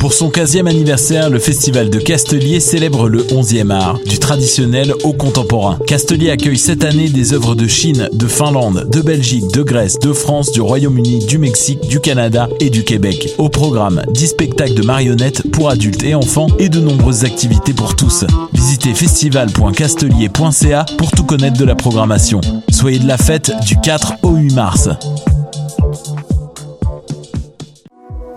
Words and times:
Pour 0.00 0.12
son 0.12 0.28
15e 0.28 0.68
anniversaire, 0.68 1.30
le 1.30 1.38
Festival 1.38 1.90
de 1.90 1.98
Castelier 1.98 2.60
célèbre 2.60 3.08
le 3.08 3.22
11e 3.22 3.70
art, 3.70 3.98
du 4.06 4.18
traditionnel 4.18 4.92
au 5.04 5.12
contemporain. 5.12 5.78
Castelier 5.86 6.30
accueille 6.30 6.58
cette 6.58 6.84
année 6.84 7.08
des 7.08 7.32
œuvres 7.32 7.54
de 7.54 7.66
Chine, 7.66 8.08
de 8.12 8.26
Finlande, 8.26 8.88
de 8.90 9.00
Belgique, 9.00 9.50
de 9.52 9.62
Grèce, 9.62 9.98
de 9.98 10.12
France, 10.12 10.52
du 10.52 10.60
Royaume-Uni, 10.60 11.24
du 11.26 11.38
Mexique, 11.38 11.88
du 11.88 12.00
Canada 12.00 12.48
et 12.60 12.70
du 12.70 12.84
Québec. 12.84 13.34
Au 13.38 13.48
programme, 13.48 14.02
10 14.10 14.26
spectacles 14.28 14.74
de 14.74 14.82
marionnettes 14.82 15.50
pour 15.50 15.70
adultes 15.70 16.04
et 16.04 16.14
enfants 16.14 16.48
et 16.58 16.68
de 16.68 16.80
nombreuses 16.80 17.24
activités 17.24 17.72
pour 17.72 17.96
tous. 17.96 18.24
Visitez 18.52 18.94
festival.castelier.ca 18.94 20.86
pour 20.98 21.10
tout 21.10 21.24
connaître 21.24 21.58
de 21.58 21.64
la 21.64 21.74
programmation. 21.74 22.40
Soyez 22.70 22.98
de 22.98 23.08
la 23.08 23.18
fête 23.18 23.52
du 23.64 23.76
4 23.80 24.14
au 24.22 24.36
8 24.36 24.54
mars. 24.54 24.88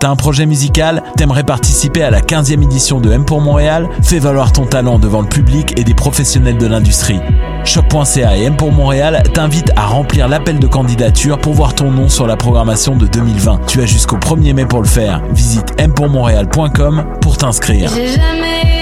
T'as 0.00 0.08
un 0.08 0.16
projet 0.16 0.46
musical? 0.46 1.02
T'aimerais 1.18 1.44
participer 1.44 2.02
à 2.02 2.10
la 2.10 2.22
15e 2.22 2.62
édition 2.62 3.00
de 3.00 3.12
M 3.12 3.26
pour 3.26 3.42
Montréal? 3.42 3.86
Fais 4.02 4.18
valoir 4.18 4.50
ton 4.50 4.64
talent 4.64 4.98
devant 4.98 5.20
le 5.20 5.28
public 5.28 5.78
et 5.78 5.84
des 5.84 5.92
professionnels 5.92 6.56
de 6.56 6.66
l'industrie. 6.66 7.20
Choc.ca 7.66 8.34
et 8.34 8.44
M 8.44 8.56
pour 8.56 8.72
Montréal 8.72 9.22
t'invitent 9.34 9.72
à 9.76 9.84
remplir 9.84 10.26
l'appel 10.26 10.58
de 10.58 10.66
candidature 10.66 11.38
pour 11.38 11.52
voir 11.52 11.74
ton 11.74 11.90
nom 11.90 12.08
sur 12.08 12.26
la 12.26 12.38
programmation 12.38 12.96
de 12.96 13.06
2020. 13.06 13.66
Tu 13.66 13.82
as 13.82 13.86
jusqu'au 13.86 14.16
1er 14.16 14.54
mai 14.54 14.64
pour 14.64 14.80
le 14.80 14.88
faire. 14.88 15.20
Visite 15.32 15.78
mpourmontréal.com 15.78 17.04
pour 17.20 17.36
t'inscrire. 17.36 17.90
J'ai 17.94 18.08
jamais 18.08 18.79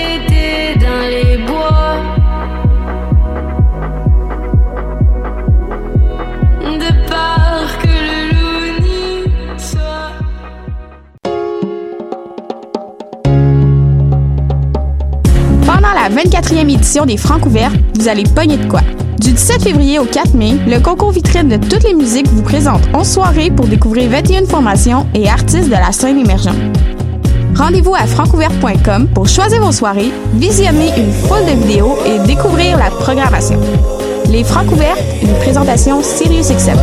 la 16.09 16.23
24e 16.23 16.71
édition 16.71 17.05
des 17.07 17.17
Francs 17.17 17.45
ouverts, 17.45 17.73
vous 17.99 18.09
allez 18.09 18.25
pogner 18.25 18.57
de 18.57 18.67
quoi? 18.67 18.81
Du 19.21 19.33
17 19.33 19.63
février 19.63 19.99
au 19.99 20.05
4 20.05 20.35
mai, 20.35 20.55
le 20.67 20.81
concours 20.81 21.11
vitrine 21.11 21.49
de 21.49 21.57
toutes 21.57 21.83
les 21.83 21.95
musiques 21.95 22.29
vous 22.29 22.43
présente 22.43 22.83
11 22.95 23.07
soirées 23.07 23.51
pour 23.51 23.67
découvrir 23.67 24.11
21 24.11 24.47
formations 24.47 25.07
et 25.15 25.29
artistes 25.29 25.69
de 25.69 25.75
la 25.75 25.93
scène 25.93 26.19
émergente. 26.19 26.57
Rendez-vous 27.57 27.95
à 27.95 28.07
francouvert.com 28.07 29.09
pour 29.09 29.29
choisir 29.29 29.61
vos 29.61 29.73
soirées, 29.73 30.13
visionner 30.35 30.93
une 30.97 31.13
foule 31.13 31.45
de 31.45 31.61
vidéos 31.67 31.99
et 32.07 32.27
découvrir 32.27 32.79
la 32.79 32.91
programmation. 32.91 33.61
Les 34.31 34.45
Francs 34.45 34.71
ouverts, 34.71 34.97
une 35.23 35.35
présentation 35.35 36.03
SiriusXM. 36.03 36.79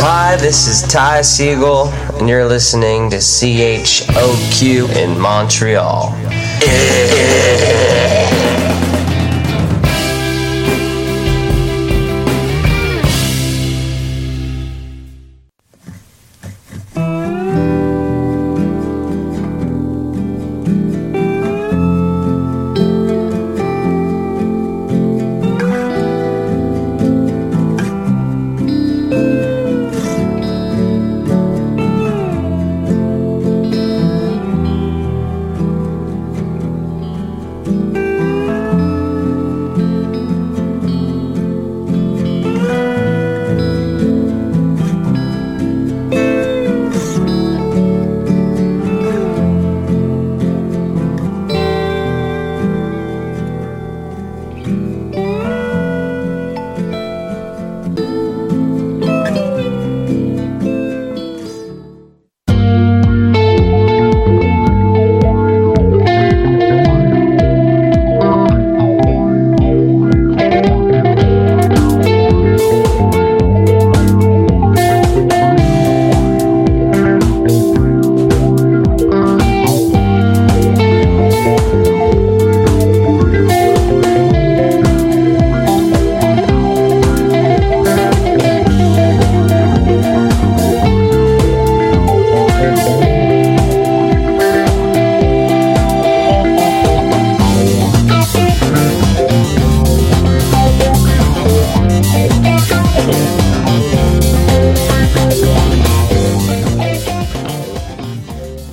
Hi, 0.00 0.36
this 0.36 0.68
is 0.68 0.82
Ty 0.86 1.22
Siegel, 1.24 1.90
and 2.18 2.28
you're 2.28 2.46
listening 2.46 3.10
to 3.10 3.16
CHOQ 3.16 4.96
in 4.96 5.18
Montreal. 5.18 6.14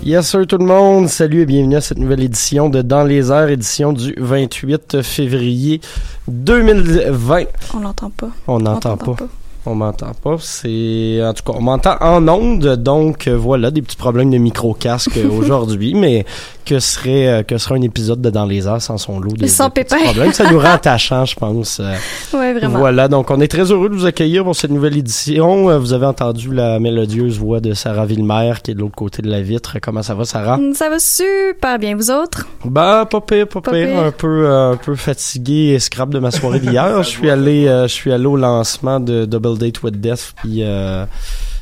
Yes 0.05 0.29
sir 0.29 0.45
tout 0.45 0.59
le 0.59 0.65
monde, 0.65 1.09
salut 1.09 1.41
et 1.41 1.45
bienvenue 1.47 1.77
à 1.77 1.81
cette 1.81 1.97
nouvelle 1.97 2.21
édition 2.21 2.69
de 2.69 2.83
Dans 2.83 3.03
les 3.03 3.31
airs, 3.31 3.49
édition 3.49 3.91
du 3.91 4.13
28 4.15 5.01
février 5.01 5.81
2020. 6.27 7.45
On 7.73 7.79
l'entend 7.79 8.11
pas. 8.11 8.29
On 8.45 8.59
n'entend 8.59 8.97
pas. 8.97 9.15
On 9.67 9.73
m'entend 9.75 10.11
pas. 10.21 10.35
C'est 10.39 11.19
en 11.23 11.33
tout 11.33 11.43
cas, 11.43 11.57
on 11.57 11.61
m'entend 11.61 11.95
en 11.99 12.27
onde, 12.27 12.75
donc 12.75 13.27
euh, 13.27 13.35
voilà 13.35 13.71
des 13.71 13.81
petits 13.81 13.95
problèmes 13.97 14.29
de 14.29 14.37
micro 14.37 14.73
casque 14.73 15.17
aujourd'hui, 15.39 15.93
mais 15.95 16.25
que 16.65 16.79
serait 16.79 17.27
euh, 17.27 17.43
que 17.43 17.57
serait 17.57 17.75
un 17.75 17.81
épisode 17.81 18.21
de 18.21 18.29
Dans 18.29 18.45
les 18.45 18.67
airs 18.67 18.81
sans 18.81 18.97
son 18.97 19.19
lot 19.19 19.31
de, 19.33 19.47
Sans 19.47 19.67
de 19.69 19.73
petits 19.73 19.95
problèmes? 19.95 20.33
Ça 20.33 20.51
nous 20.51 20.59
rend 20.59 20.65
attachants, 20.73 21.25
je 21.25 21.35
pense. 21.35 21.79
Euh, 21.79 21.93
Ouais, 22.33 22.53
vraiment. 22.53 22.79
Voilà, 22.79 23.07
donc 23.07 23.31
on 23.31 23.39
est 23.39 23.47
très 23.47 23.71
heureux 23.71 23.89
de 23.89 23.95
vous 23.95 24.05
accueillir 24.05 24.43
pour 24.43 24.55
cette 24.55 24.71
nouvelle 24.71 24.97
édition. 24.97 25.79
Vous 25.79 25.93
avez 25.93 26.05
entendu 26.05 26.53
la 26.53 26.79
mélodieuse 26.79 27.37
voix 27.39 27.59
de 27.59 27.73
Sarah 27.73 28.05
Villemer 28.05 28.53
qui 28.63 28.71
est 28.71 28.73
de 28.75 28.79
l'autre 28.79 28.95
côté 28.95 29.21
de 29.21 29.29
la 29.29 29.41
vitre. 29.41 29.77
Comment 29.81 30.01
ça 30.03 30.13
va, 30.15 30.25
Sarah? 30.25 30.57
Mm, 30.57 30.73
Ça 30.73 30.89
va 30.89 30.99
super 30.99 31.79
bien, 31.79 31.95
vous 31.95 32.11
autres? 32.11 32.45
Bah, 32.65 33.07
pas 33.09 33.21
pire, 33.21 33.47
pas, 33.47 33.61
Pas 33.61 33.71
pire. 33.71 33.87
pire. 33.87 33.99
Un 33.99 34.11
peu, 34.11 34.49
un 34.51 34.75
peu 34.75 34.95
fatigué 34.95 35.73
et 35.75 35.79
scrap 35.79 36.09
de 36.09 36.19
ma 36.19 36.31
soirée 36.31 36.59
d'hier. 36.65 37.01
Je 37.03 37.09
suis 37.09 37.29
allé, 37.29 37.65
je 37.83 37.87
suis 37.87 38.11
allé 38.11 38.25
au 38.25 38.37
lancement 38.37 38.99
de 38.99 39.25
Double 39.25 39.54
Date 39.57 39.81
with 39.83 39.99
Death, 39.99 40.33
puis 40.37 40.59
euh, 40.61 41.05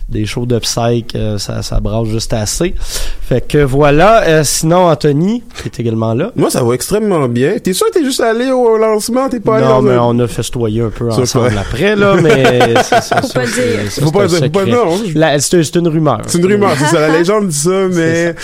des 0.10 0.26
shows 0.26 0.46
de 0.46 0.60
psych, 0.60 1.16
euh, 1.16 1.38
ça, 1.38 1.62
ça 1.62 1.80
brasse 1.80 2.08
juste 2.08 2.34
assez. 2.34 2.76
Fait 2.78 3.40
que 3.42 3.60
voilà. 3.60 4.24
Euh, 4.24 4.44
sinon, 4.44 4.88
Anthony, 4.90 5.42
qui 5.62 5.70
est 5.70 5.80
également 5.80 6.14
là. 6.14 6.32
Moi, 6.36 6.50
ça 6.50 6.62
va 6.62 6.74
extrêmement 6.76 7.28
bien. 7.30 7.58
T'es 7.58 7.72
sûr 7.74 7.88
que 7.88 7.94
t'es 8.00 8.04
juste 8.04 8.20
allé 8.20 8.52
au 8.52 8.78
lancement? 8.78 9.30
T'es 9.30 9.40
pas 9.40 9.58
allé 9.58 9.66
non, 9.66 9.82
mais 9.82 9.94
un- 9.94 10.02
on 10.02 10.20
a 10.20 10.28
festoyé 10.28 10.82
un 10.82 10.90
peu 10.90 11.10
ensemble 11.10 11.58
après, 11.58 11.96
là, 11.96 12.16
mais 12.22 12.74
c'est 12.84 13.02
ça. 13.02 13.22
Faut 13.22 13.30
pas 13.30 13.46
dire. 13.46 13.92
Faut 14.02 14.12
pas 14.12 14.28
dire, 14.28 14.40
c'est 14.40 15.76
une 15.78 15.88
rumeur. 15.88 16.22
C'est 16.28 16.38
une 16.40 16.46
rumeur, 16.48 16.72
c'est 16.78 16.86
ça. 16.96 17.00
La 17.08 17.18
légende 17.18 17.48
dit 17.48 17.58
ça, 17.58 17.88
mais 17.90 18.36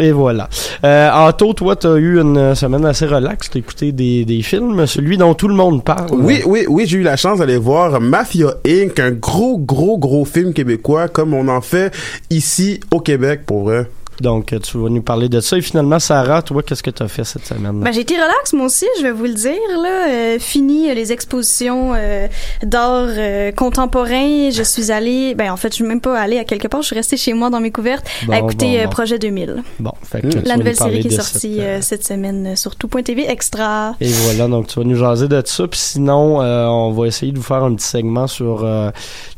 Et 0.00 0.12
voilà. 0.12 0.48
Euh, 0.84 1.10
Anto, 1.12 1.52
toi, 1.52 1.76
t'as 1.76 1.96
eu 1.96 2.20
une 2.20 2.54
semaine 2.54 2.86
assez 2.86 3.06
relaxe. 3.06 3.50
T'as 3.50 3.58
écouté 3.58 3.92
des, 3.92 4.24
des 4.24 4.42
films, 4.42 4.86
celui 4.86 5.18
dont 5.18 5.34
tout 5.34 5.48
le 5.48 5.54
monde 5.54 5.84
parle. 5.84 6.08
Oui, 6.12 6.42
oui, 6.46 6.64
oui, 6.68 6.86
j'ai 6.86 6.98
eu 6.98 7.02
la 7.02 7.16
chance 7.16 7.38
d'aller 7.38 7.58
voir 7.58 8.00
Mafia 8.00 8.54
Inc., 8.66 8.98
un 8.98 9.10
gros, 9.10 9.58
gros, 9.58 9.98
gros 9.98 10.24
film 10.24 10.54
québécois 10.54 11.08
comme 11.08 11.34
on 11.34 11.48
en 11.48 11.60
fait 11.60 11.92
ici 12.30 12.80
au 12.90 13.00
Québec 13.00 13.42
pour 13.44 13.64
vrai. 13.64 13.86
Donc, 14.20 14.54
tu 14.62 14.78
vas 14.78 14.88
nous 14.88 15.02
parler 15.02 15.28
de 15.28 15.40
ça. 15.40 15.56
Et 15.56 15.60
finalement, 15.62 15.98
Sarah, 15.98 16.42
toi, 16.42 16.62
qu'est-ce 16.62 16.82
que 16.82 16.90
tu 16.90 17.02
as 17.02 17.08
fait 17.08 17.24
cette 17.24 17.46
semaine? 17.46 17.80
Ben, 17.80 17.92
j'ai 17.92 18.00
été 18.00 18.14
relax, 18.14 18.52
moi 18.52 18.66
aussi, 18.66 18.86
je 18.98 19.02
vais 19.02 19.12
vous 19.12 19.24
le 19.24 19.34
dire. 19.34 19.54
Là, 19.82 20.08
euh, 20.08 20.38
fini 20.38 20.90
euh, 20.90 20.94
les 20.94 21.12
expositions 21.12 21.92
euh, 21.94 22.26
d'art 22.62 23.06
euh, 23.08 23.52
contemporain. 23.52 24.50
Je 24.50 24.62
suis 24.62 24.90
allée, 24.92 25.34
ben 25.34 25.50
en 25.50 25.56
fait, 25.56 25.68
je 25.70 25.74
suis 25.76 25.84
même 25.84 26.00
pas 26.00 26.18
allée 26.18 26.38
à 26.38 26.44
quelque 26.44 26.68
part. 26.68 26.82
Je 26.82 26.88
suis 26.88 26.96
restée 26.96 27.16
chez 27.16 27.32
moi 27.32 27.50
dans 27.50 27.60
mes 27.60 27.70
couvertes 27.70 28.06
Bon, 28.26 28.32
à 28.32 28.38
écouter 28.38 28.66
bon, 28.66 28.78
euh, 28.78 28.84
bon. 28.84 28.90
Projet 28.90 29.18
2000. 29.18 29.62
Bon, 29.78 29.92
fait 30.02 30.20
que 30.22 30.28
vas 30.28 30.42
La 30.44 30.56
nouvelle 30.56 30.76
série 30.76 31.00
qui 31.00 31.08
est 31.08 31.10
sortie 31.10 31.54
cette, 31.56 31.60
euh, 31.60 31.78
euh, 31.78 31.78
cette 31.80 32.04
semaine 32.06 32.46
euh, 32.48 32.56
sur 32.56 32.76
tout.tv 32.76 33.28
extra. 33.30 33.94
Et 34.00 34.10
voilà, 34.10 34.48
donc 34.48 34.66
tu 34.68 34.78
vas 34.78 34.84
nous 34.84 34.96
jaser 34.96 35.28
de 35.28 35.42
ça. 35.44 35.66
Puis 35.68 35.80
sinon, 35.80 36.42
euh, 36.42 36.66
on 36.66 36.90
va 36.92 37.06
essayer 37.06 37.32
de 37.32 37.38
vous 37.38 37.44
faire 37.44 37.64
un 37.64 37.74
petit 37.74 37.86
segment 37.86 38.26
sur 38.26 38.64
euh, 38.64 38.90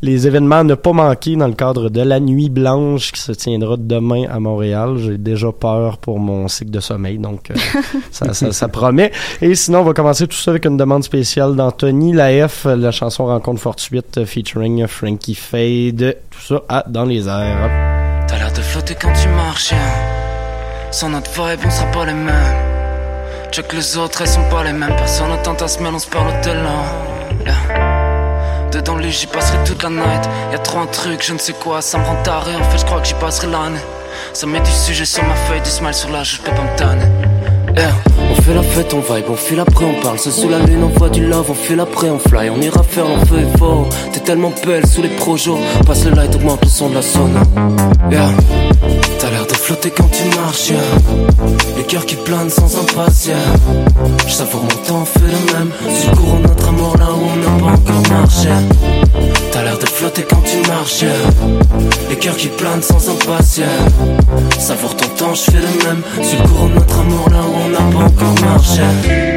les 0.02 0.26
événements 0.26 0.56
à 0.60 0.64
ne 0.64 0.74
pas 0.74 0.92
manquer 0.92 1.36
dans 1.36 1.48
le 1.48 1.54
cadre 1.54 1.88
de 1.88 2.00
la 2.00 2.20
Nuit 2.20 2.50
Blanche 2.50 3.12
qui 3.12 3.20
se 3.20 3.32
tiendra 3.32 3.76
demain 3.78 4.24
à 4.30 4.40
Montréal. 4.40 4.71
J'ai 4.96 5.18
déjà 5.18 5.52
peur 5.52 5.98
pour 5.98 6.18
mon 6.18 6.48
cycle 6.48 6.70
de 6.70 6.80
sommeil, 6.80 7.18
donc 7.18 7.50
euh, 7.50 7.54
ça, 8.10 8.34
ça, 8.34 8.52
ça 8.52 8.68
promet. 8.68 9.12
Et 9.40 9.54
sinon, 9.54 9.80
on 9.80 9.84
va 9.84 9.92
commencer 9.92 10.26
tout 10.26 10.36
ça 10.36 10.50
avec 10.50 10.64
une 10.64 10.76
demande 10.76 11.04
spéciale 11.04 11.56
d'Anthony 11.56 12.12
La 12.12 12.48
F, 12.48 12.66
la 12.66 12.90
chanson 12.90 13.26
Rencontre 13.26 13.60
fortuite 13.60 14.18
euh, 14.18 14.26
featuring 14.26 14.86
Frankie 14.86 15.34
Fade. 15.34 16.16
Tout 16.30 16.40
ça 16.40 16.62
à 16.68 16.84
Dans 16.88 17.04
les 17.04 17.28
airs. 17.28 17.70
T'as 18.26 18.38
l'air 18.38 18.52
de 18.52 18.60
flotter 18.60 18.94
quand 19.00 19.12
tu 19.12 19.28
marches, 19.28 19.72
hein. 19.72 20.90
Sans 20.90 21.08
notre 21.08 21.30
vibe, 21.30 21.60
on 21.64 21.70
sera 21.70 21.90
pas 21.90 22.06
les 22.06 22.14
mêmes. 22.14 22.72
Check 23.50 23.72
les 23.72 23.96
autres, 23.96 24.22
elles 24.22 24.28
sont 24.28 24.48
pas 24.50 24.64
les 24.64 24.72
mêmes. 24.72 24.94
Personne 24.96 25.28
n'attend 25.28 25.54
ta 25.54 25.68
semaine, 25.68 25.94
on 25.94 25.98
se 25.98 26.08
parle 26.08 26.28
au 26.28 26.42
talent. 26.44 26.84
Yeah. 27.44 28.70
Dedans 28.72 28.94
le 28.96 29.02
lit, 29.02 29.10
j'y 29.12 29.26
passerai 29.26 29.58
toute 29.64 29.82
la 29.82 29.90
night. 29.90 30.28
Y'a 30.50 30.58
trop 30.58 30.78
un 30.78 30.86
truc, 30.86 31.22
je 31.22 31.34
ne 31.34 31.38
sais 31.38 31.52
quoi, 31.52 31.82
ça 31.82 31.98
me 31.98 32.04
rend 32.04 32.22
taré. 32.22 32.56
En 32.56 32.64
fait, 32.64 32.78
je 32.78 32.84
crois 32.86 33.00
que 33.00 33.06
j'y 33.06 33.14
passerai 33.14 33.48
l'année. 33.48 33.80
Ça 34.34 34.46
met 34.46 34.60
du 34.60 34.70
sujet 34.70 35.04
sur 35.04 35.22
ma 35.24 35.34
feuille, 35.34 35.60
du 35.60 35.68
smile 35.70 35.92
sur 35.94 36.10
la 36.10 36.24
je 36.24 36.38
peux 36.38 36.50
pas 36.50 36.62
me 36.62 36.76
tanner. 36.76 37.04
Yeah. 37.76 37.92
On 38.30 38.42
fait 38.42 38.54
la 38.54 38.62
fête, 38.62 38.94
on 38.94 39.00
vibe, 39.00 39.26
on 39.28 39.36
file 39.36 39.60
après, 39.60 39.84
on 39.84 40.00
parle. 40.00 40.18
C'est 40.18 40.30
sous 40.30 40.48
la 40.48 40.58
lune, 40.58 40.82
on 40.84 40.98
voit 40.98 41.10
du 41.10 41.26
love, 41.26 41.50
on 41.50 41.54
file 41.54 41.80
après, 41.80 42.08
on 42.10 42.18
fly. 42.18 42.50
On 42.50 42.60
ira 42.60 42.82
faire 42.82 43.04
l'enfeu 43.04 43.40
et 43.40 43.58
fort. 43.58 43.88
T'es 44.12 44.20
tellement 44.20 44.52
belle 44.64 44.86
sous 44.86 45.02
les 45.02 45.10
projos. 45.10 45.58
Passe 45.86 46.04
le 46.06 46.12
light, 46.12 46.34
augmente 46.34 46.62
le 46.62 46.68
son 46.68 46.88
de 46.88 46.94
la 46.94 47.02
sonne. 47.02 47.38
Yeah. 48.10 48.30
T'as 49.18 49.30
l'air 49.30 49.46
de 49.46 49.54
flotter 49.54 49.90
quand 49.90 50.10
tu 50.10 50.24
marches, 50.36 50.70
yeah. 50.70 50.80
Les 51.76 51.84
cœurs 51.84 52.06
qui 52.06 52.16
planent 52.16 52.50
sans 52.50 52.74
impatience. 52.80 53.36
Je 54.26 54.32
savoure 54.32 54.62
mon 54.62 54.86
temps, 54.86 55.04
fait 55.04 55.20
le 55.20 55.52
même. 55.52 55.70
Tu 56.00 56.08
cours 56.16 56.40
notre 56.40 56.68
amour 56.68 56.96
là 56.98 57.06
où 57.10 57.22
on 57.32 57.36
n'a 57.36 57.60
pas 57.60 57.92
encore 57.92 58.12
marché. 58.12 58.48
L'air 59.62 59.78
de 59.78 59.86
flotter 59.86 60.24
quand 60.28 60.42
tu 60.42 60.56
marches. 60.68 61.04
Les 62.10 62.16
cœurs 62.16 62.36
qui 62.36 62.48
planent 62.48 62.82
sans 62.82 63.08
impatience. 63.08 63.68
Savoure 64.58 64.96
ton 64.96 65.08
temps, 65.10 65.34
je 65.34 65.52
fais 65.52 65.60
le 65.60 65.84
même. 65.84 66.02
Tu 66.16 66.36
cours 66.48 66.68
notre 66.68 66.98
amour 66.98 67.28
là 67.30 67.40
où 67.42 67.54
on 67.64 67.68
n'a 67.68 67.92
pas 67.96 68.04
encore 68.04 68.40
marché. 68.44 69.31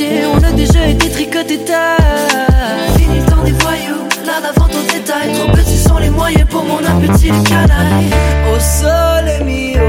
On 0.00 0.42
a 0.42 0.52
déjà 0.52 0.86
été 0.86 1.08
tricoté 1.10 1.58
tard. 1.58 1.98
Fini 2.96 3.18
le 3.18 3.26
temps 3.26 3.42
des 3.44 3.52
voyous, 3.52 4.08
là 4.24 4.40
d'avant 4.40 4.68
ton 4.68 4.82
détail. 4.82 5.32
Trop 5.34 5.52
petits 5.52 5.76
sont 5.76 5.98
les 5.98 6.10
moyens 6.10 6.48
pour 6.48 6.64
mon 6.64 6.78
appétit 6.78 7.30
de 7.30 7.48
canaille. 7.48 8.10
Au 8.54 8.58
sol 8.58 9.44
mio, 9.44 9.80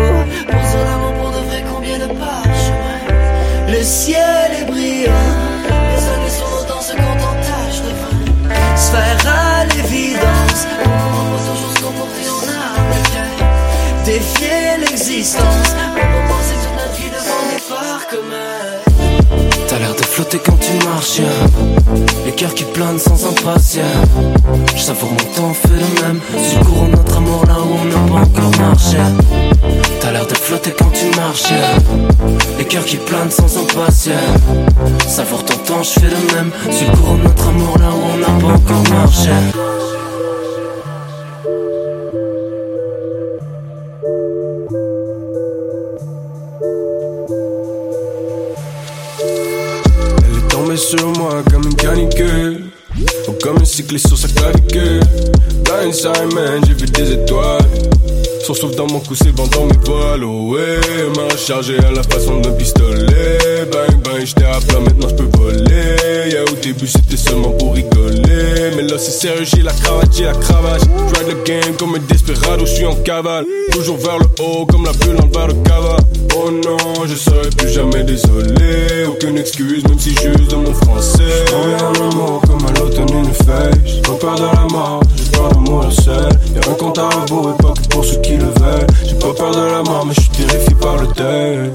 pour 0.48 0.62
son 0.72 0.94
amour 0.94 1.14
pour 1.22 1.32
de 1.32 1.46
vrai, 1.48 1.64
combien 1.72 2.00
de 2.00 2.08
parchemins. 2.14 3.70
Le 3.70 3.82
ciel 3.82 4.43
flotter 20.14 20.40
quand 20.46 20.58
tu 20.60 20.74
marches. 20.88 21.22
Les 22.24 22.32
cœurs 22.34 22.54
qui 22.54 22.66
planent 22.66 23.00
sans 23.00 23.26
impatience. 23.26 23.84
Je 24.76 24.80
savoure 24.80 25.10
mon 25.10 25.34
temps, 25.36 25.54
fait 25.56 25.70
le 25.70 26.02
même. 26.04 26.20
Tu 26.50 26.60
cours 26.64 26.88
notre 26.88 27.18
amour 27.18 27.44
là 27.48 27.56
où 27.60 27.74
on 27.82 27.86
n'a 27.86 28.08
pas 28.08 28.28
encore 28.28 28.60
marché. 28.60 28.98
T'as 30.00 30.12
l'air 30.12 30.28
de 30.28 30.36
flotter 30.36 30.72
quand 30.78 30.92
tu 30.92 31.06
marches. 31.20 31.52
Les 32.60 32.66
cœurs 32.66 32.86
qui 32.86 32.98
planent 32.98 33.32
sans 33.32 33.58
impatience. 33.58 34.14
Savoure 35.08 35.44
ton 35.46 35.58
temps, 35.58 35.82
je 35.82 36.00
fais 36.00 36.10
le 36.10 36.36
même. 36.36 36.52
Tu 36.66 36.86
cours 36.96 37.18
notre 37.18 37.48
amour 37.48 37.76
là 37.80 37.90
où 37.90 38.14
on 38.14 38.18
n'a 38.18 38.40
pas 38.40 38.54
encore 38.54 38.94
marché. 38.94 39.32
Comme 53.94 54.00
un 54.00 54.00
cycliste 54.00 54.08
sur 54.08 54.18
sa 54.18 54.28
clavicule 54.28 55.02
Blindside 55.64 56.34
man, 56.34 56.64
j'ai 56.66 56.74
vu 56.74 56.86
des 56.88 57.12
étoiles 57.14 57.62
Son 58.44 58.54
souffle 58.54 58.76
dans 58.76 58.88
mon 58.88 59.00
cou, 59.00 59.16
c'est 59.16 59.34
vent 59.34 59.48
dans 59.48 59.66
mes 59.66 59.78
voiles 59.86 60.26
Oh 60.26 60.52
ouais, 60.52 60.80
m'a 61.16 61.32
rechargé 61.32 61.78
à 61.78 61.92
la 61.92 62.04
façon 62.04 62.42
d'un 62.42 62.52
pistolet. 62.52 63.38
Bang 63.72 64.04
bang, 64.04 64.26
j'étais 64.26 64.44
à 64.44 64.60
plat, 64.60 64.82
maintenant 64.82 65.08
je 65.08 65.16
peux 65.16 65.38
voler. 65.38 66.30
Yeah, 66.30 66.44
au 66.44 66.56
début 66.62 66.88
c'était 66.88 67.16
seulement 67.16 67.52
pour 67.52 67.74
rigoler. 67.74 68.72
Mais 68.76 68.82
là 68.82 68.98
c'est 68.98 69.12
sérieux, 69.12 69.46
j'ai 69.46 69.62
la 69.62 69.72
cravate, 69.72 70.10
j'ai 70.14 70.26
la 70.26 70.34
cravache. 70.34 70.82
Drive 70.82 71.28
le 71.30 71.44
game 71.46 71.76
comme 71.80 71.96
un 71.96 72.00
desperado, 72.00 72.66
je 72.66 72.74
suis 72.74 72.86
en 72.86 72.96
cavale. 72.96 73.46
Toujours 73.72 73.98
vers 73.98 74.20
le 74.20 74.26
haut 74.44 74.66
comme 74.66 74.84
la 74.84 74.92
bulle 74.92 75.16
le 75.22 75.28
bar 75.30 75.48
de 75.48 75.54
cava. 75.66 75.96
Oh 76.36 76.52
non, 76.52 77.06
je 77.08 77.16
serai 77.16 77.50
plus 77.58 77.70
jamais 77.70 78.04
désolé. 78.04 79.06
Aucune 79.08 79.38
excuse, 79.38 79.86
même 79.86 80.00
si 80.00 80.10
juste 80.10 80.52
de 80.52 80.56
mon 80.56 80.74
français. 80.74 81.46
Dans 81.50 81.92
le 81.94 82.16
mot 82.16 82.42
comme 82.46 82.66
à 82.68 82.78
l'automne 82.78 83.24
une 83.24 83.34
feuille. 83.34 84.02
Pas 84.02 84.14
peur 84.14 84.36
de 84.36 84.42
la 84.42 84.68
mort, 84.70 85.02
mourir 85.60 85.92
seul 85.92 86.30
Y'a 86.56 86.72
un 86.72 86.74
compte 86.76 86.98
à 86.98 87.10
rebours 87.10 87.54
et 87.58 87.62
pas 87.62 87.74
que 87.74 87.88
pour 87.90 88.06
ceux 88.06 88.20
qui 88.22 88.38
le 88.38 88.46
veulent 88.46 88.88
J'ai 89.06 89.16
pas 89.16 89.34
peur 89.34 89.52
de 89.52 89.62
la 89.62 89.84
mort, 89.84 90.06
mais 90.06 90.14
je 90.14 90.22
suis 90.22 90.30
terrifié 90.30 90.76
par 90.76 90.98
le 90.98 91.08
deuil 91.16 91.72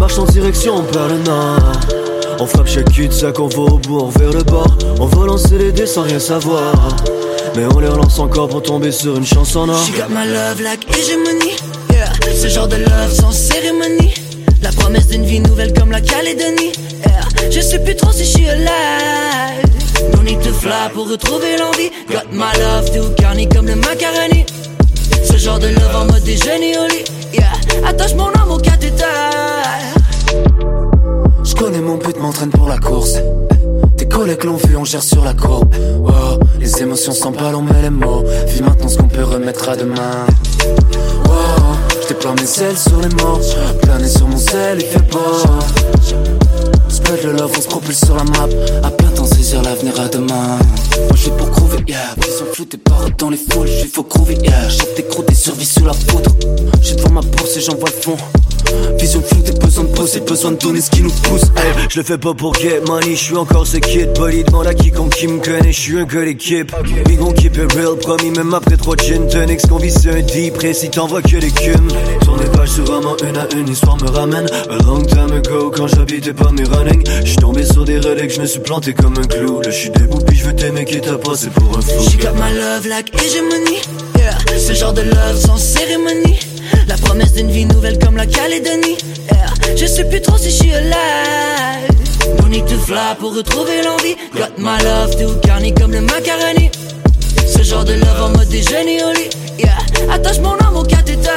Marche 0.00 0.18
en 0.18 0.24
direction 0.24 0.82
vers 0.92 1.08
le 1.08 1.18
nord 1.18 1.72
On 2.40 2.46
frappe 2.46 2.68
chaque 2.68 2.90
cul-de-sac, 2.92 3.38
on 3.40 3.48
va 3.48 3.62
au 3.62 3.78
bout, 3.78 4.10
vers 4.18 4.32
le 4.32 4.42
bord 4.42 4.76
On 5.00 5.06
va 5.06 5.26
lancer 5.26 5.58
les 5.58 5.72
dés 5.72 5.86
sans 5.86 6.02
rien 6.02 6.18
savoir 6.18 6.74
Mais 7.56 7.64
on 7.74 7.78
les 7.78 7.88
relance 7.88 8.18
encore 8.18 8.48
pour 8.48 8.62
tomber 8.62 8.92
sur 8.92 9.16
une 9.16 9.24
chanson 9.26 9.60
en 9.60 9.68
or 9.70 9.78
She 9.84 9.92
got 9.92 10.08
my 10.10 10.26
love 10.26 10.60
like 10.60 10.86
hégémonie. 10.96 11.56
Yeah. 11.90 12.12
Ce 12.34 12.48
genre 12.48 12.68
de 12.68 12.76
love 12.76 13.12
sans 13.12 13.32
cérémonie. 13.32 14.12
La 14.62 14.70
promesse 14.72 15.08
d'une 15.08 15.24
vie 15.24 15.40
nouvelle 15.40 15.72
comme 15.72 15.90
la 15.90 16.00
Calédonie. 16.02 16.72
Yeah. 17.06 17.50
Je 17.50 17.60
sais 17.60 17.78
plus 17.78 17.96
trop 17.96 18.12
si 18.12 18.24
je 18.24 18.36
suis 18.36 18.48
alive. 18.48 19.75
Need 20.26 20.42
to 20.42 20.52
fly 20.52 20.90
pour 20.92 21.08
retrouver 21.08 21.56
l'envie. 21.56 21.92
Got 22.10 22.32
my 22.32 22.50
love 22.58 22.90
tout 22.90 23.14
carni 23.16 23.48
comme 23.48 23.68
le 23.68 23.76
macaroni. 23.76 24.44
Ce 25.22 25.36
genre 25.36 25.60
de 25.60 25.68
love 25.68 25.94
en 25.94 26.06
mode 26.06 26.24
déjeuner 26.24 26.76
au 26.76 26.88
lit. 26.88 27.04
Yeah. 27.32 27.52
Attache 27.88 28.16
mon 28.16 28.26
âme 28.32 28.50
au 28.50 28.58
cathéter. 28.58 29.04
Je 31.44 31.54
connais 31.54 31.80
mon 31.80 31.94
but, 31.98 32.18
m'entraîne 32.18 32.50
pour 32.50 32.66
la 32.66 32.76
course 32.76 33.18
Tes 33.96 34.08
collègues 34.08 34.42
l'ont 34.42 34.56
vu, 34.56 34.76
on 34.76 34.84
gère 34.84 35.02
sur 35.02 35.24
la 35.24 35.32
courbe 35.32 35.72
Wow, 36.00 36.40
les 36.58 36.82
émotions 36.82 37.12
s'emballent, 37.12 37.54
on 37.54 37.62
met 37.62 37.82
les 37.82 37.90
mots 37.90 38.24
Vis 38.48 38.62
maintenant 38.62 38.88
ce 38.88 38.98
qu'on 38.98 39.06
peut 39.06 39.22
remettre 39.22 39.68
à 39.68 39.76
demain 39.76 40.26
Wow, 41.24 41.76
je 42.02 42.08
déploie 42.08 42.34
mes 42.34 42.62
ailes 42.64 42.76
sur 42.76 43.00
les 43.00 43.14
morts 43.22 43.40
Planer 43.80 44.08
sur 44.08 44.26
mon 44.26 44.36
sel, 44.36 44.78
il 44.80 44.86
fait 44.86 45.08
beau 45.08 45.20
Spread 46.88 47.22
le 47.22 47.32
love, 47.32 47.52
on 47.56 47.60
se 47.60 47.68
propulse 47.68 48.04
sur 48.04 48.16
la 48.16 48.24
map 48.24 48.48
Temps 49.26 49.34
saisir 49.34 49.62
l'avenir 49.62 49.98
à 50.00 50.08
demain 50.08 50.58
Moi 50.98 51.16
je 51.16 51.30
pour 51.30 51.50
prouver, 51.50 51.78
yeah, 51.88 52.14
vision 52.16 52.46
floutée 52.52 52.76
par 52.76 53.02
rock 53.02 53.18
dans 53.18 53.30
les 53.30 53.36
foules, 53.36 53.66
je 53.66 53.78
suis 53.78 53.88
faux 53.88 54.04
groovy, 54.04 54.36
yeah. 54.36 54.68
Chante 54.68 54.94
des 54.96 55.04
croûtes 55.04 55.30
et 55.30 55.34
survie 55.34 55.66
sous 55.66 55.84
la 55.84 55.94
poudre. 55.94 56.30
J'ai 56.80 56.94
devant 56.94 57.10
ma 57.10 57.20
bourse 57.22 57.56
et 57.56 57.60
j'envoie 57.60 57.88
le 57.88 58.02
fond. 58.02 58.16
Vision 58.98 59.22
floue, 59.22 59.42
t'as 59.44 59.52
besoin 59.52 59.84
de 59.84 59.88
poser, 59.90 60.20
besoin 60.20 60.52
de 60.52 60.56
donner 60.56 60.80
ce 60.80 60.90
qui 60.90 61.02
nous 61.02 61.10
pousse. 61.10 61.42
Hey, 61.56 61.86
je 61.90 61.98
le 61.98 62.04
fais 62.04 62.18
pas 62.18 62.34
pour 62.34 62.54
get 62.54 62.80
money, 62.86 63.14
je 63.14 63.24
suis 63.24 63.36
encore 63.36 63.66
ce 63.66 63.76
kid. 63.76 64.12
Bolly 64.14 64.44
demande 64.44 64.66
à 64.66 64.74
quiconque 64.74 65.14
qui 65.14 65.26
me 65.28 65.40
connaît, 65.40 65.72
je 65.72 65.80
suis 65.80 65.98
un 65.98 66.04
gars 66.04 66.24
d'équipe. 66.24 66.72
We 67.06 67.16
gon' 67.16 67.32
keep 67.32 67.56
it 67.56 67.72
real, 67.74 67.96
promis, 67.96 68.30
même 68.30 68.54
après 68.54 68.76
trois 68.76 68.96
gin 68.96 69.28
tonics. 69.28 69.66
Qu'on 69.68 69.78
vit 69.78 69.90
sur 69.92 70.12
un 70.12 70.22
deep, 70.22 70.54
précis, 70.54 70.90
t'envoies 70.90 71.22
que 71.22 71.36
des 71.36 71.50
cumes. 71.50 71.88
Tourner 72.22 72.46
page 72.46 72.70
sur 72.70 72.84
vraiment 72.84 73.16
une 73.28 73.36
à 73.36 73.46
une, 73.54 73.68
histoire 73.68 73.96
me 74.02 74.08
ramène. 74.08 74.46
A 74.70 74.82
long 74.84 75.02
time 75.02 75.32
ago, 75.32 75.70
quand 75.70 75.86
j'habitais 75.86 76.32
pas 76.32 76.50
mes 76.52 76.64
running. 76.64 77.04
J'suis 77.24 77.36
tombé 77.36 77.64
sur 77.64 77.84
des 77.84 77.98
reliques, 77.98 78.34
je 78.34 78.40
me 78.40 78.46
suis 78.46 78.60
planté 78.60 78.94
comme 78.94 79.14
un 79.18 79.26
clou. 79.26 79.60
Là, 79.60 79.70
j'suis 79.70 79.90
debout, 79.90 80.18
puis 80.26 80.36
je 80.36 80.46
veux 80.46 80.54
t'aimer, 80.54 80.84
qui 80.84 81.00
t'a 81.00 81.18
passé 81.18 81.48
pour 81.48 81.76
un 81.76 81.80
fou. 81.80 82.10
She 82.10 82.16
got 82.16 82.32
my 82.34 82.52
love 82.56 82.86
like 82.86 83.14
hegemony. 83.14 83.80
Yeah. 84.18 84.58
Ce 84.58 84.72
genre 84.72 84.92
de 84.92 85.02
love 85.02 85.36
sans 85.36 85.56
cérémonie. 85.56 86.55
La 86.88 86.96
promesse 86.96 87.32
d'une 87.34 87.50
vie 87.50 87.64
nouvelle 87.64 87.98
comme 87.98 88.16
la 88.16 88.26
Calédonie. 88.26 88.96
Yeah. 89.32 89.76
Je 89.76 89.86
sais 89.86 90.04
plus 90.04 90.20
trop 90.20 90.36
si 90.38 90.50
je 90.50 90.56
suis 90.56 90.72
alive. 90.72 91.90
No 92.40 92.48
need 92.48 92.66
to 92.66 92.76
pour 93.18 93.34
retrouver 93.34 93.82
l'envie. 93.82 94.16
Got 94.34 94.58
my 94.58 94.82
love 94.84 95.16
tout 95.16 95.38
garni 95.46 95.72
comme 95.74 95.92
le 95.92 96.00
macaroni. 96.00 96.70
Ce 97.46 97.62
genre 97.62 97.84
de 97.84 97.94
love 97.94 98.22
en 98.22 98.30
mode 98.30 98.48
déjeuner 98.48 99.02
au 99.04 99.12
lit. 99.12 99.30
Yeah. 99.58 100.12
Attache 100.12 100.38
mon 100.40 100.56
âme 100.58 100.76
au 100.76 100.82
cathéter. 100.82 101.30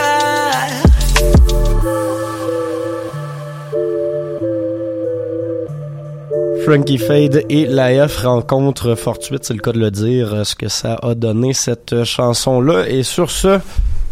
Frankie 6.66 7.00
Fade 7.00 7.46
et 7.50 7.66
l'AF 7.66 8.18
rencontrent 8.18 8.94
fortuite, 8.94 9.44
c'est 9.44 9.56
le 9.56 9.60
cas 9.60 9.72
de 9.72 9.80
le 9.80 9.90
dire, 9.90 10.46
ce 10.46 10.54
que 10.54 10.68
ça 10.68 11.00
a 11.02 11.16
donné 11.16 11.54
cette 11.54 12.04
chanson-là. 12.04 12.88
Et 12.88 13.02
sur 13.02 13.32
ce, 13.32 13.60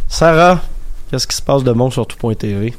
Sarah, 0.07 0.62
qu'est-ce 1.10 1.28
qui 1.28 1.36
se 1.36 1.42
passe 1.42 1.64
de 1.64 1.72
bon 1.72 1.90
sur 1.90 2.06
tout.tv? 2.08 2.74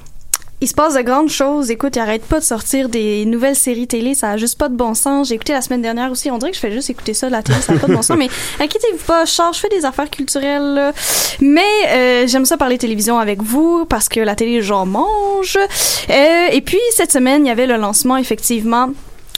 Il 0.60 0.66
se 0.66 0.74
passe 0.74 0.94
de 0.94 1.02
grandes 1.02 1.28
choses. 1.28 1.70
Écoute, 1.70 1.94
il 1.94 2.00
arrête 2.00 2.24
pas 2.24 2.40
de 2.40 2.44
sortir 2.44 2.88
des 2.88 3.24
nouvelles 3.26 3.54
séries 3.54 3.86
télé. 3.86 4.16
Ça 4.16 4.30
a 4.30 4.36
juste 4.36 4.58
pas 4.58 4.68
de 4.68 4.74
bon 4.74 4.92
sens. 4.94 5.28
J'ai 5.28 5.36
écouté 5.36 5.52
la 5.52 5.60
semaine 5.60 5.82
dernière 5.82 6.10
aussi. 6.10 6.32
On 6.32 6.38
dirait 6.38 6.50
que 6.50 6.56
je 6.56 6.60
fais 6.60 6.72
juste 6.72 6.90
écouter 6.90 7.14
ça 7.14 7.28
de 7.28 7.32
la 7.32 7.44
télé. 7.44 7.60
Ça 7.60 7.74
a 7.74 7.76
pas 7.76 7.86
de 7.86 7.94
bon 7.94 8.02
sens. 8.02 8.16
Mais 8.18 8.28
inquiétez-vous 8.60 9.04
pas. 9.06 9.24
Je 9.24 9.30
charge, 9.30 9.54
je 9.54 9.60
fais 9.60 9.68
des 9.68 9.84
affaires 9.84 10.10
culturelles. 10.10 10.74
là. 10.74 10.92
Mais 11.40 11.62
euh, 11.86 12.26
j'aime 12.26 12.44
ça 12.44 12.56
parler 12.56 12.76
télévision 12.76 13.20
avec 13.20 13.40
vous 13.40 13.84
parce 13.84 14.08
que 14.08 14.18
la 14.18 14.34
télé, 14.34 14.60
j'en 14.60 14.84
mange. 14.84 15.56
Euh, 15.56 16.48
et 16.50 16.60
puis, 16.60 16.80
cette 16.90 17.12
semaine, 17.12 17.46
il 17.46 17.48
y 17.48 17.52
avait 17.52 17.68
le 17.68 17.76
lancement, 17.76 18.16
effectivement, 18.16 18.90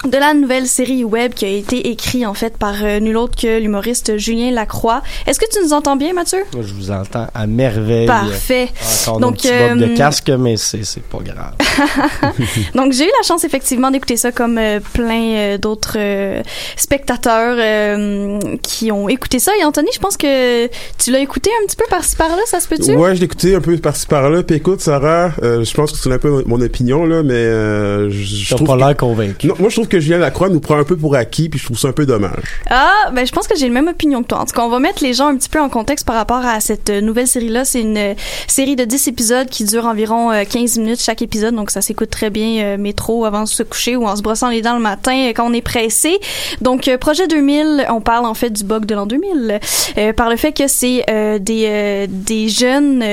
de 0.06 0.16
la 0.16 0.32
nouvelle 0.32 0.66
série 0.66 1.04
web 1.04 1.34
qui 1.34 1.44
a 1.44 1.48
été 1.48 1.90
écrite 1.90 2.24
en 2.24 2.32
fait 2.32 2.56
par 2.56 2.74
euh, 2.82 3.00
nul 3.00 3.16
autre 3.18 3.36
que 3.40 3.58
l'humoriste 3.60 4.16
Julien 4.16 4.50
Lacroix. 4.50 5.02
Est-ce 5.26 5.38
que 5.38 5.44
tu 5.52 5.58
nous 5.62 5.72
entends 5.74 5.96
bien, 5.96 6.14
Mathieu? 6.14 6.38
Moi, 6.54 6.64
je 6.66 6.72
vous 6.72 6.90
entends 6.90 7.26
à 7.34 7.46
merveille. 7.46 8.06
Parfait. 8.06 8.68
Encore 9.06 9.20
Donc, 9.20 9.30
Donc, 9.34 9.42
petit 9.42 9.48
bob 9.48 9.82
euh, 9.82 9.88
de 9.88 9.96
casque, 9.96 10.30
mais 10.30 10.56
c'est 10.56 10.84
c'est 10.84 11.02
pas 11.02 11.18
grave. 11.18 11.52
Donc 12.74 12.92
j'ai 12.92 13.04
eu 13.04 13.10
la 13.20 13.26
chance 13.26 13.44
effectivement 13.44 13.90
d'écouter 13.90 14.16
ça 14.16 14.32
comme 14.32 14.56
euh, 14.58 14.80
plein 14.94 15.34
euh, 15.34 15.58
d'autres 15.58 15.96
euh, 15.96 16.42
spectateurs 16.76 17.56
euh, 17.58 18.38
qui 18.62 18.90
ont 18.92 19.08
écouté 19.08 19.38
ça. 19.38 19.52
Et 19.60 19.64
Anthony, 19.64 19.90
je 19.94 19.98
pense 20.00 20.16
que 20.16 20.66
tu 20.98 21.10
l'as 21.10 21.20
écouté 21.20 21.50
un 21.62 21.66
petit 21.66 21.76
peu 21.76 21.84
par-ci 21.90 22.16
par-là, 22.16 22.40
ça 22.46 22.60
se 22.60 22.68
peut-tu? 22.68 22.92
Ouais, 22.96 23.14
je 23.14 23.20
l'ai 23.20 23.26
écouté 23.26 23.54
un 23.54 23.60
peu 23.60 23.76
par-ci 23.76 24.06
par-là. 24.06 24.42
Puis 24.42 24.56
écoute, 24.56 24.80
Sarah, 24.80 25.32
euh, 25.42 25.62
je 25.62 25.74
pense 25.74 25.92
que 25.92 25.98
c'est 25.98 26.10
un 26.12 26.18
peu 26.18 26.42
mon 26.46 26.60
opinion, 26.60 27.04
là, 27.04 27.22
mais 27.22 27.34
euh, 27.34 28.08
je- 28.10 28.24
je 28.24 28.48
T'as 28.50 28.56
trouve 28.56 28.68
pas 28.68 28.74
que- 28.74 28.78
l'air 28.80 28.96
convaincu. 28.96 29.46
Non, 29.48 29.54
moi, 29.58 29.68
je 29.68 29.74
trouve 29.76 29.88
que 29.90 30.00
Julien 30.00 30.18
Lacroix 30.18 30.48
nous 30.48 30.60
prend 30.60 30.78
un 30.78 30.84
peu 30.84 30.96
pour 30.96 31.14
acquis, 31.14 31.48
puis 31.48 31.58
je 31.58 31.66
trouve 31.66 31.78
ça 31.78 31.88
un 31.88 31.92
peu 31.92 32.06
dommage. 32.06 32.62
Ah, 32.70 33.10
ben 33.12 33.26
je 33.26 33.32
pense 33.32 33.46
que 33.46 33.56
j'ai 33.56 33.66
la 33.66 33.74
même 33.74 33.88
opinion 33.88 34.22
que 34.22 34.28
toi. 34.28 34.38
En 34.38 34.46
tout 34.46 34.54
cas, 34.54 34.62
on 34.62 34.70
va 34.70 34.78
mettre 34.78 35.02
les 35.02 35.12
gens 35.12 35.28
un 35.28 35.36
petit 35.36 35.48
peu 35.48 35.60
en 35.60 35.68
contexte 35.68 36.06
par 36.06 36.16
rapport 36.16 36.44
à 36.44 36.60
cette 36.60 36.90
euh, 36.90 37.00
nouvelle 37.00 37.26
série-là. 37.26 37.64
C'est 37.64 37.82
une 37.82 37.98
euh, 37.98 38.14
série 38.46 38.76
de 38.76 38.84
10 38.84 39.08
épisodes 39.08 39.48
qui 39.48 39.64
dure 39.64 39.86
environ 39.86 40.32
euh, 40.32 40.44
15 40.48 40.78
minutes 40.78 41.00
chaque 41.02 41.22
épisode, 41.22 41.54
donc 41.54 41.70
ça 41.70 41.82
s'écoute 41.82 42.10
très 42.10 42.30
bien 42.30 42.62
euh, 42.62 42.76
métro 42.78 43.24
avant 43.24 43.42
de 43.42 43.48
se 43.48 43.62
coucher 43.62 43.96
ou 43.96 44.06
en 44.06 44.16
se 44.16 44.22
brossant 44.22 44.48
les 44.48 44.62
dents 44.62 44.74
le 44.76 44.82
matin 44.82 45.28
euh, 45.28 45.32
quand 45.34 45.48
on 45.48 45.52
est 45.52 45.62
pressé. 45.62 46.18
Donc, 46.60 46.88
euh, 46.88 46.96
projet 46.98 47.26
2000, 47.26 47.86
on 47.90 48.00
parle 48.00 48.26
en 48.26 48.34
fait 48.34 48.50
du 48.50 48.64
bug 48.64 48.86
de 48.86 48.94
l'an 48.94 49.06
2000 49.06 49.60
euh, 49.98 50.12
par 50.12 50.30
le 50.30 50.36
fait 50.36 50.52
que 50.52 50.68
c'est 50.68 51.04
euh, 51.10 51.38
des, 51.38 51.64
euh, 51.66 52.06
des 52.08 52.48
jeunes... 52.48 53.04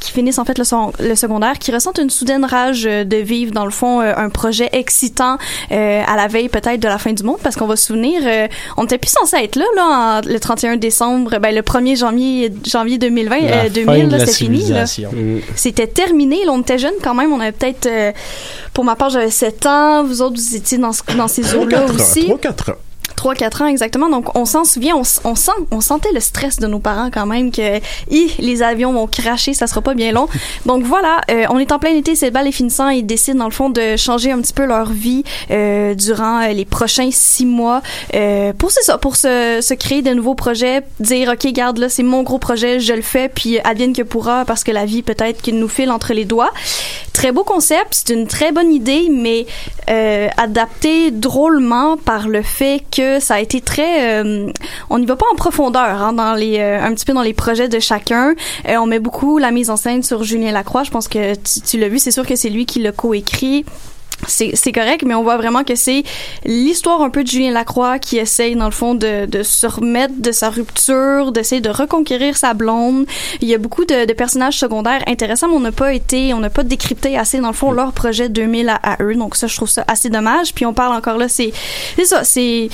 qui 0.00 0.12
finissent 0.12 0.38
en 0.38 0.44
fait 0.44 0.58
le, 0.58 0.64
son- 0.64 0.92
le 1.00 1.14
secondaire, 1.14 1.58
qui 1.58 1.72
ressentent 1.72 1.98
une 1.98 2.10
soudaine 2.10 2.44
rage 2.44 2.86
euh, 2.86 3.04
de 3.04 3.16
vivre 3.16 3.52
dans 3.52 3.64
le 3.64 3.70
fond 3.70 4.00
euh, 4.00 4.12
un 4.16 4.28
projet 4.28 4.68
excitant 4.72 5.38
euh, 5.72 6.02
à 6.06 6.16
la 6.16 6.28
veille 6.28 6.48
peut-être 6.48 6.80
de 6.80 6.88
la 6.88 6.98
fin 6.98 7.12
du 7.12 7.22
monde, 7.22 7.38
parce 7.42 7.56
qu'on 7.56 7.66
va 7.66 7.76
se 7.76 7.86
souvenir, 7.86 8.20
euh, 8.24 8.46
on 8.76 8.84
était 8.84 8.98
plus 8.98 9.10
censé 9.10 9.36
être 9.36 9.56
là, 9.56 9.64
là 9.74 10.20
en- 10.24 10.28
le 10.28 10.38
31 10.38 10.76
décembre, 10.76 11.38
ben 11.38 11.54
le 11.54 11.62
1er 11.62 11.96
janvier 11.98 12.52
janvier 12.66 12.98
2020, 12.98 13.40
La 13.40 13.46
euh, 13.56 13.62
fin 13.64 13.68
2000, 13.70 14.06
de 14.06 14.10
là, 14.12 14.18
la 14.18 14.26
c'était 14.26 14.32
fini. 14.38 14.58
Civilisation. 14.58 15.10
C'était 15.54 15.86
terminé. 15.86 16.44
Là, 16.44 16.52
on 16.52 16.60
était 16.60 16.78
jeunes 16.78 16.94
quand 17.02 17.14
même. 17.14 17.32
On 17.32 17.40
avait 17.40 17.52
peut-être, 17.52 17.86
euh, 17.86 18.12
pour 18.72 18.84
ma 18.84 18.96
part, 18.96 19.10
j'avais 19.10 19.30
7 19.30 19.66
ans. 19.66 20.04
Vous 20.04 20.22
autres, 20.22 20.36
vous 20.36 20.56
étiez 20.56 20.78
dans, 20.78 20.92
ce- 20.92 21.02
dans 21.16 21.28
ces 21.28 21.54
eaux-là 21.54 21.84
aussi. 21.86 22.28
3-4 22.28 22.70
ans. 22.70 22.74
3-4 23.16 23.62
ans 23.62 23.66
exactement. 23.66 24.08
Donc 24.08 24.36
on 24.36 24.44
s'en 24.44 24.64
souvient, 24.64 24.96
on, 24.96 25.02
on 25.24 25.34
sent, 25.34 25.52
on 25.70 25.80
sentait 25.80 26.12
le 26.12 26.20
stress 26.20 26.58
de 26.58 26.66
nos 26.66 26.78
parents 26.78 27.10
quand 27.12 27.26
même 27.26 27.50
que 27.50 27.78
Hi, 28.10 28.34
les 28.38 28.62
avions 28.62 28.92
vont 28.92 29.06
cracher, 29.06 29.54
ça 29.54 29.66
sera 29.66 29.80
pas 29.80 29.94
bien 29.94 30.12
long. 30.12 30.28
Donc 30.66 30.84
voilà, 30.84 31.20
euh, 31.30 31.44
on 31.50 31.58
est 31.58 31.72
en 31.72 31.78
plein 31.78 31.94
été, 31.94 32.14
c'est 32.14 32.26
le 32.26 32.32
bal 32.32 32.46
est 32.46 32.52
finissant, 32.52 32.88
ils 32.88 33.06
décident 33.06 33.38
dans 33.38 33.46
le 33.46 33.50
fond 33.50 33.70
de 33.70 33.96
changer 33.96 34.32
un 34.32 34.40
petit 34.40 34.52
peu 34.52 34.64
leur 34.64 34.90
vie 34.90 35.24
euh, 35.50 35.94
durant 35.94 36.42
euh, 36.42 36.48
les 36.48 36.64
prochains 36.64 37.10
six 37.10 37.46
mois 37.46 37.82
euh, 38.14 38.52
pour 38.52 38.70
c'est 38.70 38.82
ça, 38.82 38.98
pour 38.98 39.16
se, 39.16 39.60
se 39.62 39.74
créer 39.74 40.02
de 40.02 40.10
nouveaux 40.10 40.34
projets, 40.34 40.82
dire 41.00 41.30
ok 41.32 41.52
garde 41.52 41.78
là 41.78 41.88
c'est 41.88 42.02
mon 42.02 42.22
gros 42.22 42.38
projet, 42.38 42.80
je 42.80 42.92
le 42.92 43.02
fais 43.02 43.28
puis 43.28 43.58
advienne 43.60 43.92
que 43.92 44.02
pourra 44.02 44.44
parce 44.44 44.64
que 44.64 44.72
la 44.72 44.84
vie 44.84 45.02
peut-être 45.02 45.42
qu'il 45.42 45.58
nous 45.58 45.68
file 45.68 45.90
entre 45.90 46.12
les 46.12 46.24
doigts. 46.24 46.52
Très 47.16 47.32
beau 47.32 47.44
concept, 47.44 47.88
c'est 47.92 48.12
une 48.12 48.26
très 48.26 48.52
bonne 48.52 48.70
idée, 48.70 49.08
mais 49.10 49.46
euh, 49.88 50.28
adapté 50.36 51.10
drôlement 51.10 51.96
par 51.96 52.28
le 52.28 52.42
fait 52.42 52.82
que 52.94 52.95
ça 53.20 53.34
a 53.34 53.40
été 53.40 53.60
très, 53.60 54.22
euh, 54.22 54.50
on 54.90 54.98
n'y 54.98 55.06
va 55.06 55.16
pas 55.16 55.26
en 55.32 55.36
profondeur 55.36 56.02
hein, 56.02 56.12
dans 56.12 56.34
les, 56.34 56.58
euh, 56.58 56.82
un 56.82 56.92
petit 56.94 57.04
peu 57.04 57.12
dans 57.12 57.22
les 57.22 57.34
projets 57.34 57.68
de 57.68 57.78
chacun. 57.78 58.34
Euh, 58.68 58.76
on 58.76 58.86
met 58.86 58.98
beaucoup 58.98 59.38
la 59.38 59.50
mise 59.50 59.70
en 59.70 59.76
scène 59.76 60.02
sur 60.02 60.24
Julien 60.24 60.52
Lacroix. 60.52 60.82
Je 60.84 60.90
pense 60.90 61.08
que 61.08 61.34
tu, 61.34 61.60
tu 61.60 61.78
l'as 61.78 61.88
vu, 61.88 61.98
c'est 61.98 62.10
sûr 62.10 62.26
que 62.26 62.36
c'est 62.36 62.50
lui 62.50 62.66
qui 62.66 62.80
l'a 62.80 62.92
coécrit 62.92 63.64
c'est 64.26 64.52
c'est 64.54 64.72
correct, 64.72 65.04
mais 65.06 65.14
on 65.14 65.22
voit 65.22 65.36
vraiment 65.36 65.64
que 65.64 65.74
c'est 65.74 66.02
l'histoire 66.44 67.02
un 67.02 67.10
peu 67.10 67.22
de 67.22 67.28
Julien 67.28 67.52
Lacroix 67.52 67.98
qui 67.98 68.18
essaye, 68.18 68.56
dans 68.56 68.64
le 68.64 68.70
fond, 68.70 68.94
de, 68.94 69.26
de 69.26 69.42
se 69.42 69.66
remettre 69.66 70.14
de 70.18 70.32
sa 70.32 70.50
rupture, 70.50 71.32
d'essayer 71.32 71.60
de 71.60 71.70
reconquérir 71.70 72.36
sa 72.36 72.54
blonde. 72.54 73.06
Il 73.40 73.48
y 73.48 73.54
a 73.54 73.58
beaucoup 73.58 73.84
de, 73.84 74.06
de 74.06 74.12
personnages 74.12 74.58
secondaires 74.58 75.02
intéressants, 75.06 75.48
mais 75.48 75.56
on 75.56 75.60
n'a 75.60 75.72
pas 75.72 75.92
été, 75.92 76.34
on 76.34 76.40
n'a 76.40 76.50
pas 76.50 76.62
décrypté 76.62 77.16
assez, 77.18 77.38
dans 77.38 77.48
le 77.48 77.54
fond, 77.54 77.70
leur 77.72 77.92
projet 77.92 78.28
2000 78.28 78.68
à, 78.68 78.74
à 78.82 79.02
eux. 79.02 79.14
Donc 79.14 79.36
ça, 79.36 79.46
je 79.46 79.56
trouve 79.56 79.68
ça 79.70 79.84
assez 79.86 80.10
dommage. 80.10 80.54
Puis 80.54 80.66
on 80.66 80.74
parle 80.74 80.96
encore 80.96 81.18
là, 81.18 81.28
c'est 81.28 81.52
c'est 81.96 82.04
ça, 82.06 82.24
c'est 82.24 82.68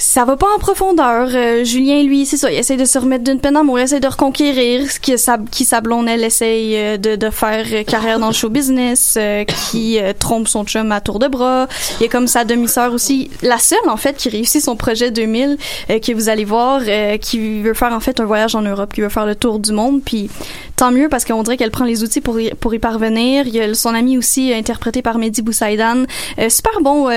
ça 0.00 0.24
va 0.24 0.36
pas 0.36 0.46
en 0.54 0.58
profondeur. 0.58 1.28
Euh, 1.32 1.62
Julien, 1.62 2.02
lui, 2.02 2.24
c'est 2.24 2.38
ça, 2.38 2.50
il 2.50 2.56
essaie 2.58 2.76
de 2.76 2.84
se 2.86 2.98
remettre 2.98 3.22
d'une 3.22 3.38
peine 3.38 3.54
d'amour, 3.54 3.78
il 3.78 3.82
essaie 3.82 4.00
de 4.00 4.08
reconquérir 4.08 4.90
ce 4.90 4.98
que 4.98 5.16
sa, 5.16 5.38
qui 5.50 5.64
sa 5.64 5.82
blonde, 5.82 6.08
elle 6.08 6.24
essaye 6.24 6.76
euh, 6.76 6.96
de, 6.96 7.16
de 7.16 7.30
faire 7.30 7.66
euh, 7.70 7.84
carrière 7.84 8.18
dans 8.18 8.28
le 8.28 8.32
show 8.32 8.48
business, 8.48 9.14
euh, 9.18 9.44
qui 9.44 9.98
euh, 10.00 10.12
trompe 10.18 10.48
son 10.48 10.59
chum 10.64 10.92
à 10.92 11.00
tour 11.00 11.18
de 11.18 11.28
bras. 11.28 11.68
Il 11.98 12.04
y 12.04 12.06
a 12.06 12.08
comme 12.08 12.26
sa 12.26 12.44
demi-sœur 12.44 12.92
aussi, 12.92 13.30
la 13.42 13.58
seule, 13.58 13.78
en 13.88 13.96
fait, 13.96 14.16
qui 14.16 14.28
réussit 14.28 14.62
son 14.62 14.76
projet 14.76 15.10
2000, 15.10 15.56
euh, 15.90 15.98
que 15.98 16.12
vous 16.12 16.28
allez 16.28 16.44
voir, 16.44 16.80
euh, 16.86 17.16
qui 17.18 17.62
veut 17.62 17.74
faire, 17.74 17.92
en 17.92 18.00
fait, 18.00 18.20
un 18.20 18.24
voyage 18.24 18.54
en 18.54 18.62
Europe, 18.62 18.92
qui 18.92 19.00
veut 19.00 19.08
faire 19.08 19.26
le 19.26 19.34
tour 19.34 19.58
du 19.58 19.72
monde, 19.72 20.02
puis 20.04 20.30
tant 20.76 20.90
mieux, 20.90 21.08
parce 21.08 21.24
qu'on 21.24 21.42
dirait 21.42 21.56
qu'elle 21.56 21.70
prend 21.70 21.84
les 21.84 22.02
outils 22.02 22.20
pour 22.20 22.40
y, 22.40 22.50
pour 22.54 22.74
y 22.74 22.78
parvenir. 22.78 23.46
Il 23.46 23.54
y 23.54 23.60
a 23.60 23.74
son 23.74 23.94
ami 23.94 24.18
aussi, 24.18 24.52
euh, 24.52 24.56
interprété 24.56 25.02
par 25.02 25.18
Mehdi 25.18 25.42
Boussaïdan. 25.42 26.04
Super 26.48 26.80
bon, 26.80 27.08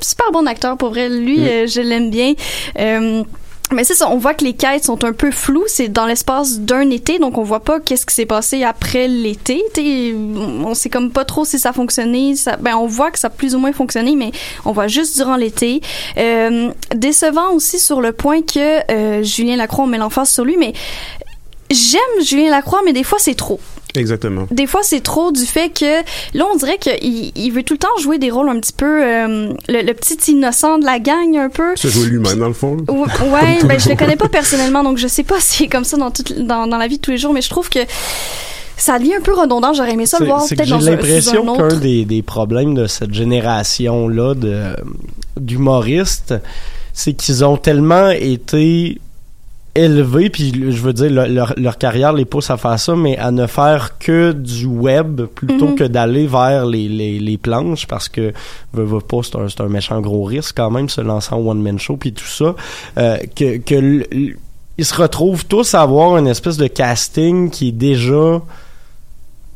super 0.00 0.32
bon 0.32 0.46
acteur, 0.46 0.76
pour 0.76 0.90
vrai. 0.90 1.08
Lui, 1.08 1.46
euh, 1.48 1.66
je 1.66 1.80
l'aime 1.80 2.10
bien. 2.10 2.34
Mais 3.72 3.82
c'est 3.82 3.94
ça, 3.94 4.08
on 4.10 4.18
voit 4.18 4.34
que 4.34 4.44
les 4.44 4.52
quêtes 4.52 4.84
sont 4.84 5.02
un 5.04 5.12
peu 5.12 5.32
floues. 5.32 5.64
C'est 5.66 5.88
dans 5.88 6.06
l'espace 6.06 6.60
d'un 6.60 6.88
été, 6.90 7.18
donc 7.18 7.36
on 7.36 7.42
voit 7.42 7.60
pas 7.60 7.80
qu'est-ce 7.80 8.06
qui 8.06 8.14
s'est 8.14 8.26
passé 8.26 8.62
après 8.62 9.08
l'été. 9.08 9.62
On 10.64 10.74
sait 10.74 10.88
comme 10.88 11.10
pas 11.10 11.24
trop 11.24 11.44
si 11.44 11.58
ça 11.58 11.70
a 11.70 11.72
fonctionné. 11.72 12.36
Ça, 12.36 12.56
ben 12.56 12.76
on 12.76 12.86
voit 12.86 13.10
que 13.10 13.18
ça 13.18 13.26
a 13.26 13.30
plus 13.30 13.56
ou 13.56 13.58
moins 13.58 13.72
fonctionné, 13.72 14.14
mais 14.14 14.30
on 14.64 14.72
voit 14.72 14.86
juste 14.86 15.16
durant 15.16 15.36
l'été. 15.36 15.80
Euh, 16.16 16.70
décevant 16.94 17.50
aussi 17.52 17.80
sur 17.80 18.00
le 18.00 18.12
point 18.12 18.42
que 18.42 18.92
euh, 18.92 19.22
Julien 19.24 19.56
Lacroix, 19.56 19.84
on 19.84 19.88
met 19.88 19.98
l'emphase 19.98 20.30
sur 20.30 20.44
lui, 20.44 20.56
mais 20.56 20.72
j'aime 21.68 22.24
Julien 22.24 22.50
Lacroix, 22.50 22.82
mais 22.84 22.92
des 22.92 23.04
fois 23.04 23.18
c'est 23.18 23.34
trop. 23.34 23.58
Exactement. 23.94 24.46
Des 24.50 24.66
fois, 24.66 24.80
c'est 24.82 25.00
trop 25.00 25.32
du 25.32 25.46
fait 25.46 25.70
que 25.70 26.02
là, 26.36 26.44
on 26.52 26.56
dirait 26.56 26.76
qu'il 26.78 27.32
il 27.34 27.50
veut 27.50 27.62
tout 27.62 27.74
le 27.74 27.78
temps 27.78 27.96
jouer 28.00 28.18
des 28.18 28.30
rôles 28.30 28.48
un 28.50 28.60
petit 28.60 28.72
peu 28.74 29.02
euh, 29.04 29.52
le, 29.68 29.82
le 29.82 29.94
petit 29.94 30.32
innocent 30.32 30.78
de 30.78 30.84
la 30.84 30.98
gang 30.98 31.34
un 31.36 31.48
peu. 31.48 31.74
Se 31.76 31.88
jouer 31.88 32.06
lui-même, 32.06 32.38
dans 32.38 32.48
le 32.48 32.52
fond. 32.52 32.76
là. 32.76 32.92
Ou- 32.92 33.04
Ouais, 33.32 33.58
ben 33.64 33.78
je 33.80 33.88
le 33.88 33.96
connais 33.96 34.16
pas 34.16 34.28
personnellement, 34.28 34.82
donc 34.84 34.98
je 34.98 35.06
sais 35.08 35.22
pas 35.24 35.36
si 35.40 35.58
c'est 35.58 35.68
comme 35.68 35.84
ça 35.84 35.96
dans, 35.96 36.10
toute- 36.10 36.32
dans, 36.38 36.66
dans 36.66 36.76
la 36.76 36.88
vie 36.88 36.96
de 36.96 37.00
tous 37.02 37.10
les 37.12 37.16
jours, 37.18 37.32
mais 37.32 37.40
je 37.42 37.48
trouve 37.48 37.68
que 37.70 37.78
ça 38.76 38.98
devient 38.98 39.14
un 39.14 39.20
peu 39.22 39.32
redondant. 39.32 39.72
J'aurais 39.72 39.92
aimé 39.92 40.04
ça 40.04 40.18
le 40.18 40.26
voir 40.26 40.44
peut-être 40.46 40.68
dans 40.68 40.80
J'ai 40.80 40.90
l'impression 40.90 41.54
un 41.54 41.68
qu'un 41.70 41.76
des, 41.76 42.04
des 42.04 42.20
problèmes 42.22 42.74
de 42.74 42.86
cette 42.86 43.14
génération-là 43.14 44.34
de- 44.34 44.76
d'humoristes, 45.40 46.34
c'est 46.92 47.14
qu'ils 47.14 47.44
ont 47.44 47.56
tellement 47.56 48.10
été 48.10 48.98
élevés, 49.76 50.30
puis 50.30 50.52
je 50.72 50.80
veux 50.80 50.92
dire, 50.92 51.10
le- 51.10 51.26
leur, 51.26 51.52
leur 51.56 51.78
carrière 51.78 52.12
les 52.12 52.24
pousse 52.24 52.50
à 52.50 52.56
faire 52.56 52.78
ça, 52.78 52.96
mais 52.96 53.16
à 53.18 53.30
ne 53.30 53.46
faire 53.46 53.98
que 53.98 54.32
du 54.32 54.66
web 54.66 55.22
plutôt 55.34 55.68
Mhm. 55.68 55.74
que 55.76 55.84
d'aller 55.84 56.26
vers 56.26 56.66
les, 56.66 56.88
les, 56.88 57.18
les 57.18 57.36
planches, 57.36 57.86
parce 57.86 58.08
que, 58.08 58.32
veux, 58.72 58.84
veux 58.84 59.00
pas, 59.00 59.18
c'est 59.22 59.36
un, 59.36 59.48
c'est 59.48 59.60
un 59.60 59.68
méchant 59.68 60.00
gros 60.00 60.24
risque 60.24 60.56
quand 60.56 60.70
même, 60.70 60.88
se 60.88 61.00
lancer 61.00 61.34
en 61.34 61.38
one-man 61.46 61.78
show, 61.78 61.96
puis 61.96 62.12
tout 62.12 62.24
ça, 62.24 62.54
euh, 62.98 63.16
que, 63.36 63.58
que 63.58 64.06
ils 64.78 64.84
se 64.84 64.94
retrouvent 64.94 65.46
tous 65.46 65.74
à 65.74 65.82
avoir 65.82 66.18
une 66.18 66.26
espèce 66.26 66.56
de 66.58 66.66
casting 66.66 67.48
qui 67.50 67.68
est 67.68 67.72
déjà 67.72 68.42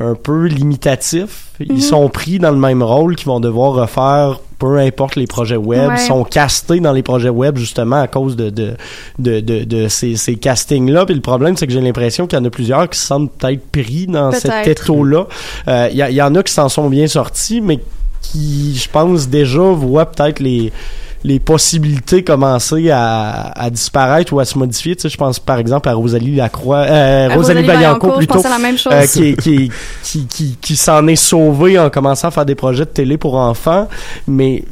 un 0.00 0.14
peu 0.14 0.47
limitatif. 0.47 1.50
Ils 1.61 1.75
Mhm. 1.75 1.80
sont 1.80 2.09
pris 2.09 2.38
dans 2.38 2.50
le 2.50 2.57
même 2.57 2.83
rôle 2.83 3.16
qu'ils 3.16 3.26
vont 3.26 3.40
devoir 3.40 3.73
refaire 3.75 4.40
peu 4.59 4.76
importe 4.78 5.16
les 5.16 5.26
projets 5.26 5.57
web. 5.57 5.88
Ouais. 5.88 5.95
Ils 5.97 6.07
sont 6.07 6.23
castés 6.25 6.80
dans 6.80 6.92
les 6.92 7.02
projets 7.02 7.30
web 7.30 7.57
justement 7.57 7.97
à 8.02 8.09
cause 8.09 8.37
de, 8.37 8.50
de, 8.50 8.75
de, 9.19 9.40
de, 9.40 9.64
de 9.64 9.88
ces, 9.88 10.16
ces 10.16 10.37
castings-là. 10.37 11.07
Puis 11.07 11.14
le 11.14 11.23
problème, 11.23 11.57
c'est 11.57 11.66
que 11.66 11.73
j'ai 11.73 11.80
l'impression 11.80 12.26
qu'il 12.26 12.38
y 12.38 12.42
en 12.42 12.45
a 12.45 12.50
plusieurs 12.50 12.88
qui 12.90 12.99
se 12.99 13.07
sentent 13.07 13.33
peut-être 13.33 13.66
pris 13.71 14.07
dans 14.07 14.33
cet 14.33 14.50
Peut-être. 14.50 14.83
étau-là. 14.85 15.26
Euh, 15.69 15.88
Il 15.90 15.97
y, 15.97 16.02
a- 16.02 16.11
il 16.11 16.16
y 16.16 16.21
en 16.23 16.35
a 16.35 16.42
qui 16.42 16.52
s'en 16.52 16.69
sont 16.69 16.90
bien 16.90 17.07
sortis, 17.07 17.62
mais 17.62 17.78
qui, 18.21 18.76
je 18.76 18.88
pense, 18.90 19.28
déjà 19.28 19.61
voient 19.62 20.04
peut-être 20.07 20.40
les 20.40 20.73
les 21.22 21.38
possibilités 21.38 22.24
commencer 22.24 22.90
à, 22.90 23.50
à 23.54 23.68
disparaître 23.70 24.32
ou 24.32 24.40
à 24.40 24.44
se 24.44 24.56
modifier. 24.58 24.96
Tu 24.96 25.02
sais, 25.02 25.08
je 25.10 25.16
pense 25.16 25.38
par 25.38 25.58
exemple 25.58 25.88
à 25.88 25.94
Rosalie 25.94 26.34
Lacroix, 26.36 26.78
euh, 26.78 27.28
À 27.28 27.34
Rosalie 27.34 27.60
Rosalie 27.60 27.66
Vaillancourt 27.66 28.16
plutôt, 28.16 28.34
pensais 28.34 28.46
à 28.46 28.50
la 28.50 28.58
même 28.58 28.78
chose. 28.78 28.92
euh, 28.92 29.06
qui, 29.06 29.36
qui, 29.36 29.70
qui, 30.02 30.26
qui, 30.26 30.56
qui 30.60 30.76
s'en 30.76 31.06
est 31.06 31.16
sauvée 31.16 31.78
en 31.78 31.90
commençant 31.90 32.28
à 32.28 32.30
faire 32.30 32.46
des 32.46 32.54
projets 32.54 32.84
de 32.86 32.90
télé 32.90 33.18
pour 33.18 33.36
enfants, 33.36 33.88
mais 34.26 34.64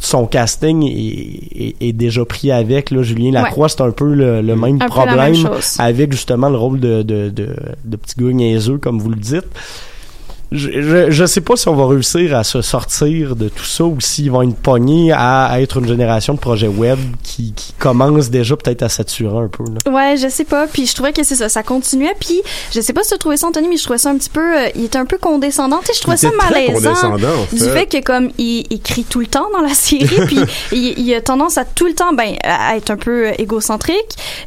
son 0.00 0.26
casting 0.26 0.82
est, 0.84 1.76
est, 1.80 1.88
est 1.88 1.92
déjà 1.92 2.24
pris 2.24 2.50
avec. 2.50 2.90
Là, 2.90 3.04
Julien 3.04 3.30
Lacroix, 3.30 3.68
c'est 3.68 3.82
un 3.82 3.92
peu 3.92 4.12
le, 4.12 4.40
le 4.42 4.56
même 4.56 4.78
Un 4.82 4.86
problème 4.86 5.16
même 5.16 5.34
chose. 5.36 5.76
avec 5.78 6.10
justement 6.10 6.48
le 6.48 6.56
rôle 6.56 6.80
de, 6.80 7.02
de, 7.02 7.28
de, 7.30 7.50
de 7.84 7.96
petit 7.96 8.16
gars 8.18 8.32
niaiseux, 8.32 8.78
comme 8.78 8.98
vous 8.98 9.10
le 9.10 9.16
dites. 9.16 9.46
Je, 10.52 10.70
je, 10.82 11.10
je 11.10 11.24
sais 11.24 11.40
pas 11.40 11.56
si 11.56 11.68
on 11.68 11.74
va 11.74 11.86
réussir 11.86 12.36
à 12.36 12.44
se 12.44 12.60
sortir 12.62 13.36
de 13.36 13.48
tout 13.48 13.64
ça 13.64 13.84
ou 13.84 14.00
s'ils 14.00 14.30
vont 14.30 14.42
être 14.42 14.56
pognés 14.56 15.10
à, 15.12 15.46
à 15.46 15.60
être 15.60 15.78
une 15.78 15.86
génération 15.88 16.34
de 16.34 16.38
projets 16.38 16.68
web 16.68 16.98
qui, 17.22 17.52
qui 17.54 17.72
commence 17.78 18.30
déjà 18.30 18.56
peut-être 18.56 18.82
à 18.82 18.88
saturer 18.88 19.38
un 19.44 19.48
peu. 19.48 19.64
Là. 19.64 19.92
Ouais, 19.92 20.16
je 20.16 20.28
sais 20.28 20.44
pas. 20.44 20.66
Puis 20.66 20.86
je 20.86 20.94
trouvais 20.94 21.12
que 21.12 21.22
c'est 21.24 21.34
ça, 21.36 21.48
ça 21.48 21.62
continuait. 21.62 22.14
Puis 22.20 22.40
je 22.74 22.80
sais 22.80 22.92
pas 22.92 23.02
si 23.02 23.12
tu 23.12 23.18
trouvé 23.18 23.36
ça, 23.36 23.46
Anthony, 23.46 23.68
mais 23.68 23.76
je 23.76 23.84
trouvais 23.84 23.98
ça 23.98 24.10
un 24.10 24.16
petit 24.16 24.30
peu. 24.30 24.58
euh, 24.58 24.68
il 24.74 24.84
était 24.84 24.98
un 24.98 25.06
peu 25.06 25.18
condescendant. 25.18 25.78
Tu 25.80 25.86
sais, 25.86 25.92
je 25.96 26.00
trouvais 26.00 26.16
Il 26.16 26.20
ça 26.20 26.30
malaisant. 26.36 26.72
condescendant, 26.74 27.28
en 27.50 27.54
Du 27.54 27.60
fait. 27.62 27.70
fait 27.70 27.86
que 27.86 28.04
comme 28.04 28.30
il, 28.38 28.66
il 28.70 28.80
crie 28.80 29.04
tout 29.04 29.20
le 29.20 29.26
temps 29.26 29.46
dans 29.52 29.62
la 29.62 29.74
série, 29.74 30.06
puis 30.26 30.38
il, 30.72 30.98
il 30.98 31.14
a 31.14 31.20
tendance 31.20 31.56
à 31.58 31.64
tout 31.64 31.86
le 31.86 31.94
temps, 31.94 32.12
ben, 32.12 32.34
à 32.44 32.76
être 32.76 32.90
un 32.90 32.96
peu 32.96 33.28
euh, 33.28 33.32
égocentrique, 33.38 33.96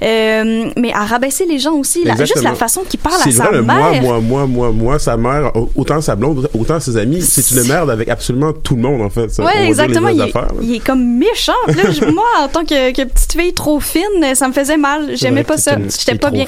euh, 0.04 0.70
mais 0.78 0.94
à 0.94 1.06
rabaisser 1.06 1.46
les 1.46 1.60
gens 1.60 1.74
aussi. 1.74 2.04
La, 2.04 2.16
juste 2.18 2.42
la 2.44 2.56
façon 2.56 2.82
qu'il 2.88 3.00
parle 3.00 3.16
à 3.22 3.32
sa 3.32 3.44
vrai, 3.46 3.52
le 3.58 3.62
moi, 3.64 3.92
mère. 3.92 4.02
moi, 4.02 4.20
moi, 4.20 4.46
moi, 4.48 4.72
moi, 4.72 5.00
sa 5.00 5.18
mère, 5.18 5.52
autant 5.76 5.95
sa 6.02 6.16
blonde, 6.16 6.50
autant 6.58 6.80
ses 6.80 6.98
amis, 6.98 7.22
c'est 7.22 7.52
une 7.52 7.68
merde 7.68 7.90
avec 7.90 8.10
absolument 8.10 8.54
tout 8.54 8.76
le 8.76 8.82
monde, 8.82 9.02
en 9.02 9.10
fait. 9.10 9.28
les 9.60 9.68
exactement. 9.68 10.10
Il, 10.10 10.22
affaires, 10.22 10.42
là. 10.54 10.60
il 10.62 10.76
est 10.76 10.80
comme 10.80 11.04
méchant. 11.18 11.54
Puis 11.68 11.76
Là, 11.76 11.92
je- 11.92 12.06
moi, 12.06 12.26
en 12.40 12.48
tant 12.48 12.64
que, 12.66 12.92
que 12.92 13.04
petite 13.04 13.34
fille 13.34 13.54
trop 13.54 13.80
fine, 13.80 14.04
ça 14.34 14.48
me 14.48 14.54
faisait 14.54 14.78
mal. 14.78 15.16
J'aimais 15.16 15.44
pas 15.44 15.58
ça. 15.58 15.78
J'étais 15.78 16.18
pas 16.18 16.32
bien. 16.32 16.46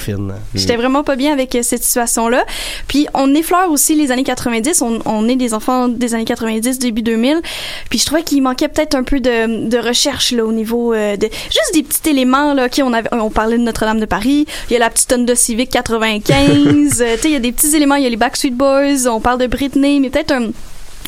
J'étais 0.56 0.76
Mm. 0.76 0.80
vraiment 0.80 1.04
pas 1.04 1.16
bien 1.16 1.34
avec 1.34 1.56
euh, 1.56 1.62
cette 1.64 1.84
situation-là. 1.84 2.44
Puis 2.88 3.08
on 3.14 3.34
effleure 3.36 3.70
aussi 3.72 3.96
les 3.96 4.12
années 4.12 4.24
90. 4.24 4.82
On, 4.82 5.00
on 5.06 5.28
est 5.28 5.36
des 5.36 5.54
enfants 5.54 5.88
des 5.88 6.14
années 6.16 6.26
90, 6.26 6.80
début 6.80 7.02
2000. 7.02 7.42
Puis 7.90 8.00
je 8.00 8.06
trouvais 8.06 8.24
qu'il 8.24 8.42
manquait 8.42 8.68
peut-être 8.68 8.96
un 8.96 9.04
peu 9.04 9.20
de, 9.20 9.68
de 9.70 9.78
recherche 9.78 10.32
là 10.32 10.46
au 10.46 10.52
niveau 10.52 10.94
euh, 10.94 11.18
de 11.18 11.28
juste 11.46 11.74
des 11.74 11.84
petits 11.84 12.10
éléments 12.10 12.54
là. 12.54 12.66
Ok, 12.66 12.82
on 12.84 12.94
avait, 12.94 13.10
on 13.14 13.30
parlait 13.30 13.58
de 13.58 13.64
Notre-Dame 13.64 14.00
de 14.00 14.06
Paris. 14.06 14.46
Il 14.70 14.74
y 14.74 14.76
a 14.76 14.80
la 14.80 14.90
petite 14.90 15.12
Honda 15.14 15.36
Civic 15.36 15.70
95. 15.70 16.38
euh, 17.02 17.16
tu 17.16 17.22
sais, 17.22 17.28
il 17.30 17.32
y 17.32 17.36
a 17.36 17.40
des 17.40 17.52
petits 17.52 17.76
éléments. 17.76 17.96
Il 17.96 18.04
y 18.04 18.08
a 18.08 18.10
les 18.10 18.16
Backstreet 18.18 18.52
Boys. 18.52 19.08
On 19.08 19.20
parle 19.20 19.37
de 19.38 19.48
Britney, 19.48 20.00
mais 20.00 20.10
peut-être 20.10 20.32
un 20.32 20.50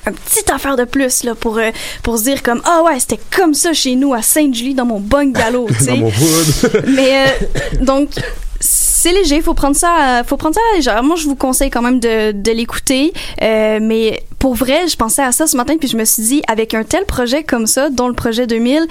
un 0.05 0.13
petit 0.13 0.49
affaire 0.51 0.77
de 0.77 0.85
plus 0.85 1.23
là 1.23 1.35
pour 1.35 1.57
euh, 1.57 1.71
pour 2.03 2.17
se 2.17 2.23
dire 2.23 2.41
comme 2.41 2.61
ah 2.63 2.83
ouais 2.85 2.99
c'était 2.99 3.19
comme 3.35 3.53
ça 3.53 3.73
chez 3.73 3.95
nous 3.95 4.13
à 4.13 4.21
Sainte-Julie 4.21 4.73
dans 4.73 4.85
mon 4.85 4.99
bungalow 4.99 5.67
tu 5.77 5.83
sais. 5.83 5.97
Mais 6.87 7.27
euh, 7.27 7.81
donc 7.81 8.09
c'est 8.59 9.13
léger, 9.13 9.41
faut 9.41 9.53
prendre 9.53 9.77
ça, 9.77 10.23
faut 10.25 10.35
prendre 10.35 10.55
ça 10.55 10.61
à 10.61 10.71
la 10.71 10.77
légère. 10.77 11.03
Moi, 11.03 11.15
je 11.15 11.23
vous 11.23 11.35
conseille 11.35 11.69
quand 11.69 11.81
même 11.81 12.01
de, 12.01 12.33
de 12.33 12.51
l'écouter, 12.51 13.13
euh, 13.41 13.79
mais 13.81 14.23
pour 14.39 14.55
vrai, 14.55 14.89
je 14.89 14.97
pensais 14.97 15.23
à 15.23 15.31
ça 15.31 15.47
ce 15.47 15.55
matin 15.55 15.77
puis 15.79 15.87
je 15.87 15.95
me 15.95 16.03
suis 16.03 16.23
dit 16.23 16.41
avec 16.49 16.73
un 16.73 16.83
tel 16.83 17.05
projet 17.05 17.43
comme 17.43 17.65
ça, 17.65 17.89
dont 17.89 18.09
le 18.09 18.13
projet 18.13 18.45
2000, 18.45 18.87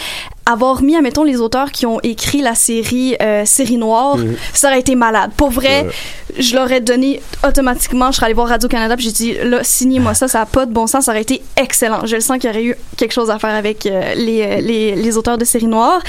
avoir 0.50 0.82
mis, 0.82 0.96
admettons, 0.96 1.24
les 1.24 1.40
auteurs 1.40 1.70
qui 1.72 1.84
ont 1.86 2.00
écrit 2.02 2.40
la 2.40 2.54
série 2.54 3.16
euh, 3.20 3.44
Série 3.44 3.76
Noire, 3.76 4.16
Mhm. 4.16 4.34
ça 4.54 4.68
aurait 4.68 4.80
été 4.80 4.94
malade. 4.94 5.30
Pour 5.36 5.50
vrai, 5.50 5.82
Ouais. 5.84 5.90
je 6.38 6.56
l'aurais 6.56 6.80
donné 6.80 7.20
automatiquement. 7.46 8.10
Je 8.10 8.16
serais 8.16 8.26
allée 8.26 8.34
voir 8.34 8.48
Radio 8.48 8.68
Canada 8.68 8.96
puis 8.96 9.04
j'ai 9.06 9.12
dit 9.12 9.34
là, 9.44 9.60
signez-moi 9.62 10.14
ça, 10.14 10.26
ça 10.28 10.40
a 10.42 10.46
pas 10.46 10.64
de 10.66 10.72
bon 10.72 10.86
sens, 10.86 11.04
ça 11.04 11.12
aurait 11.12 11.22
été 11.22 11.42
excellent. 11.56 12.06
Je 12.06 12.14
le 12.16 12.20
sens 12.22 12.38
qu'il 12.38 12.48
y 12.48 12.52
aurait 12.52 12.64
eu 12.64 12.76
quelque 12.96 13.12
chose 13.12 13.30
à 13.30 13.38
faire 13.38 13.54
avec 13.54 13.84
euh, 13.86 14.14
les, 14.14 14.42
euh, 14.42 14.60
les 14.60 14.94
les 14.96 15.16
auteurs 15.16 15.38
de 15.38 15.44
Série 15.44 15.66
Noire. 15.66 16.00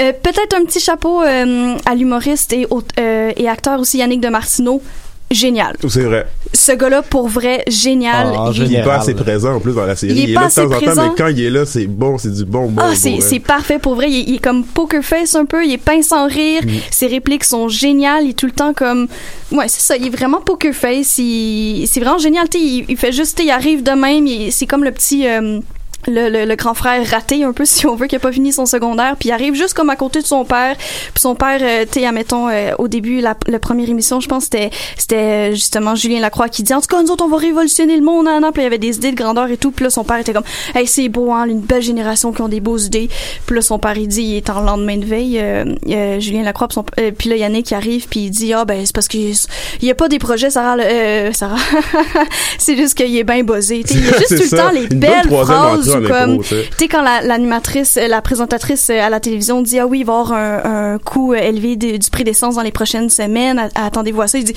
Euh, 0.00 0.12
Peut-être 0.22 0.54
un 0.56 0.64
petit 0.64 0.80
chapeau 0.80 1.20
à 1.20 1.94
l'humoriste 1.94 2.52
et, 2.52 2.66
et 3.36 3.48
acteur 3.48 3.78
aussi 3.80 3.98
Yannick 3.98 4.20
de 4.20 4.28
Martineau. 4.28 4.80
Génial. 5.30 5.76
C'est 5.88 6.02
vrai. 6.02 6.24
Ce 6.56 6.72
gars-là, 6.72 7.02
pour 7.02 7.28
vrai, 7.28 7.62
génial. 7.68 8.32
Ah, 8.36 8.50
Il- 8.54 8.74
est 8.74 8.82
pas 8.82 8.96
assez 8.96 9.14
présent 9.14 9.54
en 9.54 9.60
plus 9.60 9.74
dans 9.74 9.84
la 9.84 9.94
série. 9.94 10.14
Il 10.14 10.28
est 10.30 10.32
est 10.32 10.34
pas 10.34 10.40
là 10.42 10.48
de 10.48 10.54
temps 10.54 10.62
en 10.62 10.64
assez 10.70 10.72
temps, 10.74 10.86
présent. 10.86 11.02
mais 11.02 11.14
quand 11.16 11.28
il 11.28 11.40
est 11.44 11.50
là, 11.50 11.66
c'est 11.66 11.86
bon, 11.86 12.16
c'est 12.18 12.32
du 12.32 12.44
bon 12.44 12.66
bon. 12.68 12.82
Ah, 12.84 12.94
c'est 12.94 13.38
parfait 13.40 13.78
pour 13.78 13.94
vrai. 13.94 14.10
Il, 14.10 14.16
est- 14.20 14.24
il 14.28 14.34
est 14.36 14.38
comme 14.38 14.64
poker 14.64 15.02
face 15.02 15.34
un 15.34 15.44
peu. 15.44 15.64
Il 15.64 15.72
est 15.72 15.78
pince 15.78 16.06
sans 16.08 16.26
rire. 16.26 16.62
Mm. 16.64 16.70
Ses 16.90 17.06
répliques 17.08 17.44
sont 17.44 17.68
géniales. 17.68 18.24
Il 18.24 18.30
est 18.30 18.38
tout 18.38 18.46
le 18.46 18.52
temps 18.52 18.72
comme. 18.72 19.06
Ouais, 19.52 19.68
c'est 19.68 19.80
ça. 19.82 19.96
Il 19.96 20.06
est 20.06 20.10
vraiment 20.10 20.40
poker 20.40 20.72
face. 20.74 21.18
Il- 21.18 21.86
C'est 21.86 22.00
vraiment 22.00 22.18
génial. 22.18 22.48
Tu 22.48 22.58
sais, 22.58 22.64
il, 22.64 22.84
il 22.88 22.96
fait 22.96 23.12
juste. 23.12 23.40
Il 23.44 23.50
arrive 23.50 23.82
de 23.82 23.90
même. 23.92 24.26
il- 24.26 24.50
C'est 24.50 24.66
comme 24.66 24.82
le 24.84 24.92
petit. 24.92 25.26
euh, 25.28 25.60
le, 26.08 26.28
le- 26.28 26.44
le 26.44 26.54
grand 26.56 26.74
frère 26.74 27.04
raté 27.08 27.44
un 27.44 27.52
peu 27.52 27.64
si 27.64 27.86
on 27.86 27.94
veut 27.96 28.06
qui 28.06 28.16
a 28.16 28.18
pas 28.18 28.32
fini 28.32 28.52
son 28.52 28.66
secondaire 28.66 29.16
puis 29.18 29.28
il 29.30 29.32
arrive 29.32 29.54
juste 29.54 29.74
comme 29.74 29.90
à 29.90 29.96
côté 29.96 30.20
de 30.20 30.26
son 30.26 30.44
père. 30.44 30.76
Puis 30.76 31.20
son 31.20 31.34
père 31.34 31.58
euh, 31.62 31.84
tu 31.90 32.00
sais 32.00 32.06
admettons 32.06 32.48
euh, 32.48 32.72
au 32.78 32.88
début 32.88 33.20
la, 33.20 33.34
la 33.46 33.58
première 33.58 33.88
émission 33.88 34.20
je 34.20 34.28
pense 34.28 34.44
c'était 34.44 34.70
c'était 34.96 35.16
euh, 35.16 35.50
justement 35.52 35.94
Julien 35.94 36.20
Lacroix 36.20 36.48
qui 36.48 36.62
dit 36.62 36.72
en 36.74 36.80
tout 36.80 36.86
cas 36.88 37.02
nous 37.02 37.10
autres 37.10 37.24
on 37.24 37.28
va 37.28 37.36
révolutionner 37.38 37.96
le 37.96 38.02
monde 38.02 38.26
nan. 38.26 38.42
puis 38.52 38.62
il 38.62 38.64
y 38.64 38.66
avait 38.66 38.78
des 38.78 38.96
idées 38.96 39.10
de 39.12 39.16
grandeur 39.16 39.50
et 39.50 39.56
tout. 39.56 39.70
Puis 39.70 39.84
là 39.84 39.90
son 39.90 40.04
père 40.04 40.18
était 40.18 40.32
comme 40.32 40.44
hey 40.74 40.86
c'est 40.86 41.08
beau 41.08 41.32
hein 41.32 41.46
une 41.46 41.60
belle 41.60 41.82
génération 41.82 42.32
qui 42.32 42.42
ont 42.42 42.48
des 42.48 42.60
beaux 42.60 42.78
idées. 42.78 43.08
Puis 43.46 43.56
là 43.56 43.62
son 43.62 43.78
père 43.78 43.96
il 43.96 44.08
dit 44.08 44.22
il 44.22 44.36
est 44.36 44.50
en 44.50 44.60
lendemain 44.60 44.96
de 44.96 45.04
veille 45.04 45.38
euh, 45.40 45.64
euh, 45.88 46.20
Julien 46.20 46.42
Lacroix 46.42 46.68
puis 46.68 46.74
son- 46.74 46.84
euh, 47.00 47.10
puis 47.16 47.30
là 47.30 47.36
Yannick 47.36 47.66
qui 47.66 47.74
arrive 47.74 48.06
puis 48.08 48.20
il 48.20 48.30
dit 48.30 48.52
ah 48.52 48.64
ben 48.64 48.84
c'est 48.86 48.94
parce 48.94 49.08
qu'il 49.08 49.34
il 49.80 49.88
y 49.88 49.90
a 49.90 49.94
pas 49.94 50.08
des 50.08 50.18
projets 50.18 50.50
Sarah 50.50 50.76
euh, 50.78 51.32
Sarah. 51.32 51.56
C'est 52.58 52.76
juste 52.76 52.94
qu'il 52.94 53.16
est 53.16 53.24
bien 53.24 53.42
buzzé 53.42 53.82
Tu 53.86 53.94
sais, 53.94 53.98
il 54.00 54.06
y 54.06 54.08
a 54.08 54.18
juste 54.18 54.36
tout 54.36 54.56
le 54.56 54.58
temps 54.58 54.70
les 54.70 54.86
belles 54.86 55.28
phrases 55.44 55.95
comme 56.02 56.42
tu 56.42 56.48
sais. 56.78 56.88
quand 56.88 57.02
la- 57.02 57.22
l'animatrice 57.22 57.96
euh, 57.96 58.08
la 58.08 58.20
présentatrice 58.22 58.88
euh, 58.90 59.00
à 59.00 59.10
la 59.10 59.20
télévision 59.20 59.62
dit 59.62 59.78
ah 59.78 59.86
oui 59.86 60.00
il 60.00 60.04
va 60.06 60.12
y 60.12 60.16
avoir 60.16 60.32
un, 60.32 60.94
un 60.94 60.98
coût 60.98 61.32
euh, 61.34 61.36
élevé 61.38 61.76
de- 61.76 61.96
du 61.96 62.10
prix 62.10 62.24
d'essence 62.24 62.54
dans 62.56 62.62
les 62.62 62.72
prochaines 62.72 63.08
semaines. 63.10 63.68
Attendez-vous 63.74 64.22
à 64.22 64.26
ça. 64.28 64.38
Il 64.38 64.44
dit 64.44 64.54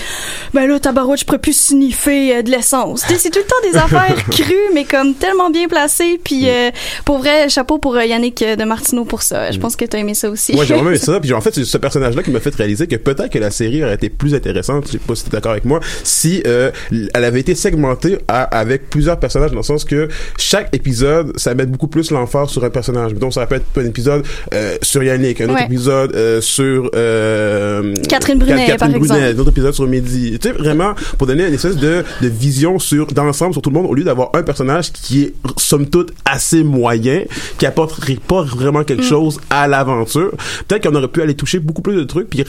ben 0.53 0.67
là 0.67 0.79
tabarouette 0.79 1.19
je 1.19 1.25
pourrais 1.25 1.39
plus 1.39 1.55
sniffer 1.57 2.43
de 2.43 2.51
l'essence. 2.51 3.03
C'est 3.17 3.29
tout 3.29 3.39
le 3.39 3.45
temps 3.45 3.71
des 3.71 3.77
affaires 3.95 4.15
crues 4.29 4.55
mais 4.73 4.85
comme 4.85 5.13
tellement 5.15 5.49
bien 5.49 5.67
placées. 5.67 6.19
Puis 6.23 6.49
euh, 6.49 6.69
pour 7.05 7.19
vrai 7.19 7.49
chapeau 7.49 7.77
pour 7.77 7.95
euh, 7.95 8.05
Yannick 8.05 8.43
de 8.43 8.63
Martineau 8.63 9.05
pour 9.05 9.21
ça. 9.21 9.51
Je 9.51 9.59
pense 9.59 9.75
que 9.75 9.85
t'as 9.85 9.97
aimé 9.99 10.13
ça 10.13 10.29
aussi. 10.29 10.53
Moi, 10.53 10.65
j'ai 10.65 10.73
vraiment 10.73 10.89
aimé 10.89 10.97
ça. 10.99 11.19
Puis 11.19 11.33
en 11.33 11.41
fait, 11.41 11.53
c'est 11.55 11.65
ce 11.65 11.77
personnage-là 11.77 12.23
qui 12.23 12.31
m'a 12.31 12.39
fait 12.39 12.53
réaliser 12.55 12.87
que 12.87 12.95
peut-être 12.95 13.29
que 13.29 13.39
la 13.39 13.51
série 13.51 13.83
aurait 13.83 13.95
été 13.95 14.09
plus 14.09 14.33
intéressante, 14.35 14.85
je 14.87 14.93
sais 14.93 14.97
pas 14.97 15.15
si 15.15 15.23
t'es 15.25 15.29
d'accord 15.31 15.51
avec 15.51 15.65
moi, 15.65 15.79
si 16.03 16.41
euh, 16.47 16.71
elle 17.13 17.23
avait 17.23 17.39
été 17.39 17.55
segmentée 17.55 18.17
à- 18.27 18.43
avec 18.43 18.89
plusieurs 18.89 19.19
personnages, 19.19 19.51
dans 19.51 19.57
le 19.57 19.63
sens 19.63 19.83
que 19.85 20.07
chaque 20.37 20.69
épisode, 20.75 21.28
ça 21.35 21.53
met 21.55 21.65
beaucoup 21.65 21.87
plus 21.87 22.11
l'emphase 22.11 22.49
sur 22.49 22.63
un 22.63 22.69
personnage. 22.69 23.13
Donc, 23.13 23.33
ça 23.33 23.45
peut 23.47 23.55
être 23.55 23.65
un 23.77 23.85
épisode 23.85 24.23
euh, 24.53 24.77
sur 24.81 25.03
Yannick, 25.03 25.41
un 25.41 25.45
autre 25.45 25.53
Ouais. 25.55 25.65
épisode 25.65 26.15
euh, 26.15 26.41
sur 26.41 26.89
euh, 26.95 27.93
Catherine 28.07 28.37
Brunet, 28.39 28.65
Catherine 28.67 28.77
par 28.77 28.89
Brunet, 28.89 29.15
exemple. 29.15 29.21
un 29.23 29.39
autre 29.39 29.49
épisode 29.51 29.73
sur 29.73 29.87
Mehdi. 29.87 30.37
Tu 30.39 30.49
sais, 30.49 30.53
vraiment, 30.53 30.93
pour 31.17 31.27
donner 31.27 31.47
une 31.47 31.53
espèce 31.53 31.75
de, 31.77 32.03
de 32.21 32.27
vision 32.27 32.79
sur 32.79 33.07
d'ensemble 33.07 33.53
sur 33.53 33.61
tout 33.61 33.69
le 33.69 33.75
monde, 33.75 33.87
au 33.89 33.93
lieu 33.93 34.03
d'avoir 34.03 34.29
un 34.33 34.43
personnage 34.43 34.91
qui 34.91 35.23
est, 35.23 35.33
somme 35.57 35.87
toute, 35.87 36.11
assez 36.25 36.63
moyen, 36.63 37.23
qui 37.57 37.65
apporterait 37.65 38.17
pas 38.27 38.43
vraiment 38.43 38.83
quelque 38.83 38.99
Mm. 38.99 39.03
chose 39.09 39.39
à 39.49 39.67
l'aventure. 39.67 40.31
Peut-être 40.67 40.87
qu'on 40.89 40.95
aurait 40.95 41.07
pu 41.07 41.21
aller 41.21 41.33
toucher 41.35 41.59
beaucoup 41.59 41.81
plus 41.81 41.95
de 41.95 42.03
trucs, 42.03 42.29
puis 42.29 42.43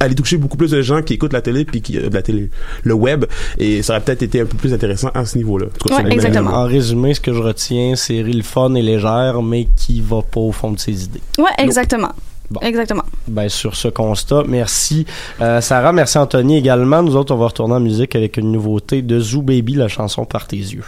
aller 0.00 0.14
toucher 0.14 0.36
beaucoup 0.36 0.56
plus 0.56 0.70
de 0.72 0.82
gens 0.82 1.02
qui 1.02 1.14
écoutent 1.14 1.32
la 1.32 1.40
télé, 1.42 1.64
puis 1.64 1.80
qui, 1.80 1.96
euh, 1.96 2.08
la 2.12 2.22
télé, 2.22 2.50
le 2.82 2.94
web, 2.94 3.24
et 3.58 3.82
ça 3.82 3.92
aurait 3.94 4.02
peut-être 4.02 4.22
été 4.22 4.40
un 4.40 4.46
peu 4.46 4.56
plus 4.56 4.72
intéressant 4.74 5.10
à 5.14 5.24
ce 5.24 5.36
niveau-là. 5.38 5.66
Mon 5.90 5.96
avis. 5.96 6.38
En 6.38 6.64
résumé, 6.64 7.14
ce 7.14 7.20
que 7.20 7.32
je 7.32 7.38
retiens, 7.38 7.89
série 7.96 8.32
le 8.32 8.42
fun 8.42 8.74
et 8.74 8.82
légère, 8.82 9.42
mais 9.42 9.66
qui 9.76 10.00
va 10.00 10.22
pas 10.22 10.40
au 10.40 10.52
fond 10.52 10.72
de 10.72 10.78
ses 10.78 11.04
idées. 11.04 11.22
ouais 11.38 11.50
exactement 11.58 12.12
exactement 12.62 13.04
Ben, 13.28 13.48
sur 13.48 13.76
ce 13.76 13.88
constat, 13.88 14.42
merci 14.46 15.06
euh, 15.40 15.60
Sarah, 15.60 15.92
merci 15.92 16.18
Anthony 16.18 16.56
également. 16.56 17.02
Nous 17.02 17.14
autres, 17.16 17.32
on 17.34 17.38
va 17.38 17.46
retourner 17.46 17.74
en 17.74 17.80
musique 17.80 18.16
avec 18.16 18.36
une 18.36 18.50
nouveauté 18.50 19.02
de 19.02 19.20
Zoo 19.20 19.42
Baby, 19.42 19.74
la 19.74 19.88
chanson 19.88 20.24
Par 20.24 20.46
tes 20.46 20.56
yeux. 20.56 20.84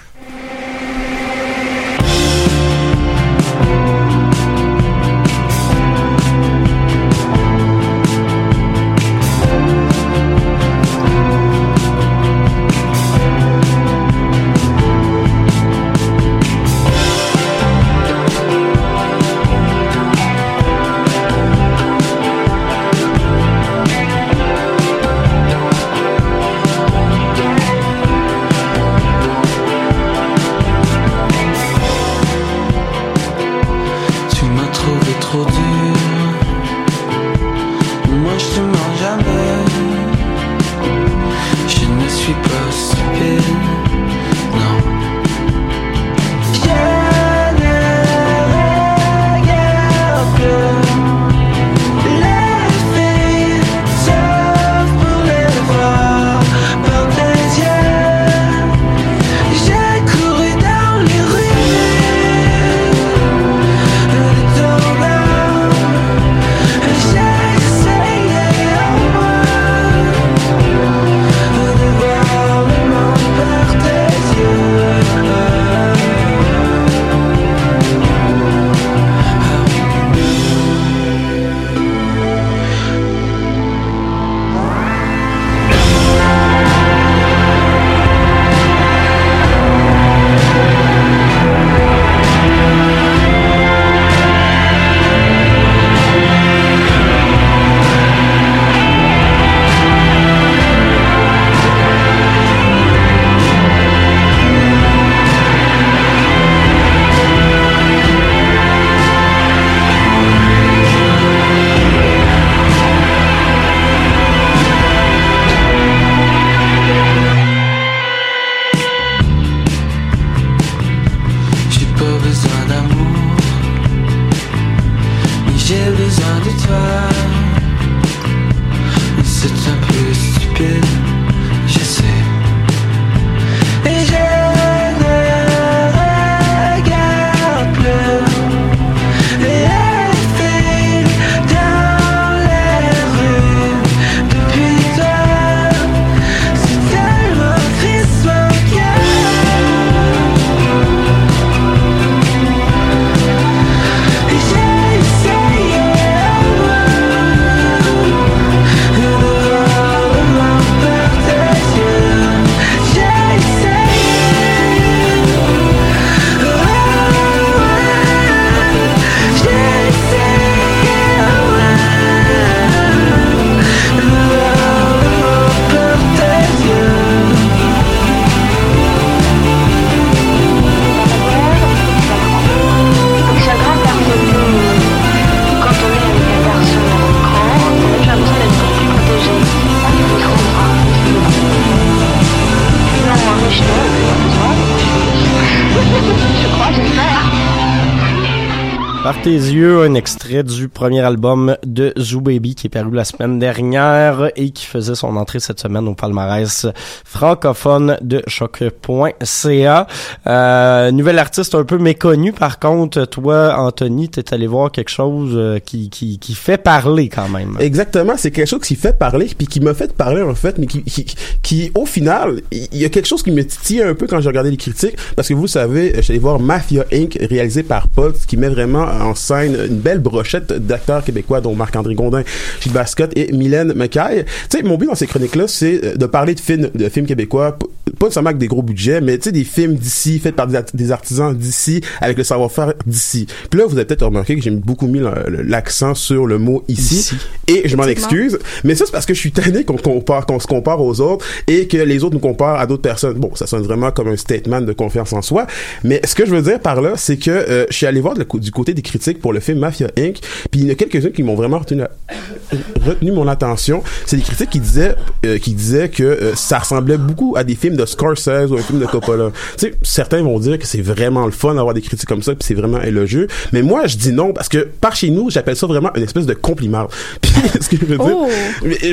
Tes 199.22 199.30
yeux, 199.30 199.82
un 199.82 199.94
extrait 199.94 200.42
du 200.42 200.68
premier 200.68 201.00
album 201.00 201.56
de 201.64 201.92
Zoo 201.96 202.20
Baby 202.20 202.56
qui 202.56 202.66
est 202.66 202.70
paru 202.70 202.90
la 202.92 203.04
semaine 203.04 203.38
dernière 203.38 204.32
et 204.34 204.50
qui 204.50 204.66
faisait 204.66 204.96
son 204.96 205.16
entrée 205.16 205.38
cette 205.38 205.60
semaine 205.60 205.86
au 205.86 205.94
palmarès 205.94 206.66
francophone 207.04 207.98
de 208.00 208.20
choc.ca. 208.26 209.86
Euh, 210.26 210.90
nouvel 210.90 211.20
artiste 211.20 211.54
un 211.54 211.62
peu 211.62 211.78
méconnu. 211.78 212.32
Par 212.32 212.58
contre, 212.58 213.04
toi, 213.04 213.54
Anthony, 213.58 214.08
t'es 214.08 214.34
allé 214.34 214.48
voir 214.48 214.72
quelque 214.72 214.90
chose 214.90 215.34
euh, 215.34 215.60
qui, 215.60 215.88
qui, 215.88 216.18
qui 216.18 216.34
fait 216.34 216.58
parler 216.58 217.08
quand 217.08 217.28
même. 217.28 217.56
Exactement, 217.60 218.14
c'est 218.16 218.32
quelque 218.32 218.48
chose 218.48 218.62
qui 218.62 218.74
fait 218.74 218.98
parler 218.98 219.30
puis 219.38 219.46
qui 219.46 219.60
m'a 219.60 219.74
fait 219.74 219.92
parler 219.92 220.22
en 220.22 220.34
fait, 220.34 220.58
mais 220.58 220.66
qui, 220.66 220.82
qui, 220.82 221.06
qui 221.42 221.70
au 221.76 221.86
final, 221.86 222.40
il 222.50 222.76
y 222.76 222.84
a 222.84 222.88
quelque 222.88 223.06
chose 223.06 223.22
qui 223.22 223.30
me 223.30 223.46
titille 223.46 223.82
un 223.82 223.94
peu 223.94 224.08
quand 224.08 224.20
j'ai 224.20 224.28
regardé 224.28 224.50
les 224.50 224.56
critiques 224.56 224.96
parce 225.14 225.28
que 225.28 225.34
vous 225.34 225.46
savez, 225.46 225.92
je 225.94 226.00
suis 226.00 226.12
allé 226.12 226.18
voir 226.18 226.40
Mafia 226.40 226.84
Inc. 226.92 227.16
réalisé 227.20 227.62
par 227.62 227.86
Pod, 227.86 228.16
qui 228.26 228.36
met 228.36 228.48
vraiment 228.48 228.82
en 228.82 229.11
scène 229.14 229.56
une 229.68 229.78
belle 229.78 230.00
brochette 230.00 230.52
d'acteurs 230.52 231.04
québécois 231.04 231.40
dont 231.40 231.54
Marc-André 231.54 231.94
Gondin, 231.94 232.22
Gilles 232.60 232.72
Bascotte 232.72 233.12
et 233.16 233.32
Mylène 233.32 233.72
McKay. 233.74 234.24
Tu 234.50 234.58
sais, 234.58 234.62
mon 234.62 234.76
but 234.76 234.86
dans 234.86 234.94
ces 234.94 235.06
chroniques-là, 235.06 235.46
c'est 235.48 235.84
euh, 235.84 235.94
de 235.96 236.06
parler 236.06 236.34
de 236.34 236.40
films, 236.40 236.70
de 236.74 236.88
films 236.88 237.06
québécois, 237.06 237.58
pas 237.98 238.10
seulement 238.10 238.30
avec 238.30 238.38
des 238.38 238.48
gros 238.48 238.62
budgets, 238.62 239.00
mais 239.00 239.18
tu 239.18 239.24
sais, 239.24 239.32
des 239.32 239.44
films 239.44 239.74
d'ici, 239.74 240.18
faits 240.18 240.34
par 240.36 240.46
des, 240.46 240.56
art- 240.56 240.64
des 240.74 240.90
artisans 240.90 241.36
d'ici, 241.36 241.80
avec 242.00 242.16
le 242.18 242.24
savoir-faire 242.24 242.74
d'ici. 242.86 243.26
Puis 243.50 243.60
là, 243.60 243.66
vous 243.66 243.76
avez 243.76 243.84
peut-être 243.84 244.04
remarqué 244.06 244.36
que 244.36 244.42
j'ai 244.42 244.50
beaucoup 244.50 244.86
mis 244.86 245.00
l'accent 245.44 245.94
sur 245.94 246.26
le 246.26 246.38
mot 246.38 246.64
ici, 246.68 247.14
et 247.48 247.68
je 247.68 247.76
m'en 247.76 247.86
excuse, 247.86 248.38
mais 248.64 248.74
ça 248.74 248.86
c'est 248.86 248.92
parce 248.92 249.06
que 249.06 249.14
je 249.14 249.18
suis 249.18 249.32
tanné 249.32 249.64
qu'on 249.64 249.76
compare, 249.76 250.26
qu'on 250.26 250.40
se 250.40 250.46
compare 250.46 250.80
aux 250.80 251.00
autres 251.00 251.24
et 251.46 251.66
que 251.68 251.76
les 251.76 252.04
autres 252.04 252.14
nous 252.14 252.20
comparent 252.20 252.58
à 252.60 252.66
d'autres 252.66 252.82
personnes. 252.82 253.18
Bon, 253.18 253.34
ça 253.34 253.46
sonne 253.46 253.62
vraiment 253.62 253.90
comme 253.90 254.08
un 254.08 254.16
statement 254.16 254.60
de 254.60 254.72
confiance 254.72 255.12
en 255.12 255.22
soi, 255.22 255.46
mais 255.84 256.00
ce 256.04 256.14
que 256.14 256.24
je 256.24 256.34
veux 256.34 256.42
dire 256.42 256.60
par 256.60 256.80
là, 256.80 256.92
c'est 256.96 257.16
que 257.16 257.30
euh, 257.30 257.66
je 257.70 257.76
suis 257.76 257.86
allé 257.86 258.00
voir 258.00 258.14
du 258.14 258.50
côté 258.50 258.74
des 258.74 258.82
critiques 258.82 259.01
pour 259.20 259.32
le 259.32 259.40
film 259.40 259.58
Mafia 259.58 259.88
Inc. 259.98 260.18
Puis 260.50 260.60
il 260.60 260.64
y 260.64 260.68
en 260.68 260.72
a 260.72 260.74
quelques-uns 260.74 261.10
qui 261.10 261.22
m'ont 261.22 261.34
vraiment 261.34 261.58
retenu, 262.86 263.12
mon 263.12 263.28
attention. 263.28 263.82
C'est 264.06 264.16
des 264.16 264.22
critiques 264.22 264.50
qui 264.50 264.60
disaient, 264.60 264.94
euh, 265.26 265.38
qui 265.38 265.52
disaient 265.54 265.88
que 265.88 266.02
euh, 266.02 266.34
ça 266.34 266.58
ressemblait 266.58 266.98
beaucoup 266.98 267.34
à 267.36 267.44
des 267.44 267.54
films 267.54 267.76
de 267.76 267.86
Scorsese 267.86 268.50
ou 268.50 268.56
un 268.56 268.62
film 268.62 268.78
de 268.78 268.86
Coppola. 268.86 269.30
Tu 269.58 269.66
sais, 269.66 269.74
certains 269.82 270.22
vont 270.22 270.38
dire 270.38 270.58
que 270.58 270.66
c'est 270.66 270.80
vraiment 270.80 271.26
le 271.26 271.32
fun 271.32 271.54
d'avoir 271.54 271.74
des 271.74 271.80
critiques 271.80 272.08
comme 272.08 272.22
ça, 272.22 272.34
puis 272.34 272.44
c'est 272.46 272.54
vraiment 272.54 272.80
élogieux. 272.80 273.26
Mais 273.52 273.62
moi, 273.62 273.86
je 273.86 273.96
dis 273.96 274.12
non 274.12 274.32
parce 274.32 274.48
que 274.48 274.68
par 274.80 274.94
chez 274.96 275.10
nous, 275.10 275.30
j'appelle 275.30 275.56
ça 275.56 275.66
vraiment 275.66 275.90
une 275.96 276.02
espèce 276.02 276.26
de 276.26 276.34
compliment. 276.34 276.88
Puis 277.20 277.32
ce 277.60 277.68
que 277.68 277.76
je 277.76 277.84
veux 277.84 277.98
dire, 277.98 278.12
Oh. 278.12 278.28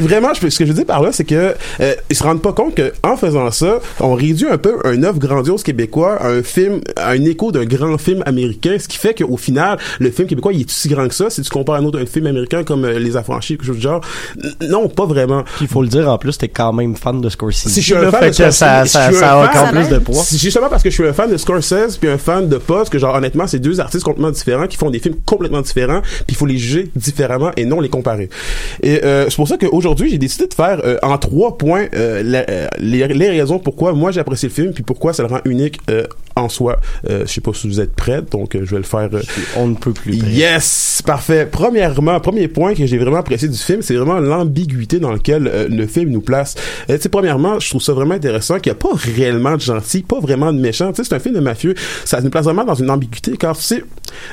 vraiment, 0.01 0.33
je, 0.33 0.49
ce 0.49 0.57
que 0.57 0.65
je 0.65 0.69
veux 0.69 0.75
dire 0.75 0.85
par 0.85 1.01
là, 1.01 1.11
c'est 1.11 1.23
que 1.23 1.55
euh, 1.79 1.95
ils 2.09 2.15
se 2.15 2.23
rendent 2.23 2.41
pas 2.41 2.53
compte 2.53 2.75
que 2.75 2.93
en 3.03 3.17
faisant 3.17 3.51
ça, 3.51 3.79
on 3.99 4.13
réduit 4.13 4.47
un 4.47 4.57
peu 4.57 4.77
un 4.83 5.03
œuvre 5.03 5.19
grandiose 5.19 5.63
québécois 5.63 6.15
à 6.21 6.29
un 6.29 6.43
film, 6.43 6.81
à 6.95 7.11
un 7.11 7.25
écho 7.25 7.51
d'un 7.51 7.65
grand 7.65 7.97
film 7.97 8.23
américain, 8.25 8.77
ce 8.79 8.87
qui 8.87 8.97
fait 8.97 9.13
qu'au 9.13 9.37
final, 9.37 9.77
le 9.99 10.11
film 10.11 10.27
québécois, 10.27 10.53
il 10.53 10.61
est 10.61 10.69
aussi 10.69 10.87
grand 10.89 11.07
que 11.07 11.13
ça. 11.13 11.29
Si 11.29 11.41
tu 11.41 11.49
compares 11.49 11.75
à 11.75 11.79
un 11.79 11.85
autre 11.85 11.99
un 11.99 12.05
film 12.05 12.27
américain 12.27 12.63
comme 12.63 12.85
euh, 12.85 12.97
Les 12.99 13.17
Affranchis, 13.17 13.57
quelque 13.57 13.65
chose 13.67 13.75
du 13.77 13.81
genre, 13.81 14.01
non, 14.69 14.87
pas 14.89 15.05
vraiment. 15.05 15.43
Puis 15.43 15.65
il 15.65 15.67
faut 15.67 15.81
le 15.81 15.87
dire 15.87 16.09
en 16.09 16.17
plus, 16.17 16.37
t'es 16.37 16.47
quand 16.47 16.73
même 16.73 16.95
fan 16.95 17.21
de 17.21 17.29
Scorsese. 17.29 17.69
Si 17.69 17.81
je 17.81 17.85
suis 17.85 17.95
un 17.95 18.09
fan 18.11 18.27
de 18.27 18.31
Scorsese, 18.33 18.55
ça, 18.57 18.85
si 18.85 18.91
ça, 18.91 19.07
je 19.07 19.11
suis 19.13 19.19
ça 19.19 19.35
un 19.37 19.41
a 19.43 19.47
fan- 19.49 19.57
encore 19.67 19.71
plus 19.81 19.89
de 19.89 19.99
poids. 19.99 20.23
Justement 20.31 20.69
parce 20.69 20.83
que 20.83 20.89
je 20.89 20.95
suis 20.95 21.07
un 21.07 21.13
fan 21.13 21.29
de 21.31 21.37
Scorsese 21.37 21.97
puis 21.99 22.09
un 22.09 22.17
fan 22.17 22.47
de 22.47 22.57
Post 22.57 22.91
que 22.91 22.97
genre 22.99 23.15
honnêtement 23.15 23.47
c'est 23.47 23.59
deux 23.59 23.79
artistes 23.79 24.03
complètement 24.03 24.31
différents 24.31 24.67
qui 24.67 24.77
font 24.77 24.89
des 24.89 24.99
films 24.99 25.15
complètement 25.25 25.61
différents 25.61 26.01
puis 26.01 26.25
il 26.29 26.35
faut 26.35 26.45
les 26.45 26.57
juger 26.57 26.89
différemment 26.95 27.51
et 27.57 27.65
non 27.65 27.79
les 27.81 27.89
comparer. 27.89 28.29
Et 28.83 29.03
euh, 29.03 29.25
c'est 29.29 29.35
pour 29.35 29.47
ça 29.47 29.57
qu'aujourd'hui 29.57 30.09
j'ai 30.09 30.17
décidé 30.17 30.47
de 30.47 30.53
faire 30.53 30.79
euh, 30.83 30.97
en 31.03 31.17
trois 31.17 31.57
points 31.57 31.87
euh, 31.95 32.21
la- 32.23 32.45
euh, 32.49 32.67
les, 32.79 33.07
les 33.07 33.29
raisons 33.29 33.59
pourquoi 33.59 33.93
moi 33.93 34.11
j'ai 34.11 34.19
apprécié 34.19 34.47
le 34.49 34.53
film 34.53 34.73
puis 34.73 34.83
pourquoi 34.83 35.13
ça 35.13 35.23
le 35.23 35.29
rend 35.29 35.39
unique 35.45 35.79
euh, 35.89 36.05
en 36.35 36.47
soi. 36.47 36.79
Euh, 37.09 37.23
je 37.25 37.33
sais 37.33 37.41
pas 37.41 37.51
si 37.53 37.67
vous 37.67 37.81
êtes 37.81 37.93
prêts 37.93 38.21
donc 38.21 38.55
euh, 38.55 38.61
je 38.63 38.71
vais 38.71 38.77
le 38.77 38.83
faire. 38.83 39.09
euh, 39.13 39.21
On 39.57 39.67
ne 39.67 39.75
peut 39.75 39.88
plus. 39.93 40.15
Yes, 40.15 41.01
parfait. 41.05 41.47
Premièrement, 41.49 42.19
premier 42.19 42.47
point 42.47 42.73
que 42.73 42.85
j'ai 42.85 42.97
vraiment 42.97 43.17
apprécié 43.17 43.47
du 43.47 43.57
film, 43.57 43.81
c'est 43.81 43.95
vraiment 43.95 44.19
l'ambiguïté 44.19 44.99
dans 44.99 45.11
laquelle 45.11 45.47
euh, 45.47 45.67
le 45.69 45.87
film 45.87 46.09
nous 46.09 46.21
place. 46.21 46.55
Euh, 46.89 46.97
tu 46.97 47.09
premièrement, 47.09 47.59
je 47.59 47.69
trouve 47.69 47.81
ça 47.81 47.93
vraiment 47.93 48.15
intéressant 48.15 48.59
qu'il 48.59 48.71
n'y 48.71 48.77
a 48.77 48.81
pas 48.81 48.89
réellement 48.93 49.55
de 49.55 49.61
gentil, 49.61 50.03
pas 50.03 50.19
vraiment 50.19 50.51
de 50.53 50.59
méchant. 50.59 50.91
Tu 50.91 50.97
sais, 50.97 51.09
c'est 51.09 51.15
un 51.15 51.19
film 51.19 51.35
de 51.35 51.39
mafieux. 51.39 51.75
Ça 52.05 52.21
nous 52.21 52.29
place 52.29 52.45
vraiment 52.45 52.65
dans 52.65 52.75
une 52.75 52.89
ambiguïté, 52.89 53.37
car 53.37 53.57
tu 53.57 53.63
sais, 53.63 53.83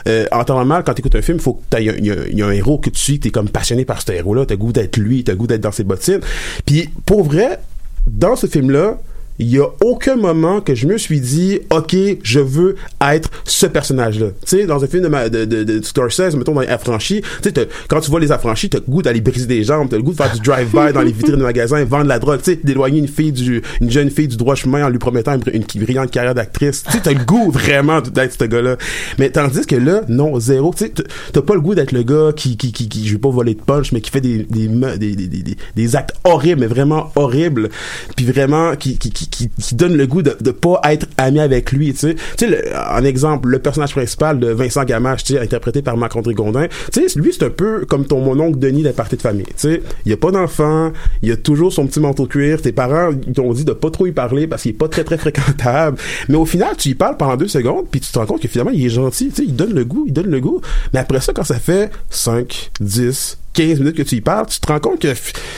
euh, 0.09 0.27
en 0.33 0.45
temps 0.45 0.57
normal, 0.57 0.83
quand 0.85 0.95
tu 0.95 1.01
écoutes 1.01 1.17
un 1.17 1.23
film, 1.23 1.39
faut 1.39 1.55
que 1.55 1.81
y, 1.81 1.85
y 1.85 2.37
y 2.37 2.43
a 2.43 2.47
un 2.47 2.53
héros 2.53 2.79
que 2.79 2.91
tu 2.91 3.01
suis, 3.01 3.21
t'es 3.21 3.31
comme 3.31 3.49
passionné 3.49 3.85
par 3.85 4.03
ce 4.03 4.13
héros-là, 4.13 4.47
t'as 4.47 4.57
goût 4.57 4.73
d'être 4.73 4.97
lui, 4.97 5.25
t'as 5.25 5.35
goût 5.35 5.47
d'être 5.47 5.61
dans 5.61 5.73
ses 5.73 5.85
bottines. 5.85 6.21
Puis, 6.65 6.91
pour 7.05 7.25
vrai, 7.25 7.61
dans 8.07 8.37
ce 8.37 8.47
film-là, 8.47 8.99
il 9.39 9.49
y 9.49 9.59
a 9.59 9.67
aucun 9.83 10.17
moment 10.17 10.61
que 10.61 10.75
je 10.75 10.87
me 10.87 10.99
suis 10.99 11.21
dit 11.21 11.61
ok 11.71 11.97
je 12.23 12.41
veux 12.41 12.77
être 13.01 13.31
ce 13.45 13.67
personnage 13.67 14.19
là 14.19 14.29
tu 14.45 14.57
sais 14.57 14.67
dans 14.67 14.83
un 14.83 14.87
film 14.87 15.03
de 15.03 15.09
ma, 15.09 15.29
de, 15.29 15.45
de, 15.45 15.65
de 15.65 15.83
Scorsese 15.85 16.35
mettons 16.37 16.55
dans 16.55 16.61
les 16.61 16.69
affranchis 16.69 17.23
tu 17.43 17.51
sais 17.51 17.69
quand 17.89 18.01
tu 18.01 18.11
vois 18.11 18.21
les 18.21 18.33
affranchis 18.33 18.71
t'as 18.71 18.79
le 18.79 18.91
goût 18.91 19.03
d'aller 19.03 19.21
briser 19.21 19.47
des 19.47 19.65
jambes 19.65 19.89
t'as 19.91 19.97
le 19.97 20.03
goût 20.03 20.13
de 20.13 20.17
faire 20.17 20.33
du 20.33 20.41
drive-by 20.41 20.93
dans 20.93 21.03
les 21.03 21.13
vitrines 21.13 21.37
de 21.37 21.43
magasins 21.43 21.85
vendre 21.85 22.07
la 22.07 22.19
drogue 22.19 22.41
tu 22.43 22.53
sais 22.53 22.61
d'éloigner 22.63 22.99
une 22.99 23.09
fille 23.09 23.33
du 23.33 23.63
une 23.81 23.91
jeune 23.91 24.11
fille 24.11 24.29
du 24.29 24.37
droit 24.37 24.55
chemin 24.55 24.87
en 24.87 24.89
lui 24.89 24.99
promettant 24.99 25.35
une, 25.35 25.65
brillante 25.81 26.11
carrière 26.11 26.35
d'actrice. 26.35 26.83
Tu 26.85 26.93
sais 26.93 27.01
t'as 27.01 27.13
le 27.13 27.25
goût 27.25 27.51
vraiment 27.51 28.01
d'être 28.01 28.37
ce 28.39 28.45
gars 28.45 28.63
là 28.63 28.77
mais 29.19 29.31
tandis 29.31 29.67
que 29.67 29.77
là 29.77 30.03
non 30.09 30.39
zéro. 30.41 30.73
Tu 30.77 30.87
sais 30.87 30.93
t'as- 31.33 31.43
pas 31.43 31.55
le 31.55 31.61
goût 31.61 31.75
d'être 31.75 31.93
le 31.93 32.03
gars 32.03 32.33
qui 32.35 32.57
qui 32.57 32.73
qui, 32.73 32.89
qui 32.89 33.07
je 33.07 33.13
vais 33.13 33.19
pas 33.19 33.31
voler 33.31 33.55
de 33.55 33.61
punch 33.61 33.93
mais 33.93 34.01
qui 34.01 34.11
fait 34.11 34.21
des 34.21 34.39
des 34.45 34.69
des, 34.69 35.15
des, 35.15 35.57
des, 35.77 35.97
actes 35.97 36.17
horribles 36.25 36.61
mais 36.61 36.67
vraiment 36.67 37.13
horribles 37.15 37.69
puis 38.17 38.27
vraiment 38.27 38.75
qui, 38.75 38.99
qui, 38.99 39.11
qui, 39.31 39.51
donne 39.73 39.97
le 39.97 40.07
goût 40.07 40.23
de, 40.23 40.37
de 40.41 40.51
pas 40.51 40.81
être 40.85 41.07
ami 41.17 41.41
avec 41.41 41.73
lui 41.73 41.93
tu 41.93 41.99
sais. 41.99 42.17
Tu 42.37 42.49
sais 42.49 42.73
en 42.75 43.05
exemple 43.05 43.49
le 43.49 43.59
personnage 43.59 43.93
principal 43.93 44.39
de 44.39 44.49
Vincent 44.49 44.85
Gamache 44.85 45.25
tu 45.25 45.35
sais 45.35 45.41
interprété 45.41 45.83
par 45.83 45.97
Marc-André 45.97 46.35
Gondin 46.35 46.67
tu 46.93 47.09
sais 47.09 47.19
lui 47.19 47.33
c'est 47.33 47.45
un 47.45 47.51
peu 47.51 47.85
comme 47.87 48.07
ton 48.07 48.21
mon 48.21 48.39
oncle 48.41 48.59
Denis 48.59 48.83
de 48.83 48.93
la 48.97 49.05
de 49.05 49.23
famille 49.23 49.45
tu 49.45 49.53
sais. 49.57 49.83
Il 50.05 50.13
a 50.13 50.17
pas 50.17 50.31
d'enfant 50.31 50.93
il 51.23 51.31
a 51.33 51.37
toujours 51.37 51.73
son 51.73 51.87
petit 51.87 52.01
manteau 52.01 52.27
cuir 52.27 52.63
tes 52.63 52.73
parents 52.73 53.11
ils 53.27 53.33
t'ont 53.33 53.53
dit 53.53 53.65
de 53.65 53.73
pas 53.73 53.91
trop 53.91 54.07
y 54.07 54.13
parler 54.13 54.47
parce 54.47 54.63
qu'il 54.63 54.73
est 54.73 54.75
pas 54.75 54.89
très 54.89 55.05
très 55.05 55.19
fréquentable. 55.19 55.99
Mais 56.29 56.37
au 56.37 56.47
final 56.47 56.77
tu 56.77 56.91
y 56.91 56.95
parles 56.95 57.17
pendant 57.17 57.37
deux 57.37 57.49
secondes 57.49 57.87
puis 57.91 58.01
tu 58.01 58.11
te 58.11 58.19
rends 58.19 58.27
compte 58.27 58.41
que 58.41 58.49
finalement 58.49 58.73
il 58.73 58.85
est 58.85 58.91
gentil 58.91 59.29
tu 59.29 59.37
sais 59.37 59.45
il 59.45 59.57
donne 59.57 59.75
le 59.75 59.85
goût 59.85 60.05
il 60.07 60.13
donne 60.13 60.31
le 60.31 60.41
goût. 60.41 60.61
Mais 60.93 61.01
après 61.01 61.21
ça 61.21 61.33
quand 61.33 61.45
ça 61.45 61.59
fait 61.59 61.91
5 62.11 62.71
10 62.81 63.39
15 63.57 63.81
minutes 63.81 63.97
que 63.97 64.03
tu 64.03 64.17
y 64.17 64.21
parles, 64.21 64.47
tu 64.47 64.61
te 64.61 64.67
rends 64.71 64.79
compte 64.79 65.01
que 65.01 65.09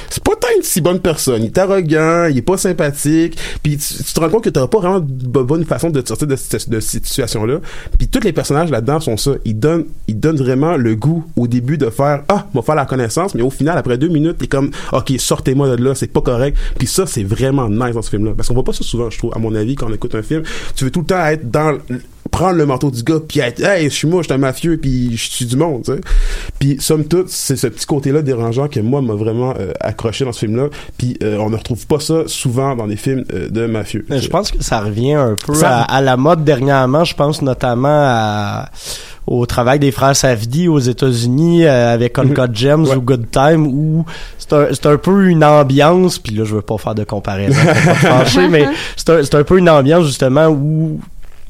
c'est 0.08 0.22
pas 0.24 0.36
tant 0.36 0.48
une 0.56 0.62
si 0.62 0.80
bonne 0.80 1.00
personne. 1.00 1.42
Il 1.42 1.46
est 1.46 1.58
arrogant, 1.58 2.26
il 2.30 2.38
est 2.38 2.42
pas 2.42 2.56
sympathique, 2.56 3.36
puis 3.62 3.76
tu, 3.76 4.02
te 4.04 4.20
rends 4.20 4.28
compte 4.30 4.44
que 4.44 4.50
t'auras 4.50 4.68
pas 4.68 4.78
vraiment 4.78 5.00
de 5.00 5.26
bo- 5.26 5.44
bonne 5.44 5.64
façon 5.64 5.90
de 5.90 6.00
te 6.00 6.08
sortir 6.08 6.28
de, 6.28 6.36
cette- 6.36 6.70
de 6.70 6.80
situation-là. 6.80 7.58
Puis 7.98 8.08
tous 8.08 8.20
les 8.20 8.32
personnages 8.32 8.70
là-dedans 8.70 9.00
sont 9.00 9.16
ça. 9.16 9.32
Ils 9.44 9.58
donnent, 9.58 9.84
ils 10.06 10.18
donnent 10.18 10.36
vraiment 10.38 10.76
le 10.76 10.94
goût 10.94 11.24
au 11.36 11.46
début 11.48 11.76
de 11.76 11.90
faire 11.90 12.22
ah, 12.28 12.46
on 12.54 12.58
va 12.60 12.62
faire 12.62 12.74
la 12.76 12.86
connaissance, 12.86 13.34
mais 13.34 13.42
au 13.42 13.50
final 13.50 13.76
après 13.76 13.98
deux 13.98 14.08
minutes, 14.08 14.38
t'es 14.38 14.46
comme 14.46 14.70
ok, 14.92 15.12
sortez-moi 15.18 15.76
de 15.76 15.82
là, 15.84 15.94
c'est 15.94 16.06
pas 16.06 16.20
correct. 16.22 16.56
Puis 16.78 16.86
ça, 16.86 17.04
c'est 17.06 17.24
vraiment 17.24 17.68
nice 17.68 17.94
dans 17.94 18.02
ce 18.02 18.10
film-là, 18.10 18.32
parce 18.36 18.48
qu'on 18.48 18.54
voit 18.54 18.64
pas 18.64 18.72
ça 18.72 18.84
souvent, 18.84 19.10
je 19.10 19.18
trouve, 19.18 19.32
à 19.34 19.38
mon 19.38 19.54
avis, 19.54 19.74
quand 19.74 19.88
on 19.90 19.92
écoute 19.94 20.14
un 20.14 20.22
film. 20.22 20.42
Tu 20.76 20.84
veux 20.84 20.90
tout 20.90 21.00
le 21.00 21.06
temps 21.06 21.24
être 21.26 21.50
dans 21.50 21.76
prendre 22.30 22.56
le 22.56 22.66
manteau 22.66 22.90
du 22.90 23.02
gars 23.02 23.20
puis 23.26 23.40
être 23.40 23.60
hey 23.64 23.84
je 23.88 23.94
suis 23.94 24.06
moi 24.06 24.20
je 24.20 24.26
suis 24.26 24.34
un 24.34 24.38
mafieux 24.38 24.76
puis 24.76 25.16
je 25.16 25.30
suis 25.30 25.46
du 25.46 25.56
monde 25.56 25.82
puis 26.58 26.76
somme 26.78 27.04
toute 27.06 27.30
c'est 27.30 27.56
ce 27.56 27.66
petit 27.66 27.86
côté 27.86 28.12
là 28.12 28.20
dérangeant 28.20 28.68
que 28.68 28.80
moi 28.80 29.00
m'a 29.00 29.14
vraiment 29.14 29.54
euh, 29.58 29.72
accroché 29.80 30.26
dans 30.26 30.32
ce 30.32 30.40
film 30.40 30.56
là 30.56 30.66
puis 30.98 31.16
euh, 31.22 31.38
on 31.38 31.48
ne 31.48 31.56
retrouve 31.56 31.86
pas 31.86 32.00
ça 32.00 32.24
souvent 32.26 32.76
dans 32.76 32.86
des 32.86 32.96
films 32.96 33.24
euh, 33.32 33.48
de 33.48 33.66
mafieux. 33.66 34.04
Je 34.10 34.28
pense 34.28 34.50
que 34.50 34.62
ça 34.62 34.80
revient 34.80 35.14
un 35.14 35.36
peu 35.46 35.54
Ça- 35.54 35.78
à, 35.82 35.96
à 35.96 36.00
la 36.02 36.16
mode 36.18 36.44
dernièrement. 36.44 37.04
Je 37.04 37.14
pense 37.14 37.40
notamment 37.40 37.88
à- 37.88 38.68
au 39.26 39.44
travail 39.46 39.78
des 39.78 39.90
frères 39.90 40.16
Safdie 40.16 40.68
aux 40.68 40.78
États-Unis 40.78 41.66
avec 41.66 42.18
Uncut 42.18 42.50
Gems 42.54 42.86
ou 42.96 43.00
Good 43.00 43.30
Time 43.30 43.66
où 43.66 44.04
c'est 44.38 44.52
un, 44.54 44.66
c'est 44.72 44.86
un 44.86 44.96
peu 44.96 45.28
une 45.28 45.44
ambiance 45.44 46.18
puis 46.18 46.34
là 46.34 46.44
je 46.44 46.54
veux 46.54 46.62
pas 46.62 46.78
faire 46.78 46.94
de 46.94 47.04
comparaison 47.04 47.58
pas 47.64 47.74
fâcher, 47.94 48.48
mais 48.48 48.66
c'est 48.96 49.10
un, 49.10 49.22
c'est 49.22 49.34
un 49.34 49.44
peu 49.44 49.58
une 49.58 49.68
ambiance 49.70 50.06
justement 50.06 50.48
où 50.48 51.00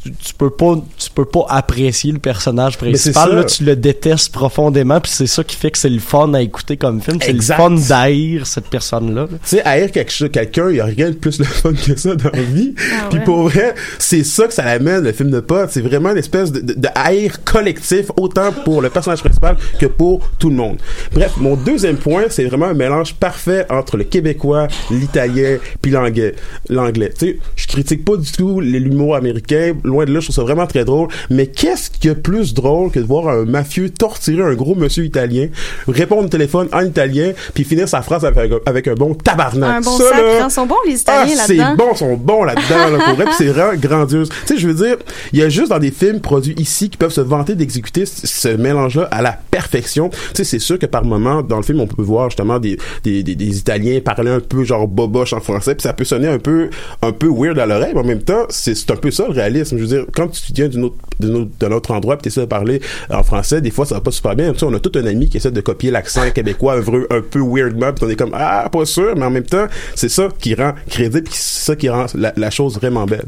tu, 0.08 0.28
tu 0.28 0.34
peux 0.34 0.50
pas 0.50 0.76
tu 0.96 1.10
peux 1.10 1.24
pas 1.24 1.46
apprécier 1.48 2.12
le 2.12 2.18
personnage 2.18 2.72
c'est 2.72 2.78
principal 2.78 3.34
là 3.34 3.44
tu 3.44 3.64
le 3.64 3.76
détestes 3.76 4.32
profondément 4.32 5.00
puis 5.00 5.12
c'est 5.14 5.26
ça 5.26 5.44
qui 5.44 5.56
fait 5.56 5.70
que 5.70 5.78
c'est 5.78 5.88
le 5.88 6.00
fun 6.00 6.32
à 6.34 6.42
écouter 6.42 6.76
comme 6.76 7.00
film 7.00 7.18
c'est 7.20 7.32
le 7.32 7.40
fun 7.40 7.70
d'haïr 7.70 8.46
cette 8.46 8.68
personne 8.68 9.14
là. 9.14 9.26
Tu 9.28 9.36
sais 9.44 9.62
haïr 9.62 9.90
quelque 9.90 10.12
chose 10.12 10.30
quelqu'un 10.32 10.70
il 10.70 10.76
y 10.76 10.80
a 10.80 10.84
rien 10.84 11.10
de 11.10 11.14
plus 11.14 11.38
le 11.38 11.44
fun 11.44 11.72
que 11.72 11.98
ça 11.98 12.14
dans 12.14 12.30
la 12.30 12.42
vie. 12.42 12.74
Puis 13.10 13.20
pour 13.20 13.48
vrai 13.48 13.74
c'est 13.98 14.24
ça 14.24 14.46
que 14.46 14.54
ça 14.54 14.64
l'amène 14.64 15.04
le 15.04 15.12
film 15.12 15.30
de 15.30 15.40
potes 15.40 15.70
c'est 15.70 15.80
vraiment 15.80 16.10
une 16.10 16.18
espèce 16.18 16.52
de, 16.52 16.60
de, 16.60 16.74
de 16.74 16.88
haïr 16.94 17.44
collectif 17.44 18.10
autant 18.16 18.52
pour 18.64 18.82
le 18.82 18.90
personnage 18.90 19.20
principal 19.20 19.56
que 19.78 19.86
pour 19.86 20.28
tout 20.38 20.50
le 20.50 20.56
monde. 20.56 20.78
Bref 21.12 21.32
mon 21.38 21.56
deuxième 21.56 21.96
point 21.96 22.24
c'est 22.28 22.44
vraiment 22.44 22.66
un 22.66 22.74
mélange 22.74 23.14
parfait 23.14 23.66
entre 23.70 23.96
le 23.96 24.04
québécois 24.04 24.68
l'italien 24.90 25.58
puis 25.82 25.90
l'anglais 25.90 26.34
l'anglais. 26.68 27.12
Tu 27.18 27.26
sais 27.26 27.38
je 27.56 27.66
critique 27.66 28.04
pas 28.04 28.16
du 28.16 28.30
tout 28.30 28.60
l'humour 28.60 29.16
américain 29.16 29.74
loin 29.84 29.97
de 30.06 30.12
là 30.12 30.20
je 30.20 30.26
trouve 30.26 30.36
ça 30.36 30.42
vraiment 30.42 30.66
très 30.66 30.84
drôle 30.84 31.08
mais 31.30 31.46
qu'est-ce 31.46 31.90
qu'il 31.90 32.08
y 32.08 32.12
a 32.12 32.14
plus 32.14 32.54
drôle 32.54 32.90
que 32.90 32.98
de 33.00 33.04
voir 33.04 33.28
un 33.28 33.44
mafieux 33.44 33.90
torturer 33.90 34.42
un 34.42 34.54
gros 34.54 34.74
monsieur 34.74 35.04
italien 35.04 35.48
répondre 35.86 36.24
au 36.24 36.28
téléphone 36.28 36.68
en 36.72 36.82
italien 36.82 37.32
puis 37.54 37.64
finir 37.64 37.88
sa 37.88 38.02
phrase 38.02 38.24
avec, 38.24 38.52
un- 38.52 38.58
avec 38.66 38.88
un 38.88 38.94
bon 38.94 39.14
tabarnak? 39.14 39.76
Un 39.76 39.80
bon 39.80 39.98
Ça, 39.98 40.10
là, 40.20 40.50
sont 40.50 40.66
bons 40.66 40.76
les 40.86 41.00
Italiens 41.00 41.34
ah, 41.38 41.44
c'est 41.46 41.54
là-dedans. 41.54 41.86
bon, 41.88 41.94
sont 41.94 42.14
bons 42.16 42.44
là-dedans, 42.44 42.96
là, 42.96 43.04
pour 43.04 43.14
vrai, 43.16 43.26
c'est 43.36 43.46
vraiment 43.46 43.78
grandiose. 43.78 44.28
Tu 44.46 44.54
sais, 44.54 44.58
je 44.60 44.68
veux 44.68 44.74
dire, 44.74 44.96
il 45.32 45.38
y 45.38 45.42
a 45.42 45.48
juste 45.48 45.68
dans 45.70 45.78
des 45.78 45.90
films 45.90 46.20
produits 46.20 46.54
ici 46.58 46.88
qui 46.90 46.96
peuvent 46.96 47.12
se 47.12 47.20
vanter 47.20 47.54
d'exécuter 47.54 48.04
ce, 48.06 48.48
mélange-là 48.48 49.08
à 49.10 49.22
la 49.22 49.38
perfection. 49.50 50.10
Tu 50.10 50.16
sais, 50.34 50.44
c'est 50.44 50.58
sûr 50.58 50.78
que 50.78 50.86
par 50.86 51.04
moment, 51.04 51.42
dans 51.42 51.56
le 51.56 51.62
film, 51.62 51.80
on 51.80 51.86
peut 51.86 52.02
voir 52.02 52.30
justement 52.30 52.58
des, 52.58 52.78
des, 53.04 53.22
des, 53.22 53.34
des 53.34 53.58
Italiens 53.58 54.00
parler 54.00 54.30
un 54.30 54.40
peu 54.40 54.64
genre 54.64 54.88
boboche 54.88 55.32
en 55.32 55.40
français, 55.40 55.74
puis 55.74 55.82
ça 55.82 55.92
peut 55.92 56.04
sonner 56.04 56.28
un 56.28 56.38
peu, 56.38 56.70
un 57.02 57.12
peu 57.12 57.28
weird 57.28 57.58
à 57.58 57.66
l'oreille, 57.66 57.92
mais 57.94 58.00
en 58.00 58.04
même 58.04 58.22
temps, 58.22 58.44
c'est 58.48 58.74
c'est 58.74 58.90
un 58.90 58.96
peu 58.96 59.10
ça 59.10 59.24
le 59.26 59.32
réalisme. 59.32 59.76
Je 59.78 59.84
veux 59.88 59.96
dire, 60.02 60.06
quand 60.14 60.28
tu 60.28 60.52
viens 60.52 60.68
d'une 60.68 60.84
autre, 60.84 60.96
d'un 61.20 61.72
autre, 61.72 61.90
endroit, 61.90 62.16
puis 62.16 62.24
t'essaies 62.24 62.42
de 62.42 62.46
parler 62.46 62.80
en 63.10 63.22
français, 63.22 63.60
des 63.60 63.70
fois, 63.70 63.84
ça 63.86 63.96
va 63.96 64.00
pas 64.00 64.10
super 64.12 64.36
bien. 64.36 64.52
Tu 64.52 64.60
sais, 64.60 64.66
on 64.66 64.74
a 64.74 64.78
tout 64.80 64.92
un 64.98 65.04
ami 65.06 65.28
qui 65.28 65.36
essaie 65.38 65.50
de 65.50 65.60
copier 65.60 65.90
l'accent 65.90 66.30
québécois 66.30 66.74
un, 66.74 66.80
vrai- 66.80 67.06
un 67.10 67.20
peu 67.20 67.40
weirdement, 67.40 67.92
puis 67.92 68.04
on 68.06 68.10
est 68.10 68.16
comme, 68.16 68.30
ah, 68.34 68.68
pas 68.70 68.84
sûr, 68.84 69.14
mais 69.16 69.24
en 69.24 69.30
même 69.30 69.44
temps, 69.44 69.66
c'est 69.94 70.08
ça 70.08 70.28
qui 70.38 70.54
rend 70.54 70.74
crédible, 70.88 71.24
puis 71.24 71.34
c'est 71.36 71.64
ça 71.66 71.76
qui 71.76 71.88
rend 71.88 72.06
la, 72.14 72.32
la 72.36 72.50
chose 72.50 72.74
vraiment 72.76 73.04
belle. 73.06 73.26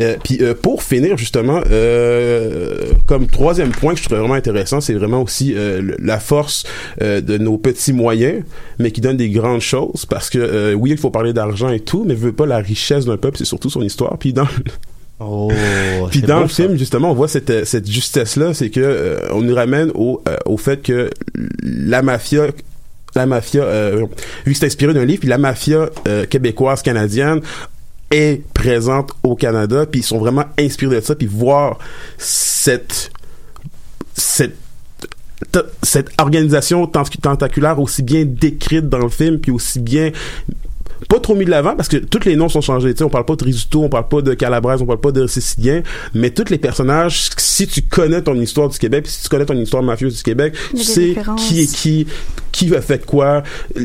Euh, 0.00 0.16
puis 0.24 0.38
euh, 0.40 0.54
pour 0.54 0.82
finir, 0.82 1.16
justement, 1.18 1.60
euh, 1.70 2.76
comme 3.06 3.26
troisième 3.26 3.70
point 3.70 3.94
que 3.94 4.00
je 4.00 4.04
trouve 4.06 4.18
vraiment 4.18 4.34
intéressant, 4.34 4.80
c'est 4.80 4.94
vraiment 4.94 5.22
aussi 5.22 5.52
le- 5.54 5.96
la 5.98 6.18
force 6.18 6.64
de 7.00 7.38
nos 7.38 7.58
petits 7.58 7.92
moyens, 7.92 8.42
mais 8.78 8.90
qui 8.90 9.00
donne 9.00 9.16
des 9.16 9.30
grandes 9.30 9.60
choses, 9.60 10.06
parce 10.06 10.30
que 10.30 10.74
oui, 10.74 10.90
il 10.92 10.98
faut 10.98 11.10
parler 11.10 11.32
d'argent 11.32 11.68
et 11.70 11.80
tout, 11.80 12.04
mais 12.06 12.14
veut 12.14 12.32
pas 12.32 12.46
la 12.46 12.58
richesse 12.58 13.04
d'un 13.04 13.16
peuple, 13.16 13.36
c'est 13.38 13.44
surtout 13.44 13.70
son 13.70 13.82
histoire. 13.82 14.16
Puis 14.18 14.32
dans 14.32 14.46
Oh, 15.18 15.50
puis 16.10 16.20
dans 16.22 16.36
beau, 16.38 16.42
le 16.42 16.48
ça. 16.48 16.62
film, 16.64 16.76
justement, 16.76 17.10
on 17.10 17.14
voit 17.14 17.28
cette, 17.28 17.48
euh, 17.50 17.64
cette 17.64 17.90
justesse-là, 17.90 18.52
c'est 18.54 18.68
que 18.70 18.80
euh, 18.80 19.18
on 19.32 19.40
nous 19.42 19.54
ramène 19.54 19.90
au, 19.94 20.22
euh, 20.28 20.36
au 20.44 20.56
fait 20.58 20.82
que 20.82 21.10
la 21.62 22.02
mafia 22.02 22.46
la 23.14 23.24
mafia, 23.24 23.62
euh, 23.62 24.04
vu 24.44 24.52
que 24.52 24.58
c'est 24.58 24.66
inspiré 24.66 24.92
d'un 24.92 25.06
livre, 25.06 25.20
puis 25.20 25.28
la 25.30 25.38
mafia 25.38 25.88
québécoise 26.28 26.82
canadienne 26.82 27.40
est 28.10 28.42
présente 28.52 29.12
au 29.22 29.34
Canada, 29.36 29.86
puis 29.86 30.00
ils 30.00 30.04
sont 30.04 30.18
vraiment 30.18 30.44
inspirés 30.58 30.96
de 30.96 31.00
ça, 31.00 31.14
puis 31.14 31.26
voir 31.26 31.78
cette 32.18 33.10
cette 34.12 34.54
cette 35.82 36.10
organisation 36.18 36.86
tent- 36.86 37.04
tentaculaire 37.22 37.80
aussi 37.80 38.02
bien 38.02 38.24
décrite 38.26 38.90
dans 38.90 38.98
le 38.98 39.08
film, 39.08 39.38
puis 39.38 39.50
aussi 39.50 39.80
bien 39.80 40.10
pas 41.08 41.20
trop 41.20 41.34
mis 41.34 41.44
de 41.44 41.50
l'avant 41.50 41.76
parce 41.76 41.88
que 41.88 41.96
tous 41.96 42.24
les 42.24 42.36
noms 42.36 42.48
sont 42.48 42.60
changés. 42.60 42.92
Tu 42.92 42.98
sais, 42.98 43.04
on 43.04 43.08
parle 43.08 43.24
pas 43.24 43.36
de 43.36 43.44
Risuto, 43.44 43.82
on 43.82 43.88
parle 43.88 44.08
pas 44.08 44.22
de 44.22 44.34
Calabrese, 44.34 44.82
on 44.82 44.86
parle 44.86 45.00
pas 45.00 45.12
de 45.12 45.26
Sicilien, 45.26 45.82
mais 46.14 46.30
tous 46.30 46.50
les 46.50 46.58
personnages, 46.58 47.30
si 47.36 47.66
tu 47.66 47.82
connais 47.82 48.22
ton 48.22 48.34
histoire 48.34 48.68
du 48.68 48.78
Québec, 48.78 49.06
si 49.06 49.22
tu 49.22 49.28
connais 49.28 49.46
ton 49.46 49.56
histoire 49.56 49.82
mafieuse 49.82 50.16
du 50.16 50.22
Québec, 50.22 50.54
tu 50.70 50.82
sais 50.82 51.16
qui 51.36 51.60
est 51.60 51.74
qui, 51.74 52.06
qui 52.56 52.74
a 52.74 52.80
fait 52.80 53.04
quoi. 53.04 53.42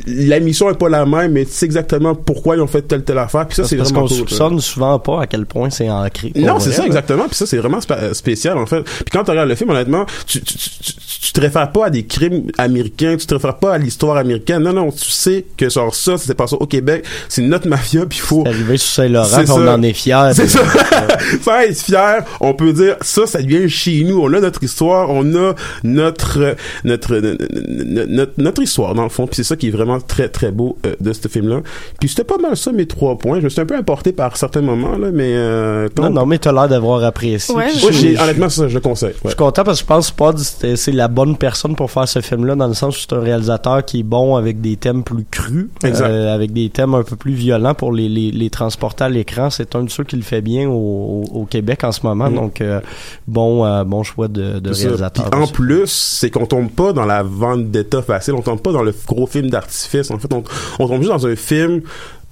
La 0.07 0.39
mission 0.39 0.69
est 0.69 0.77
pas 0.77 0.87
la 0.89 1.05
même, 1.05 1.33
mais 1.33 1.45
tu 1.45 1.51
sais 1.51 1.65
exactement 1.65 2.15
pourquoi 2.15 2.55
ils 2.55 2.61
ont 2.61 2.67
fait 2.67 2.81
telle 2.83 3.03
telle 3.03 3.17
affaire. 3.17 3.45
Puis 3.47 3.57
ça, 3.57 3.65
c'est 3.65 3.75
parce 3.75 3.89
vraiment 3.91 4.07
qu'on 4.07 4.15
cool, 4.15 4.29
ça. 4.29 4.35
soupçonne 4.35 4.59
souvent 4.61 4.97
pas 4.99 5.21
à 5.23 5.27
quel 5.27 5.45
point 5.45 5.69
c'est 5.69 5.89
ancré. 5.89 6.31
Non, 6.35 6.59
c'est 6.59 6.71
ça 6.71 6.85
exactement. 6.85 7.25
Puis 7.27 7.35
ça, 7.35 7.45
c'est 7.45 7.57
vraiment 7.57 7.79
euh, 7.91 8.13
spécial 8.13 8.57
en 8.57 8.65
fait. 8.65 8.81
Puis 8.83 9.05
quand 9.11 9.23
tu 9.23 9.31
regardes 9.31 9.49
le 9.49 9.55
film, 9.55 9.69
honnêtement, 9.71 10.05
tu, 10.25 10.41
tu, 10.41 10.57
tu, 10.57 10.69
tu- 10.93 11.33
te 11.33 11.39
réfères 11.39 11.71
pas 11.71 11.85
à 11.85 11.89
des 11.89 12.03
crimes 12.05 12.43
américains, 12.57 13.15
tu 13.17 13.25
te 13.25 13.33
réfères 13.33 13.55
pas 13.57 13.73
à 13.73 13.77
l'histoire 13.77 14.17
américaine. 14.17 14.63
Non, 14.63 14.73
non, 14.73 14.91
tu 14.91 15.09
sais 15.09 15.45
que 15.55 15.69
genre 15.69 15.93
ça, 15.95 16.17
c'est 16.17 16.33
passé 16.35 16.57
au 16.59 16.65
Québec, 16.65 17.05
c'est 17.29 17.41
notre 17.41 17.67
mafia, 17.69 18.05
puis 18.05 18.17
il 18.17 18.21
faut. 18.21 18.43
C'est 18.45 18.49
arrivé 18.49 18.77
sur 18.77 18.89
Saint-Laurent, 19.03 19.41
on 19.43 19.45
ça. 19.65 19.73
en 19.75 19.81
est 19.81 19.93
fiers. 19.93 20.31
C'est 20.33 20.47
ça. 20.49 20.59
Sans 21.41 21.59
être 21.59 21.77
fier, 21.81 22.25
on 22.41 22.53
peut 22.53 22.73
dire 22.73 22.95
ça, 23.01 23.25
ça 23.27 23.39
vient 23.39 23.65
chez 23.67 24.03
nous. 24.03 24.21
On 24.21 24.33
a 24.33 24.39
notre 24.41 24.61
histoire, 24.63 25.09
on 25.09 25.33
a 25.35 25.53
notre 25.83 26.39
euh, 26.41 26.53
notre 26.83 27.15
notre, 27.17 28.33
notre, 28.37 28.60
notre 28.61 28.69
histoire 28.69 28.93
dans 28.95 29.03
le 29.03 29.09
fond. 29.09 29.25
Puis 29.27 29.35
c'est 29.37 29.43
ça 29.43 29.55
qui 29.55 29.67
est 29.67 29.71
vraiment 29.71 29.99
très 29.99 30.29
très 30.29 30.51
beau 30.51 30.77
euh, 30.85 30.95
de 30.99 31.13
ce 31.13 31.27
film-là. 31.27 31.61
Puis 31.99 32.09
c'était 32.09 32.23
pas 32.23 32.37
mal 32.37 32.55
ça 32.57 32.71
mes 32.71 32.85
trois 32.85 33.17
points. 33.17 33.39
Je 33.39 33.45
me 33.45 33.49
suis 33.49 33.61
un 33.61 33.65
peu 33.65 33.75
importé 33.75 34.11
par 34.11 34.37
certains 34.37 34.61
moments 34.61 34.97
là, 34.97 35.09
mais 35.11 35.33
euh, 35.35 35.89
Non, 35.97 36.09
non, 36.09 36.25
mais 36.25 36.37
t'as 36.37 36.51
l'air 36.51 36.67
d'avoir 36.69 37.03
apprécié. 37.03 37.53
Ouais, 37.55 37.69
je- 37.73 38.21
honnêtement, 38.21 38.49
ça, 38.49 38.67
je 38.67 38.73
le 38.75 38.79
conseille. 38.79 39.13
Je 39.23 39.29
suis 39.29 39.37
content 39.37 39.63
parce 39.63 39.79
que 39.81 39.83
je 39.83 39.87
pense 39.87 40.11
que 40.11 40.37
c'était- 40.39 40.75
c'est 40.75 40.91
la 40.91 41.07
bonne 41.07 41.37
personne 41.37 41.75
pour 41.75 41.89
faire 41.91 42.07
ce 42.07 42.19
film-là, 42.21 42.55
dans 42.55 42.67
le 42.67 42.73
sens 42.73 42.97
où 42.97 42.99
c'est 43.01 43.13
un 43.15 43.19
réalisateur 43.21 43.83
qui 43.85 43.99
est 43.99 44.03
bon 44.03 44.35
avec 44.35 44.61
des 44.61 44.75
thèmes 44.77 45.03
plus 45.03 45.25
crus, 45.29 45.67
Exact. 45.83 46.05
euh, 46.07 46.33
avec 46.33 46.53
des 46.53 46.69
thèmes 46.69 46.93
un 46.93 47.03
peu 47.03 47.15
plus 47.15 47.33
violents 47.33 47.73
pour 47.73 47.91
les, 47.91 48.09
les, 48.09 48.31
les 48.31 48.49
transporter 48.49 49.03
à 49.05 49.09
l'écran. 49.09 49.49
C'est 49.49 49.75
un 49.75 49.83
de 49.83 49.89
ceux 49.89 50.03
qui 50.03 50.15
le 50.15 50.21
fait 50.21 50.41
bien 50.41 50.69
au, 50.69 51.23
au, 51.33 51.39
au 51.41 51.45
Québec 51.45 51.83
en 51.83 51.91
ce 51.91 52.05
moment, 52.05 52.29
Mm. 52.29 52.35
donc 52.35 52.61
euh, 52.61 52.79
bon, 53.27 53.65
euh, 53.65 53.83
bon 53.83 54.03
choix 54.03 54.27
de, 54.27 54.61
réalisateur. 54.63 55.29
Puis 55.29 55.41
en 55.41 55.47
plus, 55.47 55.87
c'est 55.87 56.29
qu'on 56.29 56.45
tombe 56.45 56.69
pas 56.69 56.93
dans 56.93 57.05
la 57.05 57.23
vente 57.23 57.69
d'état 57.71 58.01
facile, 58.01 58.33
on 58.35 58.41
tombe 58.41 58.50
pas 58.57 58.71
dans 58.71 58.83
le 58.83 58.93
gros 59.07 59.27
film 59.27 59.49
d'artifice. 59.49 60.11
En 60.11 60.19
fait, 60.19 60.31
on, 60.33 60.43
on 60.79 60.87
tombe 60.87 60.99
juste 61.01 61.11
dans 61.11 61.27
un 61.27 61.35
film 61.35 61.81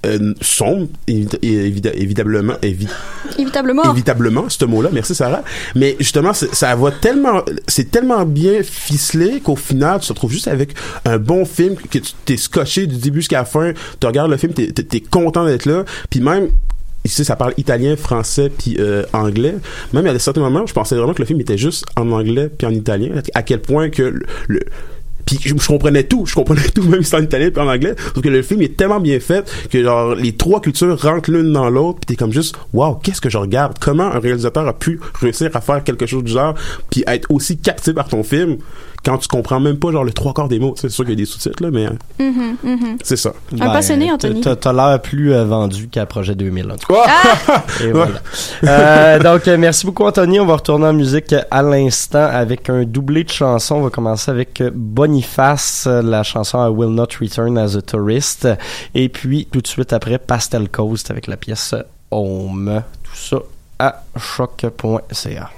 euh, 0.06 0.32
sombre, 0.40 0.86
évi- 1.06 1.38
évi- 1.42 1.90
évidemment, 1.94 2.54
évi- 2.62 2.88
Inévitablement. 3.36 3.92
évitablement 3.92 4.48
ce 4.48 4.64
mot-là. 4.64 4.88
Merci 4.92 5.14
Sarah. 5.14 5.42
Mais 5.74 5.94
justement 6.00 6.32
ça 6.32 6.74
va 6.74 6.90
tellement 6.90 7.42
c'est 7.68 7.90
tellement 7.90 8.24
bien 8.24 8.62
ficelé 8.62 9.40
qu'au 9.40 9.56
final 9.56 10.00
tu 10.00 10.06
te 10.08 10.12
retrouves 10.14 10.32
juste 10.32 10.48
avec 10.48 10.74
un 11.04 11.18
bon 11.18 11.44
film 11.44 11.74
que 11.76 11.98
tu 11.98 12.12
t'es 12.24 12.38
scotché 12.38 12.86
du 12.86 12.96
début 12.96 13.18
jusqu'à 13.18 13.40
la 13.40 13.44
fin. 13.44 13.72
Tu 14.00 14.06
regardes 14.06 14.30
le 14.30 14.38
film 14.38 14.54
t'es 14.54 14.72
t'es 14.72 15.00
content 15.00 15.44
d'être 15.44 15.66
là. 15.66 15.84
Puis 16.08 16.20
même 16.20 16.48
ici 17.04 17.22
ça 17.22 17.36
parle 17.36 17.52
italien 17.58 17.94
français 17.96 18.48
puis 18.50 18.76
euh, 18.78 19.02
anglais. 19.12 19.56
Même 19.92 20.06
à 20.06 20.18
certains 20.18 20.40
moments 20.40 20.64
je 20.66 20.72
pensais 20.72 20.94
vraiment 20.96 21.12
que 21.12 21.20
le 21.20 21.26
film 21.26 21.42
était 21.42 21.58
juste 21.58 21.84
en 21.96 22.10
anglais 22.12 22.48
puis 22.48 22.66
en 22.66 22.70
italien. 22.70 23.10
À 23.34 23.42
quel 23.42 23.60
point 23.60 23.90
que 23.90 24.02
le, 24.04 24.22
le- 24.48 24.60
je, 25.40 25.54
je 25.56 25.66
comprenais 25.66 26.04
tout, 26.04 26.26
je 26.26 26.34
comprenais 26.34 26.68
tout, 26.74 26.82
même 26.82 27.02
si 27.02 27.14
en 27.14 27.22
italien 27.22 27.50
puis 27.50 27.62
en 27.62 27.68
anglais. 27.68 27.94
Parce 27.94 28.20
que 28.20 28.28
le 28.28 28.42
film 28.42 28.62
est 28.62 28.76
tellement 28.76 29.00
bien 29.00 29.20
fait 29.20 29.50
que 29.70 29.82
genre 29.82 30.14
les 30.14 30.32
trois 30.32 30.60
cultures 30.60 31.00
rentrent 31.00 31.30
l'une 31.30 31.52
dans 31.52 31.70
l'autre, 31.70 32.00
puis 32.00 32.14
t'es 32.14 32.16
comme 32.16 32.32
juste, 32.32 32.56
waouh, 32.72 32.94
qu'est-ce 32.96 33.20
que 33.20 33.30
je 33.30 33.38
regarde? 33.38 33.78
Comment 33.80 34.04
un 34.04 34.18
réalisateur 34.18 34.66
a 34.66 34.72
pu 34.72 35.00
réussir 35.20 35.50
à 35.54 35.60
faire 35.60 35.84
quelque 35.84 36.06
chose 36.06 36.24
du 36.24 36.32
genre, 36.32 36.54
puis 36.90 37.04
être 37.06 37.30
aussi 37.30 37.58
capté 37.58 37.92
par 37.92 38.08
ton 38.08 38.22
film 38.22 38.58
quand 39.04 39.18
tu 39.18 39.28
comprends 39.28 39.60
même 39.60 39.78
pas 39.78 39.90
genre 39.92 40.04
le 40.04 40.12
trois 40.12 40.34
quarts 40.34 40.48
des 40.48 40.58
mots. 40.58 40.72
Tu 40.74 40.82
sais, 40.82 40.88
C'est 40.88 40.94
sûr 40.94 41.04
qu'il 41.04 41.12
y 41.12 41.16
a 41.16 41.16
des 41.16 41.24
sous-titres 41.24 41.62
là, 41.62 41.70
mais 41.70 41.86
euh, 41.86 41.90
Mhm, 42.18 42.56
mhm. 42.62 42.98
c'est 43.02 43.16
ça. 43.16 43.32
Un 43.58 43.70
passionné, 43.70 44.12
Anthony. 44.12 44.42
Ben, 44.42 44.56
T'as 44.56 44.72
l'air 44.72 45.00
plus 45.00 45.32
euh, 45.32 45.44
vendu 45.44 45.88
qu'à 45.88 46.04
Projet 46.06 46.34
2000. 46.34 46.70
En 46.70 46.76
tout 46.76 46.92
cas. 46.92 47.04
Ah! 47.48 47.64
Et 47.82 47.92
voilà. 47.92 48.20
Euh, 48.64 49.18
donc, 49.18 49.48
euh, 49.48 49.56
merci 49.56 49.86
beaucoup, 49.86 50.04
Anthony. 50.04 50.38
On 50.40 50.46
va 50.46 50.56
retourner 50.56 50.86
en 50.86 50.92
musique 50.92 51.34
à 51.50 51.62
l'instant 51.62 52.28
avec 52.30 52.68
un 52.68 52.84
doublé 52.84 53.24
de 53.24 53.30
chansons. 53.30 53.76
On 53.76 53.82
va 53.82 53.90
commencer 53.90 54.30
avec 54.30 54.62
Boniface, 54.74 55.86
la 55.86 56.22
chanson 56.22 56.58
I 56.66 56.68
Will 56.68 56.90
Not 56.94 57.08
Return 57.20 57.56
as 57.58 57.76
a 57.76 57.82
Tourist. 57.82 58.46
Et 58.94 59.08
puis, 59.08 59.48
tout 59.50 59.60
de 59.60 59.66
suite 59.66 59.92
après, 59.92 60.18
Pastel 60.18 60.68
Coast 60.68 61.10
avec 61.10 61.26
la 61.26 61.36
pièce 61.36 61.74
Home. 62.10 62.82
Tout 63.02 63.16
ça 63.16 63.38
à 63.78 64.02
choc.ca. 64.18 65.50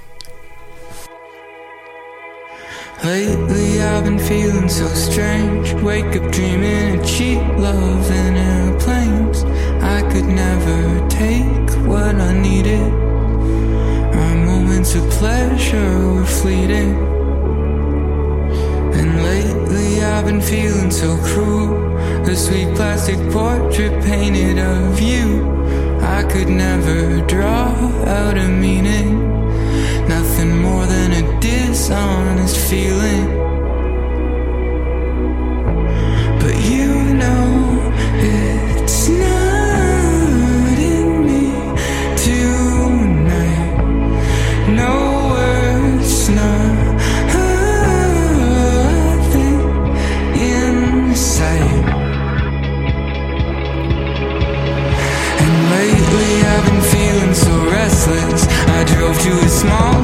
Lately 3.03 3.81
I've 3.81 4.05
been 4.05 4.17
feeling 4.17 4.69
so 4.69 4.87
strange. 4.87 5.73
Wake 5.73 6.15
up 6.15 6.31
dreaming 6.31 7.01
of 7.01 7.05
cheap 7.05 7.41
love 7.57 8.09
and 8.09 8.37
airplanes. 8.37 9.43
I 9.83 10.09
could 10.09 10.23
never 10.23 11.09
take 11.09 11.69
what 11.85 12.15
I 12.15 12.31
needed. 12.31 12.79
Our 12.79 14.35
moments 14.45 14.95
of 14.95 15.03
pleasure 15.09 16.13
were 16.13 16.25
fleeting. 16.25 16.95
And 18.93 19.21
lately 19.21 20.01
I've 20.01 20.23
been 20.23 20.39
feeling 20.39 20.89
so 20.89 21.17
cruel. 21.25 21.75
The 22.23 22.37
sweet 22.37 22.73
plastic 22.73 23.19
portrait 23.33 24.01
painted 24.05 24.59
of 24.59 25.01
you. 25.01 25.51
I 25.99 26.23
could 26.23 26.47
never 26.47 27.19
draw 27.27 27.67
out 28.05 28.37
a 28.37 28.47
meaning. 28.47 29.42
Nothing 30.43 30.61
more 30.61 30.85
than 30.85 31.11
a 31.13 31.39
dishonest 31.39 32.57
feeling. 32.69 33.27
But 36.41 36.55
you 36.69 37.13
know 37.15 37.91
it's 38.17 39.07
not 39.07 40.77
in 40.77 41.25
me 41.25 41.53
tonight. 42.17 43.77
No 44.67 44.93
words, 45.31 46.29
nothing 46.29 46.79
in 50.35 51.15
sight. 51.15 51.85
And 55.39 55.53
lately 55.71 56.31
I've 56.51 56.65
been 56.65 56.83
feeling 56.91 57.33
so 57.33 57.53
restless. 57.71 58.41
I 58.67 58.83
drove 58.83 59.17
to 59.21 59.31
a 59.31 59.47
small 59.47 60.02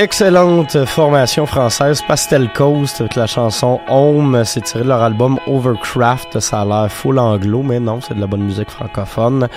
Excellente 0.00 0.86
formation 0.86 1.44
française, 1.44 2.00
Pastel 2.00 2.50
Coast, 2.54 3.02
avec 3.02 3.16
la 3.16 3.26
chanson 3.26 3.80
Home. 3.90 4.44
C'est 4.46 4.62
tiré 4.62 4.82
de 4.82 4.88
leur 4.88 5.02
album 5.02 5.38
Overcraft. 5.46 6.40
Ça 6.40 6.62
a 6.62 6.64
l'air 6.64 6.90
full 6.90 7.18
anglo, 7.18 7.62
mais 7.62 7.80
non, 7.80 8.00
c'est 8.00 8.14
de 8.14 8.20
la 8.20 8.26
bonne 8.26 8.44
musique 8.44 8.70
francophone 8.70 9.48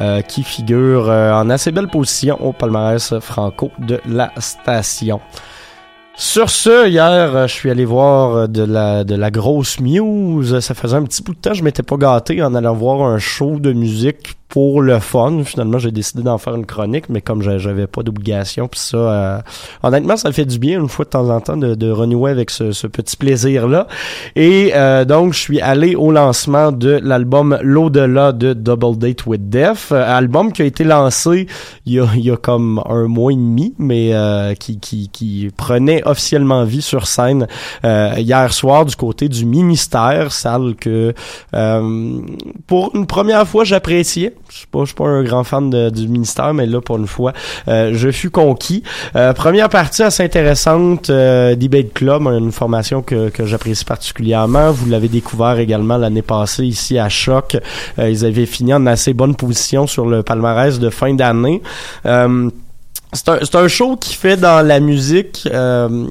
euh, 0.00 0.20
qui 0.22 0.42
figure 0.42 1.08
euh, 1.08 1.32
en 1.32 1.48
assez 1.50 1.70
belle 1.70 1.86
position 1.86 2.36
au 2.44 2.52
palmarès 2.52 3.16
franco 3.20 3.70
de 3.78 4.00
la 4.04 4.32
station. 4.38 5.20
Sur 6.14 6.50
ce, 6.50 6.88
hier, 6.88 7.34
euh, 7.34 7.46
je 7.46 7.54
suis 7.54 7.70
allé 7.70 7.86
voir 7.86 8.36
euh, 8.36 8.46
de 8.46 8.62
la, 8.62 9.02
de 9.02 9.14
la 9.14 9.30
grosse 9.30 9.80
Muse. 9.80 10.60
Ça 10.60 10.74
faisait 10.74 10.96
un 10.96 11.04
petit 11.04 11.22
bout 11.22 11.34
de 11.34 11.40
temps, 11.40 11.54
je 11.54 11.64
m'étais 11.64 11.82
pas 11.82 11.96
gâté 11.96 12.42
en 12.42 12.54
allant 12.54 12.74
voir 12.74 13.02
un 13.02 13.18
show 13.18 13.58
de 13.58 13.72
musique 13.72 14.36
pour 14.52 14.82
le 14.82 14.98
fun. 14.98 15.42
Finalement, 15.44 15.78
j'ai 15.78 15.90
décidé 15.90 16.22
d'en 16.22 16.36
faire 16.36 16.54
une 16.54 16.66
chronique, 16.66 17.08
mais 17.08 17.22
comme 17.22 17.40
j'a- 17.40 17.56
j'avais 17.56 17.86
pas 17.86 18.02
d'obligation, 18.02 18.68
puis 18.68 18.78
ça, 18.80 18.96
euh, 18.98 19.38
honnêtement, 19.82 20.18
ça 20.18 20.30
fait 20.30 20.44
du 20.44 20.58
bien 20.58 20.78
une 20.78 20.90
fois 20.90 21.06
de 21.06 21.10
temps 21.10 21.30
en 21.30 21.40
temps 21.40 21.56
de, 21.56 21.74
de 21.74 21.90
renouer 21.90 22.30
avec 22.30 22.50
ce, 22.50 22.70
ce 22.72 22.86
petit 22.86 23.16
plaisir-là. 23.16 23.86
Et 24.36 24.72
euh, 24.74 25.06
donc, 25.06 25.32
je 25.32 25.38
suis 25.38 25.60
allé 25.62 25.94
au 25.94 26.12
lancement 26.12 26.70
de 26.70 27.00
l'album 27.02 27.58
L'au-delà 27.62 28.32
de 28.32 28.52
Double 28.52 28.98
Date 28.98 29.24
with 29.24 29.48
Death, 29.48 29.88
euh, 29.90 30.16
album 30.18 30.52
qui 30.52 30.60
a 30.60 30.66
été 30.66 30.84
lancé 30.84 31.46
il 31.86 31.94
y 31.94 31.98
a, 32.00 32.06
il 32.14 32.20
y 32.20 32.30
a 32.30 32.36
comme 32.36 32.82
un 32.86 33.06
mois 33.08 33.32
et 33.32 33.36
demi, 33.36 33.72
mais 33.78 34.10
euh, 34.12 34.52
qui, 34.54 34.78
qui, 34.78 35.08
qui 35.08 35.48
prenait 35.56 36.02
officiellement 36.06 36.64
vie 36.64 36.82
sur 36.82 37.06
scène 37.06 37.46
euh, 37.86 38.12
hier 38.18 38.52
soir 38.52 38.84
du 38.84 38.96
côté 38.96 39.30
du 39.30 39.46
ministère, 39.46 40.30
salle 40.30 40.74
que 40.78 41.14
euh, 41.54 42.20
pour 42.66 42.90
une 42.94 43.06
première 43.06 43.48
fois 43.48 43.64
j'appréciais. 43.64 44.34
Je 44.52 44.58
suis 44.58 44.66
pas, 44.66 44.84
pas 44.94 45.08
un 45.08 45.22
grand 45.22 45.44
fan 45.44 45.70
du 45.90 46.08
ministère, 46.08 46.52
mais 46.52 46.66
là 46.66 46.82
pour 46.82 46.98
une 46.98 47.06
fois, 47.06 47.32
euh, 47.68 47.92
je 47.94 48.10
fus 48.10 48.28
conquis. 48.28 48.82
Euh, 49.16 49.32
première 49.32 49.70
partie 49.70 50.02
assez 50.02 50.22
intéressante, 50.24 51.08
euh, 51.08 51.56
Club, 51.94 52.26
une 52.26 52.52
formation 52.52 53.00
que, 53.00 53.30
que 53.30 53.46
j'apprécie 53.46 53.86
particulièrement. 53.86 54.70
Vous 54.70 54.90
l'avez 54.90 55.08
découvert 55.08 55.58
également 55.58 55.96
l'année 55.96 56.20
passée 56.20 56.66
ici 56.66 56.98
à 56.98 57.08
Choc. 57.08 57.56
Euh, 57.98 58.10
ils 58.10 58.26
avaient 58.26 58.44
fini 58.44 58.74
en 58.74 58.84
assez 58.86 59.14
bonne 59.14 59.36
position 59.36 59.86
sur 59.86 60.04
le 60.04 60.22
palmarès 60.22 60.78
de 60.78 60.90
fin 60.90 61.14
d'année. 61.14 61.62
Euh, 62.04 62.50
c'est 63.14 63.28
un, 63.30 63.38
un 63.54 63.68
show 63.68 63.96
qui 63.96 64.14
fait 64.14 64.36
dans 64.36 64.66
la 64.66 64.80
musique 64.80 65.48
euh, 65.50 66.08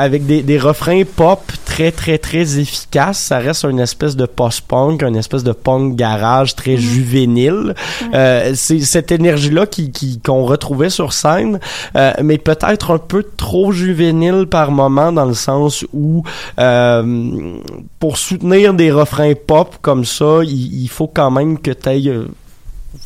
avec 0.00 0.24
des, 0.24 0.42
des 0.42 0.58
refrains 0.58 1.02
pop 1.04 1.40
très 1.66 1.92
très 1.92 2.16
très 2.16 2.58
efficaces. 2.58 3.18
Ça 3.18 3.38
reste 3.38 3.64
une 3.64 3.80
espèce 3.80 4.16
de 4.16 4.24
post-punk, 4.24 5.02
une 5.02 5.16
espèce 5.16 5.44
de 5.44 5.52
punk 5.52 5.94
garage 5.94 6.56
très 6.56 6.78
juvénile. 6.78 7.74
Euh, 8.14 8.52
c'est 8.54 8.80
cette 8.80 9.12
énergie-là 9.12 9.66
qui, 9.66 9.92
qui, 9.92 10.18
qu'on 10.20 10.44
retrouvait 10.44 10.90
sur 10.90 11.12
scène, 11.12 11.60
euh, 11.96 12.12
mais 12.22 12.38
peut-être 12.38 12.92
un 12.92 12.98
peu 12.98 13.22
trop 13.36 13.72
juvénile 13.72 14.46
par 14.46 14.70
moment 14.70 15.12
dans 15.12 15.26
le 15.26 15.34
sens 15.34 15.84
où 15.92 16.22
euh, 16.58 17.54
pour 17.98 18.16
soutenir 18.16 18.72
des 18.72 18.90
refrains 18.90 19.34
pop 19.34 19.76
comme 19.82 20.06
ça, 20.06 20.40
il, 20.42 20.82
il 20.82 20.88
faut 20.88 21.08
quand 21.08 21.30
même 21.30 21.58
que 21.58 21.72
tu 21.72 21.88
ailles 21.88 22.14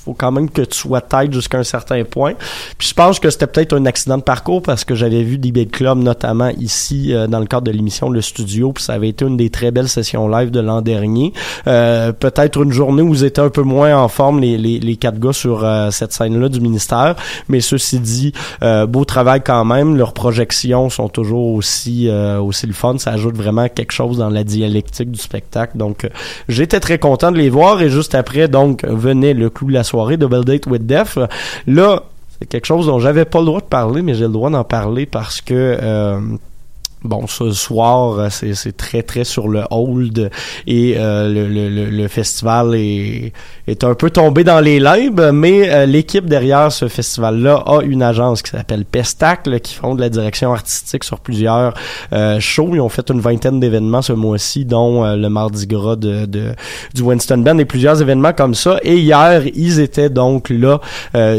faut 0.05 0.15
quand 0.15 0.33
même 0.33 0.51
que 0.51 0.63
tu 0.63 0.77
sois 0.77 1.01
tête 1.01 1.33
jusqu'à 1.33 1.59
un 1.59 1.65
certain 1.65 2.05
point. 2.05 2.35
Puis 2.79 2.89
je 2.89 2.95
pense 2.95 3.19
que 3.19 3.31
c'était 3.31 3.47
peut-être 3.47 3.75
un 3.75 3.87
accident 3.87 4.19
de 4.19 4.23
parcours 4.23 4.63
parce 4.63 4.85
que 4.85 4.95
j'avais 4.95 5.23
vu 5.23 5.39
Debate 5.39 5.71
Club 5.71 5.99
notamment 5.99 6.51
ici 6.59 7.13
euh, 7.13 7.27
dans 7.27 7.41
le 7.41 7.47
cadre 7.47 7.63
de 7.63 7.71
l'émission 7.71 8.11
Le 8.11 8.21
Studio, 8.21 8.73
puis 8.73 8.85
ça 8.85 8.95
avait 8.95 9.09
été 9.09 9.25
une 9.25 9.37
des 9.37 9.51
très 9.51 9.71
belles 9.71 9.89
sessions 9.89 10.29
live 10.29 10.51
de 10.51 10.61
l'an 10.61 10.83
dernier. 10.83 11.33
Euh, 11.67 12.13
peut-être 12.13 12.63
une 12.63 12.73
journée 12.73 13.03
où 13.03 13.09
vous 13.09 13.25
étiez 13.25 13.43
un 13.43 13.51
peu 13.51 13.63
moins 13.63 13.97
en 13.97 14.09
forme 14.09 14.41
les, 14.41 14.59
les, 14.59 14.79
les 14.79 14.97
quatre 14.97 15.19
gars 15.19 15.33
sur 15.33 15.65
euh, 15.65 15.91
cette 15.91 16.13
scène-là 16.13 16.49
du 16.49 16.61
ministère, 16.61 17.17
mais 17.49 17.61
ceci 17.61 17.99
dit, 17.99 18.33
euh, 18.63 18.87
beau 18.87 19.05
travail 19.05 19.43
quand 19.45 19.65
même. 19.65 19.97
Leurs 19.97 20.13
projections 20.13 20.91
sont 20.91 21.09
toujours 21.09 21.53
aussi 21.53 22.09
euh, 22.09 22.39
aussi 22.41 22.67
le 22.67 22.73
fun. 22.73 22.99
Ça 22.99 23.13
ajoute 23.13 23.37
vraiment 23.37 23.69
quelque 23.69 23.93
chose 23.93 24.19
dans 24.19 24.31
la 24.31 24.45
dialectique 24.45 25.11
du 25.11 25.19
spectacle. 25.19 25.77
Donc 25.77 26.05
euh, 26.05 26.09
j'étais 26.49 26.81
très 26.81 26.99
content 26.99 27.33
de 27.33 27.39
les 27.39 27.51
voir 27.51 27.83
et 27.83 27.91
juste 27.91 28.15
après 28.15 28.49
donc 28.49 28.85
venait 28.85 29.35
le 29.35 29.51
clou 29.51 29.69
de 29.69 29.73
la 29.73 29.85
soirée 29.85 29.94
Double 30.17 30.45
Date 30.45 30.67
with 30.67 30.87
Death. 30.87 31.19
Là, 31.67 32.03
c'est 32.39 32.47
quelque 32.47 32.67
chose 32.67 32.87
dont 32.87 32.99
j'avais 32.99 33.25
pas 33.25 33.41
le 33.41 33.47
droit 33.47 33.61
de 33.61 33.67
parler, 33.67 34.03
mais 34.03 34.15
j'ai 34.15 34.25
le 34.25 34.33
droit 34.33 34.51
d'en 34.51 34.65
parler 34.65 35.07
parce 35.07 35.41
que 35.41 35.79
euh, 35.81 36.21
Bon, 37.05 37.27
ce 37.27 37.51
soir, 37.51 38.19
euh, 38.19 38.29
c'est 38.31 38.75
très, 38.79 39.03
très 39.03 39.25
sur 39.25 39.49
le 39.49 39.65
hold 39.71 40.31
et 40.67 40.95
euh, 40.97 41.29
le, 41.29 41.49
le, 41.49 41.91
le, 41.91 42.09
festival 42.09 42.75
est, 42.77 43.35
est 43.67 43.85
un 43.85 43.93
peu 43.93 44.09
tombé 44.09 44.43
dans 44.43 44.61
les 44.61 44.81
limbes, 44.81 45.31
mais 45.35 45.71
euh, 45.71 45.85
l'équipe 45.85 46.25
derrière 46.25 46.73
ce 46.73 46.89
festival-là 46.89 47.63
a 47.67 47.83
une 47.83 48.03
agence 48.03 48.41
qui 48.41 48.53
s'appelle 48.53 48.87
Pestacle 48.87 49.61
qui 49.61 49.75
font 49.75 49.95
de 49.95 50.01
la 50.01 50.09
direction 50.09 50.55
artistique 50.55 51.05
sur 51.05 51.21
plusieurs 51.21 51.75
shows. 52.39 52.71
Ils 52.73 52.81
ont 52.81 52.89
fait 52.89 53.11
une 53.11 53.21
vingtaine 53.21 53.61
d'événements 53.61 54.01
ce 54.01 54.15
mois-ci, 54.15 54.65
dont 54.65 55.05
le 55.05 55.29
Mardi 55.29 55.67
Gras 55.67 55.97
de, 55.97 56.25
de, 56.25 56.55
du 56.95 57.03
Winston 57.03 57.39
Band 57.39 57.59
et 57.59 57.67
plusieurs 57.67 58.01
événements 58.01 58.33
comme 58.33 58.55
ça. 58.55 58.79
Et 58.83 58.97
hier, 58.97 59.43
ils 59.55 59.79
étaient 59.81 60.09
donc 60.09 60.49
là 60.49 60.81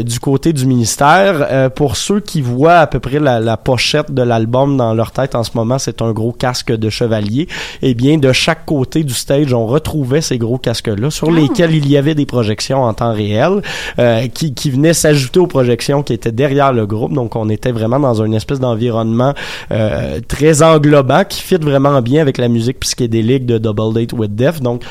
du 0.02 0.20
côté 0.20 0.52
du 0.52 0.66
ministère. 0.66 1.70
Pour 1.74 1.96
ceux 1.96 2.20
qui 2.20 2.40
voient 2.40 2.78
à 2.78 2.86
peu 2.86 3.00
près 3.00 3.18
la, 3.18 3.40
la 3.40 3.56
pochette 3.56 4.12
de 4.12 4.22
l'album 4.22 4.76
dans 4.76 4.94
leur 4.94 5.10
tête 5.10 5.34
en 5.34 5.42
ce 5.42 5.55
moment, 5.56 5.78
c'est 5.78 6.02
un 6.02 6.12
gros 6.12 6.32
casque 6.32 6.72
de 6.72 6.90
chevalier. 6.90 7.48
Eh 7.82 7.94
bien, 7.94 8.18
de 8.18 8.32
chaque 8.32 8.64
côté 8.64 9.02
du 9.02 9.14
stage, 9.14 9.52
on 9.52 9.66
retrouvait 9.66 10.20
ces 10.20 10.38
gros 10.38 10.58
casques-là 10.58 11.10
sur 11.10 11.30
lesquels 11.30 11.74
il 11.74 11.88
y 11.88 11.96
avait 11.96 12.14
des 12.14 12.26
projections 12.26 12.84
en 12.84 12.94
temps 12.94 13.12
réel 13.12 13.62
euh, 13.98 14.28
qui, 14.28 14.54
qui 14.54 14.70
venaient 14.70 14.94
s'ajouter 14.94 15.40
aux 15.40 15.46
projections 15.46 16.02
qui 16.02 16.12
étaient 16.12 16.32
derrière 16.32 16.72
le 16.72 16.86
groupe. 16.86 17.12
Donc, 17.12 17.36
on 17.36 17.48
était 17.48 17.72
vraiment 17.72 17.98
dans 17.98 18.22
une 18.22 18.34
espèce 18.34 18.60
d'environnement 18.60 19.34
euh, 19.72 20.20
très 20.26 20.62
englobant 20.62 21.24
qui 21.24 21.40
fit 21.40 21.56
vraiment 21.56 22.00
bien 22.02 22.22
avec 22.22 22.38
la 22.38 22.48
musique 22.48 22.80
psychédélique 22.80 23.46
de 23.46 23.58
Double 23.58 23.94
Date 23.94 24.12
with 24.12 24.34
Death. 24.34 24.60
Donc, 24.60 24.82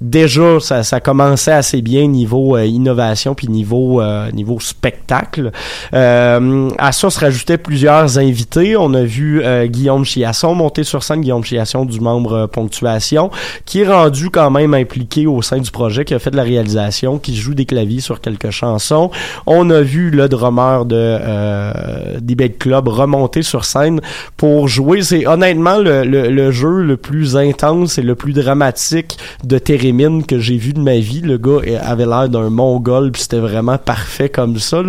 déjà 0.00 0.58
ça, 0.60 0.82
ça 0.82 1.00
commençait 1.00 1.52
assez 1.52 1.82
bien 1.82 2.06
niveau 2.06 2.56
euh, 2.56 2.64
innovation 2.64 3.34
puis 3.34 3.48
niveau 3.48 4.00
euh, 4.00 4.30
niveau 4.32 4.58
spectacle. 4.60 5.52
Euh, 5.92 6.70
à 6.78 6.92
ça 6.92 7.10
se 7.10 7.20
rajoutaient 7.20 7.58
plusieurs 7.58 8.18
invités. 8.18 8.76
On 8.76 8.94
a 8.94 9.02
vu 9.02 9.42
Guillaume 9.66 10.04
Chiasson 10.04 10.54
monter 10.54 10.84
sur 10.84 11.02
scène 11.02 11.20
Guillaume 11.20 11.44
Chiasson 11.44 11.84
du 11.84 12.00
membre 12.00 12.46
ponctuation 12.46 13.30
qui 13.64 13.80
est 13.80 13.88
rendu 13.88 14.30
quand 14.30 14.50
même 14.50 14.74
impliqué 14.74 15.26
au 15.26 15.42
sein 15.42 15.58
du 15.58 15.70
projet 15.70 16.04
qui 16.04 16.14
a 16.14 16.18
fait 16.18 16.30
de 16.30 16.36
la 16.36 16.42
réalisation 16.42 17.18
qui 17.18 17.36
joue 17.36 17.54
des 17.54 17.66
claviers 17.66 18.00
sur 18.00 18.20
quelques 18.20 18.50
chansons. 18.50 19.10
On 19.46 19.68
a 19.70 19.80
vu 19.82 20.10
le 20.10 20.28
drummer 20.28 20.84
de 20.84 22.18
Debate 22.20 22.58
Club 22.58 22.88
remonter 22.88 23.42
sur 23.42 23.64
scène 23.64 24.00
pour 24.36 24.68
jouer. 24.68 25.02
C'est 25.02 25.26
honnêtement 25.26 25.78
le, 25.78 26.04
le, 26.04 26.28
le 26.28 26.50
jeu 26.50 26.82
le 26.82 26.96
plus 26.96 27.36
intense 27.36 27.98
et 27.98 28.02
le 28.02 28.14
plus 28.14 28.32
dramatique 28.32 29.18
de 29.44 29.58
Térémine 29.90 30.24
que 30.24 30.38
j'ai 30.38 30.56
vu 30.56 30.72
de 30.72 30.80
ma 30.80 30.98
vie. 30.98 31.20
Le 31.20 31.36
gars 31.36 31.60
avait 31.82 32.06
l'air 32.06 32.28
d'un 32.28 32.48
mongol, 32.48 33.10
puis 33.10 33.22
c'était 33.22 33.40
vraiment 33.40 33.76
parfait 33.76 34.28
comme 34.28 34.58
ça. 34.58 34.82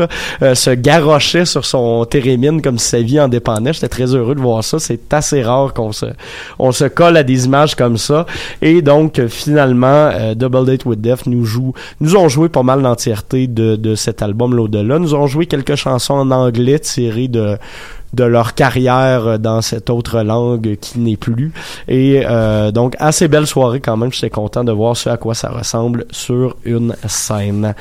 Euh, 0.44 0.54
se 0.54 0.70
garochait 0.70 1.46
sur 1.46 1.66
son 1.66 2.06
Térémine 2.06 2.62
comme 2.62 2.78
si 2.78 2.88
sa 2.88 3.02
vie 3.02 3.20
en 3.20 3.28
dépendait. 3.28 3.74
J'étais 3.74 3.88
très 3.88 4.14
heureux 4.14 4.36
de 4.36 4.40
voir 4.40 4.64
ça. 4.64 4.78
C'est 4.78 5.12
assez 5.12 5.42
rare 5.42 5.74
qu'on 5.74 5.92
se, 5.92 6.06
on 6.60 6.72
se 6.72 6.86
colle 6.86 7.18
à 7.18 7.24
des 7.24 7.46
images 7.46 7.74
comme 7.74 7.98
ça. 7.98 8.28
Et 8.62 8.84
donc, 8.84 9.20
finalement, 9.28 9.88
euh, 10.14 10.36
Double 10.36 10.66
Date 10.66 10.86
with 10.86 11.02
Death 11.02 11.26
nous 11.26 11.46
joue, 11.46 11.74
nous 12.00 12.16
ont 12.16 12.30
joué 12.30 12.48
pas 12.48 12.64
mal 12.64 12.82
l'entièreté 12.82 13.48
de, 13.48 13.76
de 13.76 13.96
cet 13.96 14.22
album 14.22 14.54
l'au-delà. 14.54 15.00
Nous 15.00 15.16
ont 15.16 15.26
joué 15.26 15.48
quelques 15.48 15.76
chansons 15.76 16.14
en 16.14 16.30
anglais 16.30 16.78
tirées 16.78 17.28
de 17.28 17.58
de 18.14 18.24
leur 18.24 18.56
carrière 18.56 19.40
dans 19.40 19.62
cette 19.62 19.90
autre 19.90 20.22
langue 20.22 20.78
qui 20.82 21.00
n'est 21.00 21.18
plus. 21.18 21.52
Et 21.88 22.24
euh, 22.26 22.72
donc, 22.72 22.96
assez 23.00 23.28
belle 23.28 23.48
soirée 23.48 23.80
quand 23.80 23.98
même. 23.98 24.12
J'étais 24.12 24.30
content 24.30 24.64
de 24.64 24.72
voir 24.72 24.98
ce 24.98 25.10
à 25.10 25.18
quoi 25.18 25.34
ça 25.34 25.50
ressemble 25.50 26.06
sur 26.12 26.56
une 26.66 26.96
scène. 27.08 27.74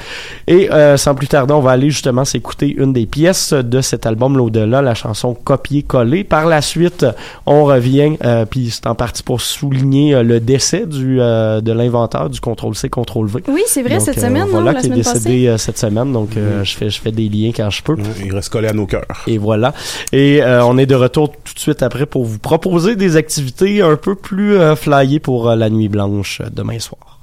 Et 0.46 0.70
euh, 0.72 0.96
sans 0.96 1.14
plus 1.14 1.26
tarder, 1.28 1.52
on 1.54 1.60
va 1.60 1.72
aller 1.72 1.90
justement 1.90 2.24
s'écouter 2.24 2.72
une 2.76 2.92
des 2.92 3.06
pièces 3.06 3.52
de 3.52 3.80
cet 3.80 4.06
album 4.06 4.36
L'au-delà, 4.36 4.82
la 4.82 4.94
chanson 4.94 5.34
Copier-coller. 5.34 6.24
Par 6.24 6.46
la 6.46 6.60
suite, 6.62 7.06
on 7.46 7.64
revient, 7.64 8.16
euh, 8.24 8.44
puis 8.44 8.70
c'est 8.70 8.86
en 8.86 8.94
partie 8.94 9.22
pour 9.22 9.40
souligner 9.40 10.14
euh, 10.14 10.22
le 10.22 10.40
décès 10.40 10.86
du 10.86 11.20
euh, 11.20 11.60
de 11.60 11.72
l'inventeur 11.72 12.30
du 12.30 12.40
Ctrl-C, 12.40 12.88
Ctrl-V. 12.88 13.42
Oui, 13.48 13.62
c'est 13.66 13.82
vrai, 13.82 13.94
Donc, 13.96 14.02
cette 14.02 14.18
euh, 14.18 14.20
semaine, 14.28 14.44
non, 14.44 14.50
voilà, 14.50 14.72
la 14.72 14.80
qui 14.80 14.86
est 14.86 14.90
semaine 14.90 14.98
décédé 14.98 15.18
passée. 15.18 15.48
euh, 15.48 15.58
cette 15.58 15.78
semaine. 15.78 16.12
Donc, 16.12 16.36
euh, 16.36 16.62
je 16.64 16.76
fais 16.76 16.90
je 16.90 17.00
fais 17.00 17.12
des 17.12 17.28
liens 17.28 17.50
quand 17.54 17.70
je 17.70 17.82
peux. 17.82 17.96
Il 18.24 18.34
reste 18.34 18.50
collé 18.50 18.68
à 18.68 18.72
nos 18.72 18.86
cœurs. 18.86 19.04
Et 19.26 19.38
voilà. 19.38 19.72
Et 20.12 20.19
euh, 20.20 20.64
on 20.64 20.76
est 20.78 20.86
de 20.86 20.94
retour 20.94 21.30
tout 21.30 21.54
de 21.54 21.58
suite 21.58 21.82
après 21.82 22.06
pour 22.06 22.24
vous 22.24 22.38
proposer 22.38 22.96
des 22.96 23.16
activités 23.16 23.82
un 23.82 23.96
peu 23.96 24.14
plus 24.14 24.56
euh, 24.56 24.76
flyées 24.76 25.20
pour 25.20 25.48
euh, 25.48 25.56
la 25.56 25.70
nuit 25.70 25.88
blanche 25.88 26.42
demain 26.52 26.78
soir. 26.78 27.20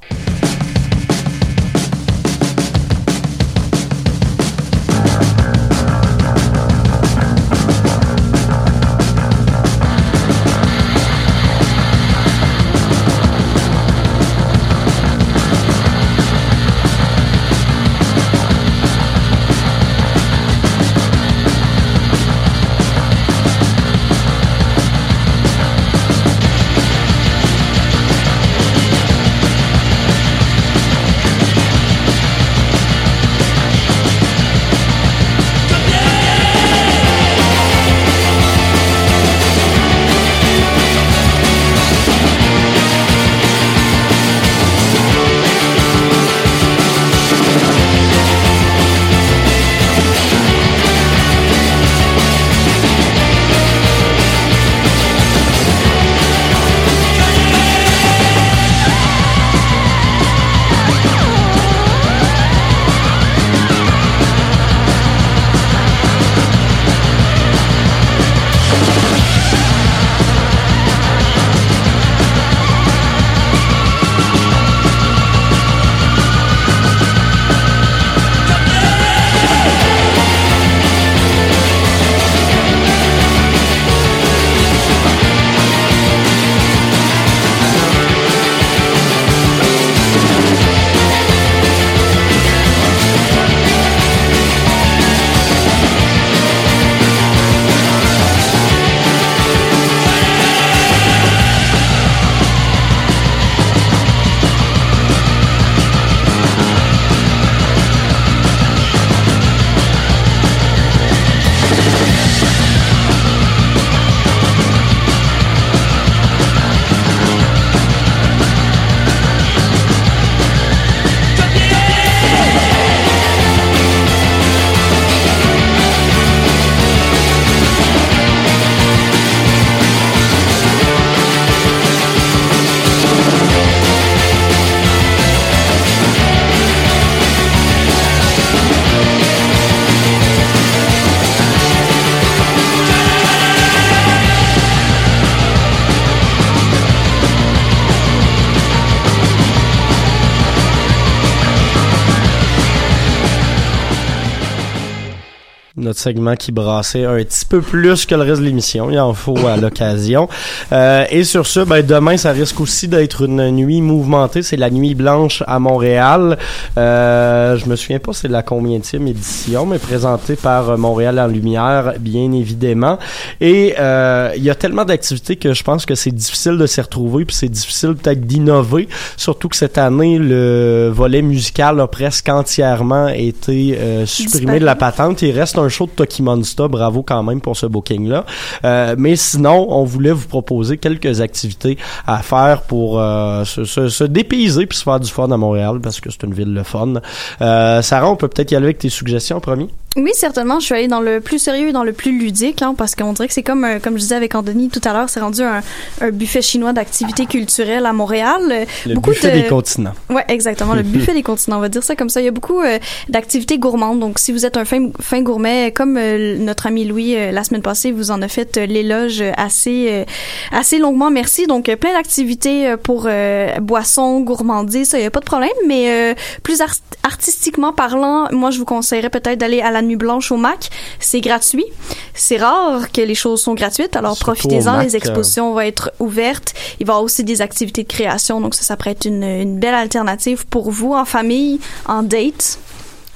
Segment 155.97 156.35
qui 156.35 156.51
brassait 156.51 157.05
un 157.05 157.17
petit 157.17 157.45
peu 157.45 157.61
plus 157.61 158.05
que 158.05 158.15
le 158.15 158.21
reste 158.21 158.41
de 158.41 158.45
l'émission. 158.45 158.89
Il 158.91 158.99
en 158.99 159.13
faut 159.13 159.37
à 159.47 159.57
l'occasion. 159.57 160.29
Euh, 160.71 161.05
et 161.09 161.23
sur 161.23 161.47
ce, 161.47 161.61
ben, 161.61 161.85
demain, 161.85 162.17
ça 162.17 162.31
risque 162.31 162.59
aussi 162.59 162.87
d'être 162.87 163.23
une 163.23 163.51
nuit 163.51 163.81
mouvementée. 163.81 164.43
C'est 164.43 164.57
la 164.57 164.69
nuit 164.69 164.95
blanche 164.95 165.43
à 165.47 165.59
Montréal. 165.59 166.37
Euh, 166.77 167.57
je 167.57 167.65
me 167.67 167.75
souviens 167.75 167.99
pas 167.99 168.13
c'est 168.13 168.27
la 168.27 168.43
combienième 168.43 169.07
édition, 169.07 169.65
mais 169.65 169.79
présentée 169.79 170.35
par 170.35 170.77
Montréal 170.77 171.19
en 171.19 171.27
Lumière, 171.27 171.93
bien 171.99 172.31
évidemment. 172.31 172.97
Et 173.41 173.75
euh, 173.79 174.31
il 174.35 174.43
y 174.43 174.49
a 174.49 174.55
tellement 174.55 174.85
d'activités 174.85 175.35
que 175.35 175.53
je 175.53 175.63
pense 175.63 175.85
que 175.85 175.95
c'est 175.95 176.11
difficile 176.11 176.57
de 176.57 176.65
s'y 176.65 176.81
retrouver, 176.81 177.25
puis 177.25 177.35
c'est 177.35 177.49
difficile 177.49 177.95
peut-être 177.95 178.21
d'innover. 178.21 178.87
Surtout 179.15 179.49
que 179.49 179.55
cette 179.55 179.77
année, 179.77 180.17
le 180.19 180.91
volet 180.93 181.21
musical 181.21 181.79
a 181.79 181.87
presque 181.87 182.29
entièrement 182.29 183.07
été 183.09 183.77
euh, 183.77 184.05
supprimé 184.05 184.59
de 184.59 184.65
la 184.65 184.75
patente. 184.75 185.21
Il 185.21 185.37
reste 185.37 185.57
un 185.57 185.69
show 185.69 185.86
de 185.87 185.91
Toki. 185.91 186.23
Bravo 186.69 187.03
quand 187.03 187.23
même 187.23 187.41
pour 187.41 187.55
ce 187.55 187.65
booking-là. 187.65 188.25
Euh, 188.65 188.95
mais 188.97 189.15
sinon, 189.15 189.67
on 189.69 189.83
voulait 189.83 190.11
vous 190.11 190.27
proposer 190.27 190.77
quelques 190.77 191.21
activités 191.21 191.77
à 192.05 192.21
faire 192.21 192.63
pour 192.63 192.99
euh, 192.99 193.43
se, 193.45 193.65
se, 193.65 193.89
se 193.89 194.03
dépayser 194.03 194.65
puis 194.65 194.77
se 194.77 194.83
faire 194.83 194.99
du 194.99 195.09
fun 195.09 195.29
à 195.31 195.37
Montréal 195.37 195.79
parce 195.81 196.01
que 196.01 196.09
c'est 196.11 196.23
une 196.23 196.33
ville 196.33 196.53
le 196.53 196.63
fun. 196.63 196.95
Euh, 197.41 197.81
Sarah, 197.81 198.09
on 198.09 198.15
peut 198.15 198.27
peut-être 198.27 198.51
y 198.51 198.55
aller 198.55 198.65
avec 198.65 198.79
tes 198.79 198.89
suggestions 198.89 199.39
premier? 199.39 199.67
Oui, 199.97 200.11
certainement. 200.13 200.59
Je 200.59 200.65
suis 200.65 200.75
allée 200.75 200.87
dans 200.87 201.01
le 201.01 201.21
plus 201.21 201.39
sérieux 201.39 201.69
et 201.69 201.71
dans 201.71 201.83
le 201.83 201.91
plus 201.91 202.17
ludique, 202.17 202.61
hein, 202.61 202.75
parce 202.77 202.93
qu'on 202.93 203.13
dirait 203.13 203.27
que 203.27 203.33
c'est 203.33 203.41
comme, 203.41 203.65
euh, 203.65 203.79
comme 203.79 203.95
je 203.95 204.01
disais 204.01 204.15
avec 204.15 204.35
Anthony 204.35 204.69
tout 204.69 204.81
à 204.83 204.93
l'heure, 204.93 205.09
c'est 205.09 205.19
rendu 205.19 205.41
un, 205.41 205.61
un 206.01 206.11
buffet 206.11 206.43
chinois 206.43 206.71
d'activités 206.71 207.25
culturelles 207.25 207.85
à 207.85 207.93
Montréal. 207.93 208.67
Le 208.85 208.99
buffet 208.99 209.31
des 209.31 209.47
continents. 209.47 209.93
Ouais, 210.09 210.23
exactement. 210.27 210.75
Le 210.75 210.83
buffet 210.83 211.13
des 211.13 211.23
continents, 211.23 211.57
on 211.57 211.61
va 211.61 211.69
dire 211.69 211.83
ça 211.83 211.95
comme 211.95 212.09
ça. 212.09 212.21
Il 212.21 212.25
y 212.25 212.27
a 212.27 212.31
beaucoup 212.31 212.61
euh, 212.61 212.77
d'activités 213.09 213.57
gourmandes. 213.57 213.99
Donc, 213.99 214.19
si 214.19 214.31
vous 214.31 214.45
êtes 214.45 214.55
un 214.57 214.65
fin, 214.65 214.89
fin 215.01 215.21
gourmet, 215.21 215.66
comme 215.71 215.97
euh, 215.97 216.37
notre 216.37 216.67
ami 216.67 216.85
Louis 216.85 217.15
euh, 217.15 217.31
la 217.31 217.43
semaine 217.43 217.61
passée, 217.61 217.91
vous 217.91 218.11
en 218.11 218.21
a 218.21 218.27
fait 218.27 218.57
euh, 218.57 218.65
l'éloge 218.65 219.23
assez, 219.35 219.87
euh, 219.89 220.05
assez 220.51 220.77
longuement. 220.79 221.09
Merci. 221.11 221.47
Donc, 221.47 221.69
euh, 221.69 221.75
plein 221.75 221.93
d'activités 221.93 222.67
euh, 222.67 222.77
pour 222.77 223.05
euh, 223.07 223.59
boissons, 223.59 224.19
gourmandises, 224.21 224.89
ça, 224.89 224.99
il 224.99 225.03
y 225.03 225.05
a 225.05 225.11
pas 225.11 225.19
de 225.19 225.25
problème. 225.25 225.49
Mais 225.67 225.89
euh, 225.91 226.13
plus 226.43 226.61
art- 226.61 226.75
artistiquement 227.03 227.73
parlant, 227.73 228.27
moi, 228.31 228.51
je 228.51 228.59
vous 228.59 228.65
conseillerais 228.65 229.09
peut-être 229.09 229.39
d'aller 229.39 229.61
à 229.61 229.71
la 229.71 229.81
Nuit 229.81 229.95
Blanche 229.95 230.31
au 230.31 230.37
MAC. 230.37 230.69
C'est 230.99 231.21
gratuit. 231.21 231.65
C'est 232.13 232.37
rare 232.37 232.91
que 232.91 233.01
les 233.01 233.15
choses 233.15 233.41
sont 233.41 233.53
gratuites. 233.53 233.95
Alors, 233.95 234.17
profitez-en. 234.17 234.81
Les 234.81 234.95
expositions 234.95 235.53
vont 235.53 235.59
être 235.61 235.91
ouvertes. 235.99 236.53
Il 236.79 236.85
va 236.85 236.91
y 236.91 236.95
avoir 236.95 237.03
aussi 237.03 237.23
des 237.23 237.41
activités 237.41 237.83
de 237.83 237.87
création. 237.87 238.41
Donc, 238.41 238.55
ça, 238.55 238.63
ça 238.63 238.77
pourrait 238.77 238.91
être 238.91 239.05
une, 239.05 239.23
une 239.23 239.59
belle 239.59 239.75
alternative 239.75 240.45
pour 240.47 240.71
vous 240.71 240.93
en 240.93 241.05
famille, 241.05 241.59
en 241.85 242.03
date. 242.03 242.59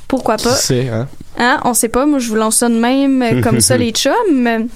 Pourquoi 0.07 0.35
Qui 0.37 0.43
pas? 0.45 0.55
sait, 0.55 0.89
hein? 0.89 1.07
Hein? 1.41 1.59
On 1.65 1.73
sait 1.73 1.89
pas. 1.89 2.05
Moi, 2.05 2.19
je 2.19 2.29
vous 2.29 2.35
lance 2.35 2.57
ça 2.57 2.69
de 2.69 2.75
même, 2.75 3.21
euh, 3.21 3.41
comme 3.41 3.59
ça, 3.59 3.75
les 3.77 3.91
chums. 3.91 4.69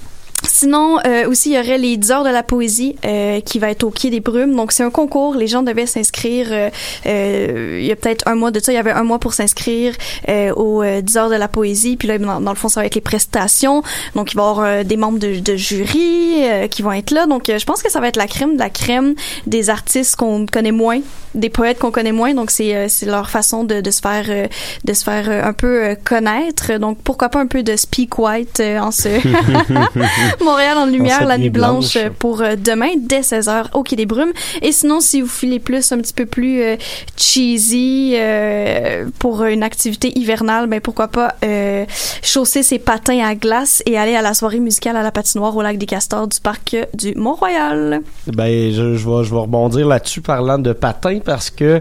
Sinon, 0.58 0.98
euh, 1.06 1.28
aussi, 1.28 1.50
il 1.50 1.56
y 1.56 1.58
aurait 1.58 1.76
les 1.76 1.98
10 1.98 2.10
heures 2.12 2.24
de 2.24 2.30
la 2.30 2.42
poésie 2.42 2.96
euh, 3.04 3.40
qui 3.42 3.58
va 3.58 3.70
être 3.70 3.84
au 3.84 3.90
Quai 3.90 4.08
des 4.08 4.20
Brumes. 4.20 4.56
Donc, 4.56 4.72
c'est 4.72 4.82
un 4.82 4.90
concours. 4.90 5.34
Les 5.34 5.48
gens 5.48 5.62
devaient 5.62 5.84
s'inscrire. 5.84 6.46
euh, 6.50 6.70
euh, 7.04 7.78
il 7.78 7.84
y 7.84 7.92
a 7.92 7.96
peut-être 7.96 8.26
un 8.26 8.36
mois 8.36 8.50
de 8.50 8.58
ça. 8.58 8.72
Il 8.72 8.76
y 8.76 8.78
avait 8.78 8.90
un 8.90 9.02
mois 9.04 9.18
pour 9.18 9.34
s'inscrire 9.34 9.92
euh, 10.30 10.54
aux 10.54 10.82
euh, 10.82 11.02
10 11.02 11.16
heures 11.18 11.28
de 11.28 11.34
la 11.34 11.48
poésie. 11.48 11.98
Puis 11.98 12.08
là, 12.08 12.16
dans, 12.16 12.40
dans 12.40 12.52
le 12.52 12.56
fond, 12.56 12.70
ça 12.70 12.80
va 12.80 12.86
être 12.86 12.94
les 12.94 13.02
prestations. 13.02 13.82
Donc, 14.14 14.32
il 14.32 14.36
va 14.38 14.44
y 14.44 14.46
avoir 14.48 14.84
des 14.86 14.96
membres 14.96 15.18
de, 15.18 15.40
de 15.40 15.56
jury 15.56 16.36
euh, 16.44 16.68
qui 16.68 16.80
vont 16.80 16.92
être 16.92 17.10
là. 17.10 17.26
Donc, 17.26 17.50
euh, 17.50 17.58
je 17.58 17.66
pense 17.66 17.82
que 17.82 17.90
ça 17.90 18.00
va 18.00 18.08
être 18.08 18.16
la 18.16 18.26
crème 18.26 18.54
de 18.54 18.58
la 18.58 18.70
crème 18.70 19.14
des 19.46 19.68
artistes 19.68 20.16
qu'on 20.16 20.46
connaît 20.46 20.72
moins, 20.72 21.00
des 21.34 21.50
poètes 21.50 21.78
qu'on 21.78 21.90
connaît 21.90 22.12
moins. 22.12 22.32
Donc, 22.32 22.50
c'est 22.50 22.74
euh, 22.74 22.88
leur 23.06 23.28
façon 23.28 23.64
de, 23.64 23.82
de 23.82 23.90
se 23.90 24.00
faire 24.00 24.24
euh, 24.30 24.46
de 24.86 24.92
se 24.94 25.04
faire 25.04 25.28
un 25.28 25.52
peu 25.52 25.94
connaître. 26.02 26.78
Donc, 26.78 26.96
pourquoi 27.04 27.28
pas 27.28 27.40
un 27.40 27.46
peu 27.46 27.62
de 27.62 27.76
speak 27.76 28.18
white 28.18 28.60
euh, 28.60 28.78
en 28.78 28.90
ce 28.90 29.08
Montréal 30.46 30.78
en 30.78 30.86
lumière, 30.86 31.26
la 31.26 31.38
nuit 31.38 31.50
blanche, 31.50 31.94
blanche. 31.94 31.96
euh, 31.96 32.10
pour 32.16 32.40
euh, 32.40 32.54
demain 32.56 32.90
dès 32.98 33.20
16h 33.20 33.66
au 33.74 33.82
Quai 33.82 33.96
des 33.96 34.06
Brumes. 34.06 34.32
Et 34.62 34.70
sinon, 34.70 35.00
si 35.00 35.20
vous 35.20 35.28
filez 35.28 35.58
plus, 35.58 35.90
un 35.90 35.98
petit 35.98 36.12
peu 36.14 36.24
plus 36.24 36.62
euh, 36.62 36.76
cheesy 37.16 38.14
euh, 38.14 39.06
pour 39.18 39.42
une 39.44 39.62
activité 39.64 40.16
hivernale, 40.16 40.68
ben 40.68 40.80
pourquoi 40.80 41.08
pas 41.08 41.34
euh, 41.44 41.84
chausser 42.22 42.62
ses 42.62 42.78
patins 42.78 43.24
à 43.26 43.34
glace 43.34 43.82
et 43.86 43.98
aller 43.98 44.14
à 44.14 44.22
la 44.22 44.34
soirée 44.34 44.60
musicale 44.60 44.96
à 44.96 45.02
la 45.02 45.10
patinoire 45.10 45.56
au 45.56 45.62
lac 45.62 45.78
des 45.78 45.86
Castors 45.86 46.28
du 46.28 46.40
parc 46.40 46.76
du 46.94 47.14
Mont-Royal. 47.16 48.02
Ben, 48.28 48.72
je, 48.72 48.94
je, 48.96 49.08
vais, 49.08 49.24
je 49.24 49.30
vais 49.34 49.40
rebondir 49.40 49.86
là-dessus 49.88 50.20
parlant 50.20 50.58
de 50.58 50.72
patins 50.72 51.18
parce 51.24 51.50
que 51.50 51.80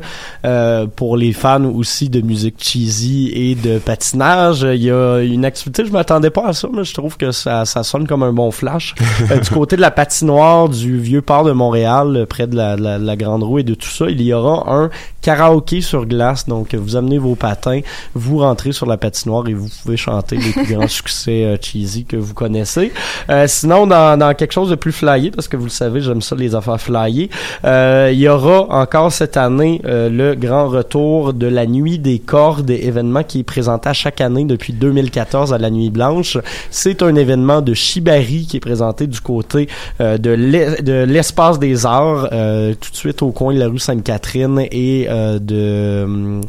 pour 0.96 1.18
les 1.18 1.34
fans 1.34 1.64
aussi 1.66 2.10
de 2.10 2.22
musique 2.22 2.56
cheesy 2.62 3.32
et 3.34 3.56
de 3.56 3.78
patinage, 3.78 4.62
il 4.64 4.84
y 4.84 4.92
a 4.92 5.20
une 5.20 5.46
activité, 5.46 5.86
je 5.86 5.92
m'attendais 5.92 6.30
pas 6.32 6.46
à 6.48 6.54
ça, 6.54 6.68
mais 6.74 6.84
je 6.84 6.94
trouve 6.94 7.18
que 7.18 7.32
ça, 7.32 7.66
ça 7.66 7.84
sonne 7.84 8.08
comme 8.08 8.24
un 8.24 8.34
bon 8.34 8.52
flash. 8.56 8.96
Euh, 9.32 9.40
du 9.40 9.50
côté 9.50 9.76
de 9.76 9.82
la 9.82 9.92
patinoire 9.92 10.70
du 10.70 11.00
vieux 11.00 11.22
port 11.22 11.44
de 11.44 11.52
Montréal, 11.52 12.16
euh, 12.16 12.26
près 12.26 12.48
de 12.48 12.56
la, 12.56 12.76
la, 12.76 12.98
la 12.98 13.16
Grande 13.16 13.44
Roue 13.44 13.60
et 13.60 13.64
de 13.64 13.76
tout 13.76 13.90
ça, 13.90 14.06
il 14.10 14.22
y 14.22 14.34
aura 14.34 14.72
un 14.72 14.90
karaoké 15.22 15.82
sur 15.82 16.06
glace. 16.06 16.48
Donc, 16.48 16.76
vous 16.76 16.96
amenez 16.96 17.18
vos 17.18 17.36
patins, 17.36 17.82
vous 18.14 18.40
rentrez 18.40 18.72
sur 18.72 18.86
la 18.86 18.98
patinoire 18.98 19.48
et 19.48 19.54
vous 19.54 19.68
pouvez 19.82 19.98
chanter 19.98 20.38
les 20.38 20.52
plus 20.52 20.76
grands 20.76 20.88
succès 20.96 21.44
euh, 21.46 21.58
cheesy 21.60 22.06
que 22.06 22.16
vous 22.16 22.34
connaissez. 22.34 22.92
Euh, 23.30 23.46
sinon, 23.48 23.88
dans, 23.88 24.18
dans 24.20 24.34
quelque 24.34 24.54
chose 24.54 24.70
de 24.70 24.76
plus 24.76 24.92
flyé, 24.92 25.32
parce 25.32 25.48
que 25.48 25.58
vous 25.58 25.66
le 25.66 25.70
savez, 25.70 26.02
j'aime 26.02 26.22
ça 26.22 26.36
les 26.36 26.54
affaires 26.54 26.80
flyées, 26.80 27.30
euh, 27.66 28.10
il 28.14 28.20
y 28.20 28.28
aura 28.28 28.68
encore 28.70 29.12
cette 29.12 29.38
année 29.38 29.82
euh, 29.86 30.10
le 30.10 30.36
grand 30.36 30.68
retour 30.68 31.34
de 31.34 31.48
la 31.48 31.66
Nuit 31.66 31.98
des 31.98 32.20
cordes, 32.20 32.70
événement 32.70 33.24
qui 33.24 33.40
est 33.40 33.44
présenté 33.44 33.90
à 33.90 33.94
chaque 33.94 34.22
année 34.22 34.46
depuis 34.46 34.74
2014 34.74 35.54
à 35.54 35.58
la 35.58 35.72
Nuit 35.72 35.90
Blanche. 35.90 36.38
C'est 36.70 37.02
un 37.02 37.16
événement 37.16 37.62
de 37.62 37.74
Shibari 37.74 38.45
qui 38.46 38.58
est 38.58 38.62
présenté 38.62 39.08
du 39.08 39.20
côté 39.20 39.68
euh, 40.02 40.18
de 40.18 40.32
l'es- 40.32 40.82
de 40.82 41.04
l'espace 41.04 41.60
des 41.60 41.86
arts, 41.86 42.30
euh, 42.32 42.74
tout 42.80 42.92
de 42.92 42.96
suite 42.96 43.22
au 43.22 43.32
coin 43.32 43.54
de 43.54 43.60
la 43.60 43.68
rue 43.68 43.80
Sainte-Catherine 43.80 44.60
et 44.72 45.08
euh, 45.10 45.40
de 45.40 46.04
hum, 46.06 46.42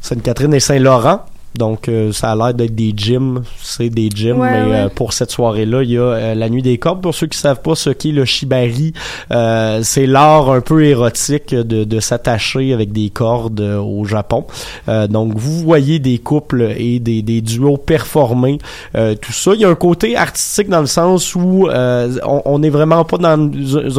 Sainte-Catherine 0.00 0.54
et 0.54 0.60
Saint-Laurent. 0.60 1.20
Donc, 1.58 1.88
euh, 1.88 2.12
ça 2.12 2.30
a 2.32 2.36
l'air 2.36 2.54
d'être 2.54 2.74
des 2.74 2.92
gyms. 2.96 3.42
C'est 3.62 3.90
des 3.90 4.08
gyms, 4.08 4.38
Ouais, 4.40 4.50
mais 4.64 4.70
ouais. 4.70 4.76
euh, 4.76 4.88
pour 4.88 5.12
cette 5.12 5.30
soirée-là, 5.30 5.82
il 5.82 5.90
y 5.90 5.98
a 5.98 6.02
euh, 6.02 6.34
la 6.34 6.48
nuit 6.48 6.62
des 6.62 6.78
cordes. 6.78 7.02
Pour 7.02 7.14
ceux 7.14 7.26
qui 7.26 7.36
savent 7.38 7.60
pas 7.60 7.74
ce 7.74 7.90
qu'est 7.90 8.12
le 8.12 8.24
shibari, 8.24 8.92
euh, 9.32 9.80
c'est 9.82 10.06
l'art 10.06 10.50
un 10.50 10.60
peu 10.60 10.84
érotique 10.84 11.54
de, 11.54 11.84
de 11.84 12.00
s'attacher 12.00 12.72
avec 12.72 12.92
des 12.92 13.10
cordes 13.10 13.60
euh, 13.60 13.78
au 13.78 14.04
Japon. 14.04 14.46
Euh, 14.88 15.06
donc, 15.08 15.34
vous 15.36 15.58
voyez 15.60 15.98
des 15.98 16.18
couples 16.18 16.72
et 16.78 16.98
des, 17.00 17.22
des 17.22 17.40
duos 17.40 17.76
performer 17.76 18.58
euh, 18.96 19.14
tout 19.20 19.32
ça. 19.32 19.52
Il 19.54 19.60
y 19.60 19.64
a 19.64 19.68
un 19.68 19.74
côté 19.74 20.16
artistique 20.16 20.68
dans 20.68 20.80
le 20.80 20.86
sens 20.86 21.34
où 21.34 21.68
euh, 21.68 22.16
on 22.24 22.42
on 22.44 22.58
n'est 22.60 22.70
vraiment 22.70 23.04
pas 23.04 23.18
dans 23.18 23.38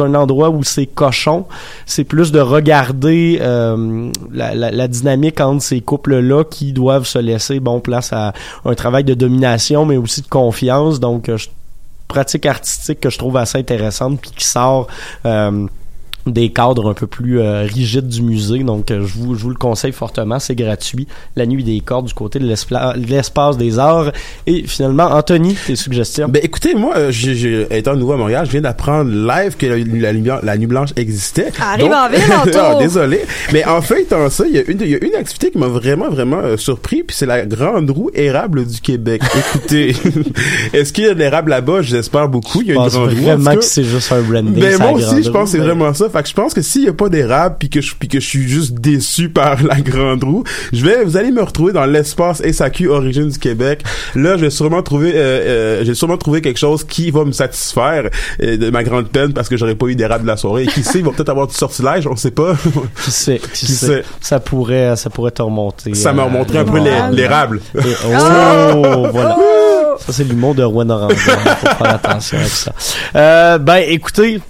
un 0.02 0.14
endroit 0.14 0.50
où 0.50 0.62
c'est 0.64 0.86
cochon. 0.86 1.44
C'est 1.86 2.04
plus 2.04 2.32
de 2.32 2.40
regarder 2.40 3.38
euh, 3.40 4.10
la, 4.32 4.54
la, 4.54 4.70
la 4.70 4.88
dynamique 4.88 5.40
entre 5.40 5.62
ces 5.62 5.80
couples-là 5.80 6.44
qui 6.44 6.72
doivent 6.72 7.06
se 7.06 7.18
laisser 7.18 7.49
bon 7.58 7.80
place 7.80 8.12
à 8.12 8.32
un 8.64 8.74
travail 8.74 9.02
de 9.02 9.14
domination, 9.14 9.84
mais 9.84 9.96
aussi 9.96 10.22
de 10.22 10.28
confiance. 10.28 11.00
Donc, 11.00 11.28
euh, 11.28 11.36
pratique 12.06 12.46
artistique 12.46 13.00
que 13.00 13.10
je 13.10 13.18
trouve 13.18 13.36
assez 13.36 13.58
intéressante 13.58 14.20
puis 14.20 14.30
qui 14.30 14.44
sort 14.44 14.88
euh, 15.26 15.66
des 16.32 16.50
cadres 16.50 16.88
un 16.90 16.94
peu 16.94 17.06
plus 17.06 17.40
euh, 17.40 17.62
rigides 17.62 18.08
du 18.08 18.22
musée. 18.22 18.60
Donc, 18.64 18.90
euh, 18.90 19.04
je, 19.06 19.18
vous, 19.18 19.34
je 19.34 19.42
vous 19.42 19.50
le 19.50 19.56
conseille 19.56 19.92
fortement. 19.92 20.38
C'est 20.38 20.54
gratuit. 20.54 21.06
La 21.36 21.46
nuit 21.46 21.64
des 21.64 21.80
cordes 21.80 22.06
du 22.06 22.14
côté 22.14 22.38
de 22.38 22.46
l'espace 22.46 23.56
des 23.56 23.78
arts. 23.78 24.12
Et 24.46 24.64
finalement, 24.66 25.04
Anthony, 25.04 25.54
tes 25.66 25.76
suggestions? 25.76 26.28
Ben 26.28 26.40
écoutez, 26.42 26.74
moi, 26.74 26.94
euh, 26.96 27.66
étant 27.70 27.96
nouveau 27.96 28.12
à 28.12 28.16
Montréal, 28.16 28.46
je 28.46 28.52
viens 28.52 28.60
d'apprendre 28.60 29.10
live 29.10 29.56
que 29.56 29.66
la, 29.66 29.76
la, 29.76 30.12
lumière- 30.12 30.40
la 30.42 30.56
nuit 30.56 30.66
blanche 30.66 30.90
existait. 30.96 31.50
Arrive 31.60 31.86
Donc- 31.86 31.94
en 31.94 32.08
ville! 32.10 32.20
Ah, 32.62 32.74
désolé. 32.78 33.20
Mais 33.52 33.64
en 33.64 33.80
fait, 33.80 34.02
étant 34.02 34.28
ça, 34.28 34.44
il 34.46 34.54
y 34.54 34.58
a 34.58 34.62
une, 34.66 34.80
il 34.80 34.88
y 34.90 34.94
a 34.94 34.98
une 35.04 35.14
activité 35.14 35.50
qui 35.50 35.58
m'a 35.58 35.66
vraiment, 35.68 36.08
vraiment 36.10 36.38
euh, 36.38 36.56
surpris, 36.56 37.02
puis 37.02 37.16
c'est 37.16 37.26
la 37.26 37.46
grande 37.46 37.90
roue 37.90 38.10
érable 38.14 38.66
du 38.66 38.80
Québec. 38.80 39.22
Écoutez, 39.54 39.94
est-ce 40.72 40.92
qu'il 40.92 41.04
y 41.04 41.08
a 41.08 41.14
de 41.14 41.18
l'érable 41.18 41.50
là-bas? 41.50 41.82
J'espère 41.82 42.28
beaucoup. 42.28 42.60
Il 42.62 42.68
y 42.68 42.70
a 42.72 42.74
une 42.74 42.80
grande 42.88 42.92
roue. 42.94 43.00
en 43.18 43.22
vraiment 43.22 43.54
que 43.56 43.64
c'est 43.64 43.84
juste 43.84 44.12
un 44.12 44.20
branding. 44.22 44.54
Ben 44.60 44.78
moi 44.78 44.92
aussi, 44.92 45.22
je 45.22 45.30
pense 45.30 45.50
que 45.52 45.58
c'est 45.58 45.64
vraiment 45.64 45.92
ça. 45.94 46.08
Fait 46.10 46.19
que 46.22 46.28
je 46.28 46.34
pense 46.34 46.54
que 46.54 46.62
s'il 46.62 46.84
y 46.84 46.88
a 46.88 46.92
pas 46.92 47.08
d'érable 47.08 47.56
puis 47.58 47.68
que 47.70 47.80
je 47.80 47.94
puis 47.94 48.08
que 48.08 48.20
je 48.20 48.26
suis 48.26 48.48
juste 48.48 48.74
déçu 48.74 49.28
par 49.28 49.62
la 49.64 49.80
grande 49.80 50.24
roue, 50.24 50.44
je 50.72 50.84
vais 50.84 51.04
vous 51.04 51.16
allez 51.16 51.30
me 51.30 51.42
retrouver 51.42 51.72
dans 51.72 51.86
l'espace 51.86 52.42
SAQ 52.42 52.88
Origine 52.88 53.28
du 53.28 53.38
Québec. 53.38 53.82
Là, 54.14 54.36
je 54.36 54.42
vais 54.42 54.50
sûrement 54.50 54.82
trouver 54.82 55.12
euh, 55.14 55.18
euh, 55.80 55.84
j'ai 55.84 55.94
sûrement 55.94 56.16
trouvé 56.18 56.40
quelque 56.40 56.58
chose 56.58 56.84
qui 56.84 57.10
va 57.10 57.24
me 57.24 57.32
satisfaire 57.32 58.08
euh, 58.42 58.56
de 58.56 58.70
ma 58.70 58.82
grande 58.84 59.08
peine 59.08 59.32
parce 59.32 59.48
que 59.48 59.56
j'aurais 59.56 59.74
pas 59.74 59.86
eu 59.86 59.94
d'érable 59.96 60.22
de 60.24 60.28
la 60.28 60.36
soirée. 60.36 60.64
Et 60.64 60.66
qui 60.66 60.82
sait, 60.82 60.98
il 60.98 61.04
va 61.04 61.10
peut-être 61.12 61.28
avoir 61.30 61.46
du 61.46 61.54
sortilège, 61.54 62.06
on 62.06 62.16
sait 62.16 62.30
pas. 62.30 62.54
Qui 63.04 63.10
sait, 63.10 63.38
qui, 63.52 63.66
Qui 63.66 63.72
sait. 63.72 63.86
sait. 63.86 64.04
Ça 64.20 64.40
pourrait, 64.40 64.94
ça 64.96 65.10
pourrait 65.10 65.30
te 65.30 65.42
remonter. 65.42 65.94
Ça 65.94 66.12
m'a 66.12 66.24
remonté 66.24 66.58
un 66.58 66.64
peu 66.64 66.78
l'érable. 67.12 67.60
Et- 67.76 67.80
Oh, 68.04 69.06
voilà. 69.12 69.36
Ça, 69.98 70.12
c'est 70.12 70.24
l'humour 70.24 70.54
de 70.54 70.62
Rouen 70.62 70.88
Orange. 70.90 71.12
Il 71.14 71.50
faut 71.50 71.66
faire 71.76 71.94
attention 71.94 72.38
avec 72.38 72.50
ça. 72.50 72.72
Euh, 73.16 73.58
ben, 73.58 73.82
écoutez, 73.86 74.40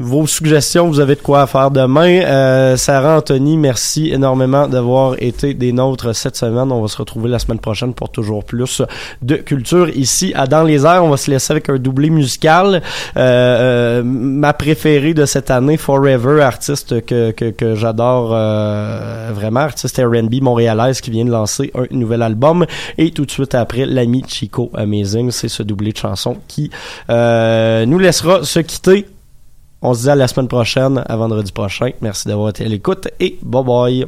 vos 0.00 0.26
suggestions, 0.26 0.88
vous 0.88 0.98
avez 0.98 1.14
de 1.14 1.20
quoi 1.20 1.46
faire 1.46 1.70
demain. 1.70 2.22
Euh, 2.22 2.76
Sarah, 2.78 3.18
Anthony, 3.18 3.58
merci 3.58 4.10
énormément 4.10 4.66
d'avoir 4.66 5.14
été 5.22 5.52
des 5.52 5.72
nôtres 5.72 6.14
cette 6.16 6.36
semaine. 6.36 6.72
On 6.72 6.80
va 6.80 6.88
se 6.88 6.96
retrouver 6.96 7.28
la 7.28 7.38
semaine 7.38 7.58
prochaine 7.58 7.92
pour 7.92 8.10
toujours 8.10 8.42
plus 8.42 8.82
de 9.20 9.36
culture 9.36 9.90
ici 9.90 10.32
à 10.34 10.46
Dans 10.46 10.62
les 10.62 10.86
airs. 10.86 11.04
On 11.04 11.10
va 11.10 11.18
se 11.18 11.30
laisser 11.30 11.52
avec 11.52 11.68
un 11.68 11.76
doublé 11.76 12.08
musical. 12.08 12.82
Euh, 13.16 14.00
euh, 14.00 14.02
ma 14.02 14.54
préférée 14.54 15.12
de 15.12 15.26
cette 15.26 15.50
année, 15.50 15.76
Forever, 15.76 16.42
artiste 16.42 17.04
que, 17.04 17.30
que, 17.32 17.50
que 17.50 17.74
j'adore 17.74 18.30
euh, 18.32 19.30
vraiment, 19.34 19.60
artiste 19.60 19.98
R&B 19.98 20.40
montréalaise 20.40 21.02
qui 21.02 21.10
vient 21.10 21.26
de 21.26 21.30
lancer 21.30 21.70
un 21.74 21.94
nouvel 21.94 22.22
album. 22.22 22.64
Et 22.96 23.10
tout 23.10 23.26
de 23.26 23.30
suite 23.30 23.54
après, 23.54 23.84
l'ami 23.84 24.24
Chico 24.26 24.70
Amazing, 24.74 25.30
c'est 25.30 25.48
ce 25.48 25.62
doublé 25.62 25.92
de 25.92 25.98
chanson 25.98 26.38
qui 26.48 26.70
euh, 27.10 27.84
nous 27.84 27.98
laissera 27.98 28.44
se 28.44 28.60
quitter. 28.60 29.06
On 29.82 29.94
se 29.94 30.02
dit 30.02 30.10
à 30.10 30.14
la 30.14 30.28
semaine 30.28 30.48
prochaine, 30.48 31.02
à 31.06 31.16
vendredi 31.16 31.52
prochain. 31.52 31.90
Merci 32.00 32.28
d'avoir 32.28 32.50
été 32.50 32.64
à 32.64 32.68
l'écoute 32.68 33.08
et 33.18 33.38
bye 33.42 33.64
bye. 33.64 34.06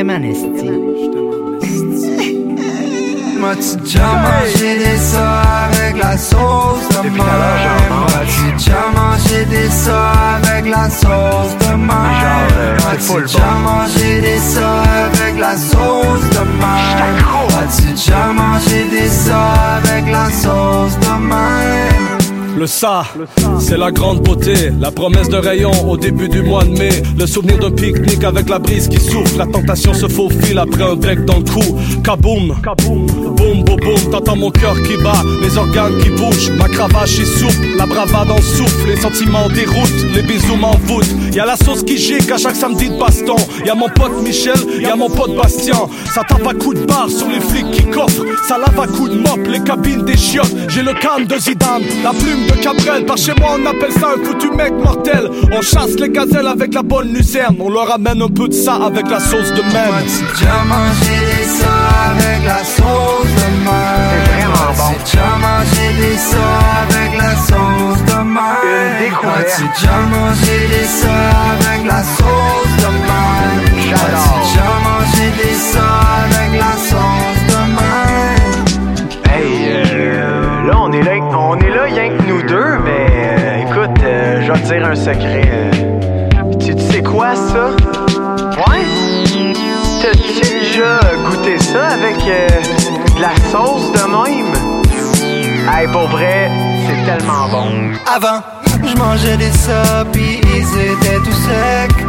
Euh, 0.00 0.94
je 0.96 1.06
t'aime 1.10 1.30
en 1.30 1.50
esti. 1.62 1.90
M'as-tu 3.40 3.76
déjà 3.82 4.06
mangé 4.06 4.78
des 4.78 4.96
ça 4.98 5.42
avec 5.64 5.96
la 6.02 6.16
sauce 6.18 6.88
de? 6.88 7.08
M'as-tu 7.10 8.52
déjà 8.52 8.82
mangé 8.94 9.44
des 9.46 9.70
ça 9.70 10.12
avec 10.42 10.64
la 10.70 10.90
sauce 10.90 11.56
de 11.60 11.74
déjà 13.22 13.50
mangé 13.64 14.20
des 14.20 14.38
ça 14.38 14.82
avec 15.06 15.38
la 15.38 15.56
sauce 15.56 16.28
de 16.30 16.44
déjà 17.94 18.26
mangé 18.32 18.84
des 18.90 19.08
ça 19.08 19.52
avec 19.82 20.04
la 20.10 20.30
sauce 20.30 20.98
de? 20.98 21.89
Le 22.60 22.66
ça, 22.66 23.04
c'est 23.58 23.78
la 23.78 23.90
grande 23.90 24.20
beauté, 24.20 24.52
la 24.78 24.90
promesse 24.90 25.30
de 25.30 25.38
rayon 25.38 25.70
au 25.88 25.96
début 25.96 26.28
du 26.28 26.42
mois 26.42 26.62
de 26.62 26.78
mai, 26.78 26.90
le 27.18 27.26
souvenir 27.26 27.58
d'un 27.58 27.70
pique-nique 27.70 28.22
avec 28.22 28.50
la 28.50 28.58
brise 28.58 28.86
qui 28.86 29.00
souffle, 29.00 29.38
la 29.38 29.46
tentation 29.46 29.94
se 29.94 30.06
faufile 30.06 30.58
après 30.58 30.82
un 30.82 30.94
bec 30.94 31.24
dans 31.24 31.38
le 31.38 31.44
cou, 31.44 31.78
kaboum, 32.04 32.54
boum, 32.76 33.06
boum, 33.36 33.64
boum, 33.64 34.10
t'entends 34.10 34.36
mon 34.36 34.50
cœur 34.50 34.74
qui 34.82 35.02
bat, 35.02 35.22
les 35.40 35.56
organes 35.56 35.96
qui 36.02 36.10
bougent, 36.10 36.50
ma 36.50 36.68
cravache 36.68 37.18
est 37.20 37.38
souple, 37.38 37.78
la 37.78 37.86
bravade 37.86 38.30
en 38.30 38.42
souffle, 38.42 38.88
les 38.88 38.96
sentiments 38.96 39.48
déroutent, 39.48 40.06
les 40.14 40.20
bisous 40.20 40.56
m'envoûtent, 40.56 41.14
y 41.32 41.40
a 41.40 41.46
la 41.46 41.56
sauce 41.56 41.82
qui 41.82 41.96
gicle 41.96 42.30
à 42.30 42.36
chaque 42.36 42.56
samedi 42.56 42.90
de 42.90 42.98
baston, 42.98 43.36
y 43.64 43.70
a 43.70 43.74
mon 43.74 43.88
pote 43.88 44.22
Michel, 44.22 44.60
y 44.78 44.84
a 44.84 44.96
mon 44.96 45.08
pote 45.08 45.34
Bastien, 45.34 45.88
ça 46.14 46.20
tape 46.28 46.46
à 46.46 46.52
coups 46.52 46.78
de 46.78 46.84
barre 46.84 47.08
sur 47.08 47.28
les 47.30 47.40
flics 47.40 47.70
qui 47.70 47.84
coffrent, 47.84 48.26
ça 48.46 48.58
lave 48.58 48.78
à 48.78 48.86
coups 48.86 49.12
de 49.12 49.16
mop 49.16 49.40
les 49.48 49.60
cabines 49.60 50.04
des 50.04 50.18
chiottes, 50.18 50.54
j'ai 50.68 50.82
le 50.82 50.92
calme 50.92 51.24
de 51.24 51.38
Zidane, 51.38 51.84
la 52.04 52.10
plume 52.10 52.49
de 52.50 52.62
Cabrel. 52.62 53.04
Par 53.06 53.16
chez 53.16 53.34
moi, 53.38 53.56
on 53.58 53.66
appelle 53.66 53.92
ça 53.92 54.08
un 54.16 54.24
foutu 54.24 54.50
mec 54.50 54.72
mortel. 54.72 55.30
On 55.52 55.60
chasse 55.62 55.94
les 55.98 56.10
gazelles 56.10 56.46
avec 56.46 56.74
la 56.74 56.82
bonne 56.82 57.12
lucerne. 57.12 57.56
On 57.60 57.70
leur 57.70 57.92
amène 57.92 58.22
un 58.22 58.28
peu 58.28 58.48
de 58.48 58.52
ça 58.52 58.74
avec 58.74 59.08
la 59.08 59.20
sauce 59.20 59.52
de 59.52 59.62
même. 59.62 60.04
Déjà 60.04 60.64
mangé 60.66 61.16
des 61.30 61.44
ça 61.44 61.74
avec 62.10 62.44
la 62.46 62.62
sauce 62.64 63.32
de 63.40 63.48
même? 63.64 64.10
C'est 64.10 64.42
vraiment 64.42 64.72
bon. 64.76 64.90
Déjà 65.04 65.28
mangé 65.44 65.86
des 66.00 66.18
ça 66.18 66.46
avec 66.82 67.10
la 67.18 67.32
sauce 67.36 68.02
de 68.06 68.18
même? 68.36 68.40
Une 68.64 68.94
découverte. 69.04 69.62
Déjà 69.74 69.96
mangé 70.10 70.56
des 70.72 70.88
ça 71.00 71.16
avec 71.54 71.82
la 71.86 72.02
sauce 72.02 72.74
de 72.78 72.90
même? 73.08 73.64
J'adore. 73.88 74.40
Déjà 74.44 74.68
mangé 74.86 75.26
des 75.42 75.54
ça 75.54 75.88
avec 76.24 76.50
la 76.60 76.72
sauce 76.88 77.19
un 84.82 84.94
secret. 84.94 85.48
euh. 85.52 85.70
tu, 86.58 86.74
tu 86.74 86.82
sais 86.82 87.02
quoi, 87.02 87.34
ça? 87.34 87.70
Ouais? 88.66 88.84
T'as-tu 90.02 90.40
déjà 90.60 90.98
goûté 91.28 91.58
ça 91.58 91.88
avec 91.88 92.16
euh, 92.26 92.48
de 93.16 93.20
la 93.20 93.34
sauce 93.50 93.92
de 93.92 94.04
même? 94.10 94.54
Hey, 95.72 95.86
pour 95.88 96.08
vrai, 96.08 96.50
c'est 96.86 97.04
tellement 97.04 97.48
bon. 97.50 97.92
Avant, 98.12 98.40
je 98.84 98.96
mangeais 98.96 99.36
des 99.36 99.52
ça 99.52 100.04
pis 100.12 100.40
ils 100.42 100.80
étaient 100.80 101.18
tout 101.18 101.32
secs. 101.32 102.06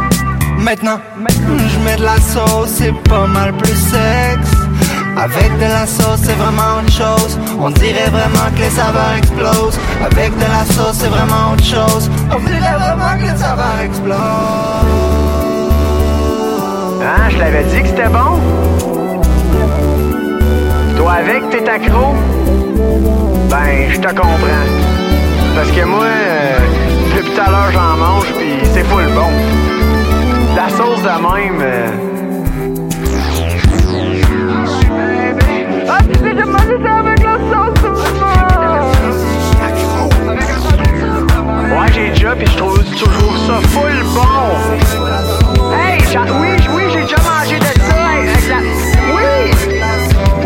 Maintenant, 0.58 0.98
je 1.18 1.78
mets 1.84 1.96
de 1.96 2.04
la 2.04 2.16
sauce, 2.20 2.70
c'est 2.78 2.94
pas 3.08 3.26
mal 3.26 3.52
plus 3.54 3.74
sexe. 3.76 4.51
Avec 5.16 5.56
de 5.58 5.64
la 5.64 5.86
sauce, 5.86 6.20
c'est 6.24 6.34
vraiment 6.34 6.78
autre 6.80 6.90
chose. 6.90 7.38
On 7.60 7.70
dirait 7.70 8.08
vraiment 8.10 8.50
que 8.54 8.60
les 8.60 8.70
saveurs 8.70 9.14
explosent. 9.18 9.78
Avec 10.04 10.34
de 10.36 10.40
la 10.42 10.64
sauce, 10.64 10.94
c'est 10.94 11.08
vraiment 11.08 11.52
autre 11.52 11.64
chose. 11.64 12.10
On 12.30 12.38
dirait 12.40 12.76
vraiment 12.78 13.16
que 13.18 13.30
les 13.30 13.38
saveurs 13.38 13.78
explosent. 13.84 14.16
Hein, 17.02 17.28
je 17.30 17.38
l'avais 17.38 17.64
dit 17.64 17.82
que 17.82 17.88
c'était 17.88 18.08
bon? 18.08 18.40
Toi 20.96 21.12
avec, 21.12 21.50
t'es 21.50 21.68
accro? 21.68 22.14
Ben, 23.50 23.90
je 23.90 23.98
te 23.98 24.08
comprends. 24.08 24.66
Parce 25.54 25.70
que 25.70 25.84
moi, 25.84 26.04
euh, 26.04 26.58
depuis 27.16 27.32
tout 27.32 27.40
à 27.40 27.50
l'heure, 27.50 27.70
j'en 27.72 27.96
mange, 27.98 28.32
puis 28.38 28.58
c'est 28.72 28.84
full 28.84 29.06
bon. 29.14 29.30
La 30.56 30.68
sauce 30.70 31.02
de 31.02 31.08
même... 31.08 31.60
euh, 31.60 32.11
Ouais, 36.72 36.78
j'ai 41.92 42.08
déjà, 42.08 42.34
puis 42.34 42.46
je 42.46 42.56
trouve 42.56 42.82
toujours 42.82 43.36
ça 43.46 43.60
full 43.68 44.02
bon. 44.14 44.46
Hey, 45.74 45.98
oui, 46.40 46.56
oui, 46.70 46.82
j'ai 46.90 47.02
déjà 47.02 47.16
mangé 47.18 47.58
de 47.58 47.64
ça 47.64 47.72
avec 48.16 48.48
la... 48.48 48.56
Oui! 49.12 49.50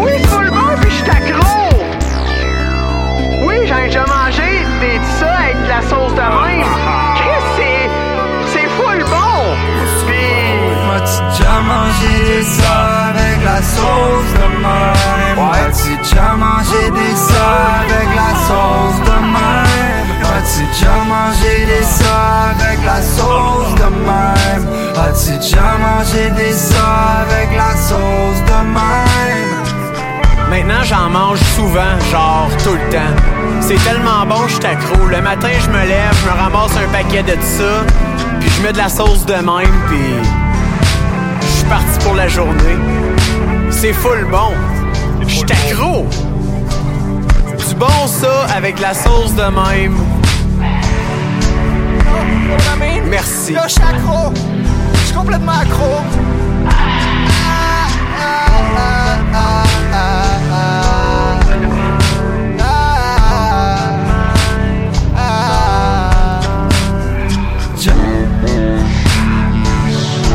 Oui, 0.00 0.12
full 0.26 0.50
bon, 0.50 0.74
puis 0.80 0.90
je 0.90 0.96
suis 0.96 1.10
accro! 1.10 1.56
Oui, 3.44 3.56
j'en 3.68 3.78
ai 3.78 3.86
déjà 3.86 4.04
mangé 4.06 4.66
des 4.80 4.98
de 4.98 5.04
ça 5.20 5.30
avec 5.32 5.56
la 5.68 5.80
sauce 5.82 6.12
de 6.12 6.16
même. 6.16 6.66
Chris, 7.14 7.44
c'est... 7.56 7.88
c'est 8.52 8.68
full 8.70 9.00
bon! 9.04 9.54
Puis... 10.08 10.26
As-tu 10.96 11.18
déjà 11.38 11.54
mangé 11.60 12.42
ça 12.42 12.76
avec 13.10 13.38
la 13.44 13.62
sauce 13.62 14.32
de 14.34 14.46
même? 14.60 14.95
Avec 17.46 18.08
la 18.14 18.30
sauce 18.46 19.00
de 19.04 19.18
même? 19.36 20.08
As-tu 20.36 20.62
déjà 20.66 20.96
mangé 21.08 21.66
des 21.66 21.84
ça 21.84 22.50
avec 22.50 22.78
la 22.84 23.00
sauce 23.02 23.74
de 23.74 23.88
même? 24.10 24.66
As-tu 24.96 25.32
déjà 25.38 25.76
mangé 25.78 26.30
des 26.30 26.52
ça 26.52 27.24
avec 27.24 27.48
la 27.56 27.76
sauce 27.76 28.40
de 28.46 28.60
même? 28.74 29.26
Maintenant, 30.50 30.84
j'en 30.84 31.10
mange 31.10 31.40
souvent, 31.56 31.98
genre 32.10 32.48
tout 32.62 32.74
le 32.74 32.92
temps. 32.92 33.14
C'est 33.60 33.82
tellement 33.84 34.24
bon, 34.26 34.46
je 34.46 34.54
suis 34.54 34.66
accro. 34.66 35.06
Le 35.06 35.20
matin, 35.20 35.48
je 35.60 35.68
me 35.70 35.84
lève, 35.86 36.14
je 36.22 36.30
me 36.30 36.34
ramasse 36.40 36.76
un 36.76 36.88
paquet 36.92 37.22
de 37.22 37.36
ça, 37.42 37.84
puis 38.40 38.48
je 38.50 38.62
mets 38.62 38.72
de 38.72 38.78
la 38.78 38.88
sauce 38.88 39.26
de 39.26 39.34
même, 39.34 39.76
puis 39.88 40.14
je 41.40 41.46
suis 41.46 41.66
parti 41.66 41.98
pour 42.04 42.14
la 42.14 42.28
journée. 42.28 42.78
C'est 43.70 43.92
full 43.92 44.24
bon. 44.30 44.52
Je 45.26 45.34
suis 45.34 45.42
accro. 45.42 46.06
Du 46.08 46.25
bon 47.78 48.06
ça 48.06 48.46
avec 48.56 48.80
la 48.80 48.94
sauce 48.94 49.34
de 49.34 49.42
même. 49.42 49.96
Merci. 53.08 53.52
Là, 53.52 53.64
je 53.66 53.72
suis 53.72 53.82
accro. 53.82 54.32
Je 54.94 54.98
suis 54.98 55.14
complètement 55.14 55.52
accro. 55.52 56.25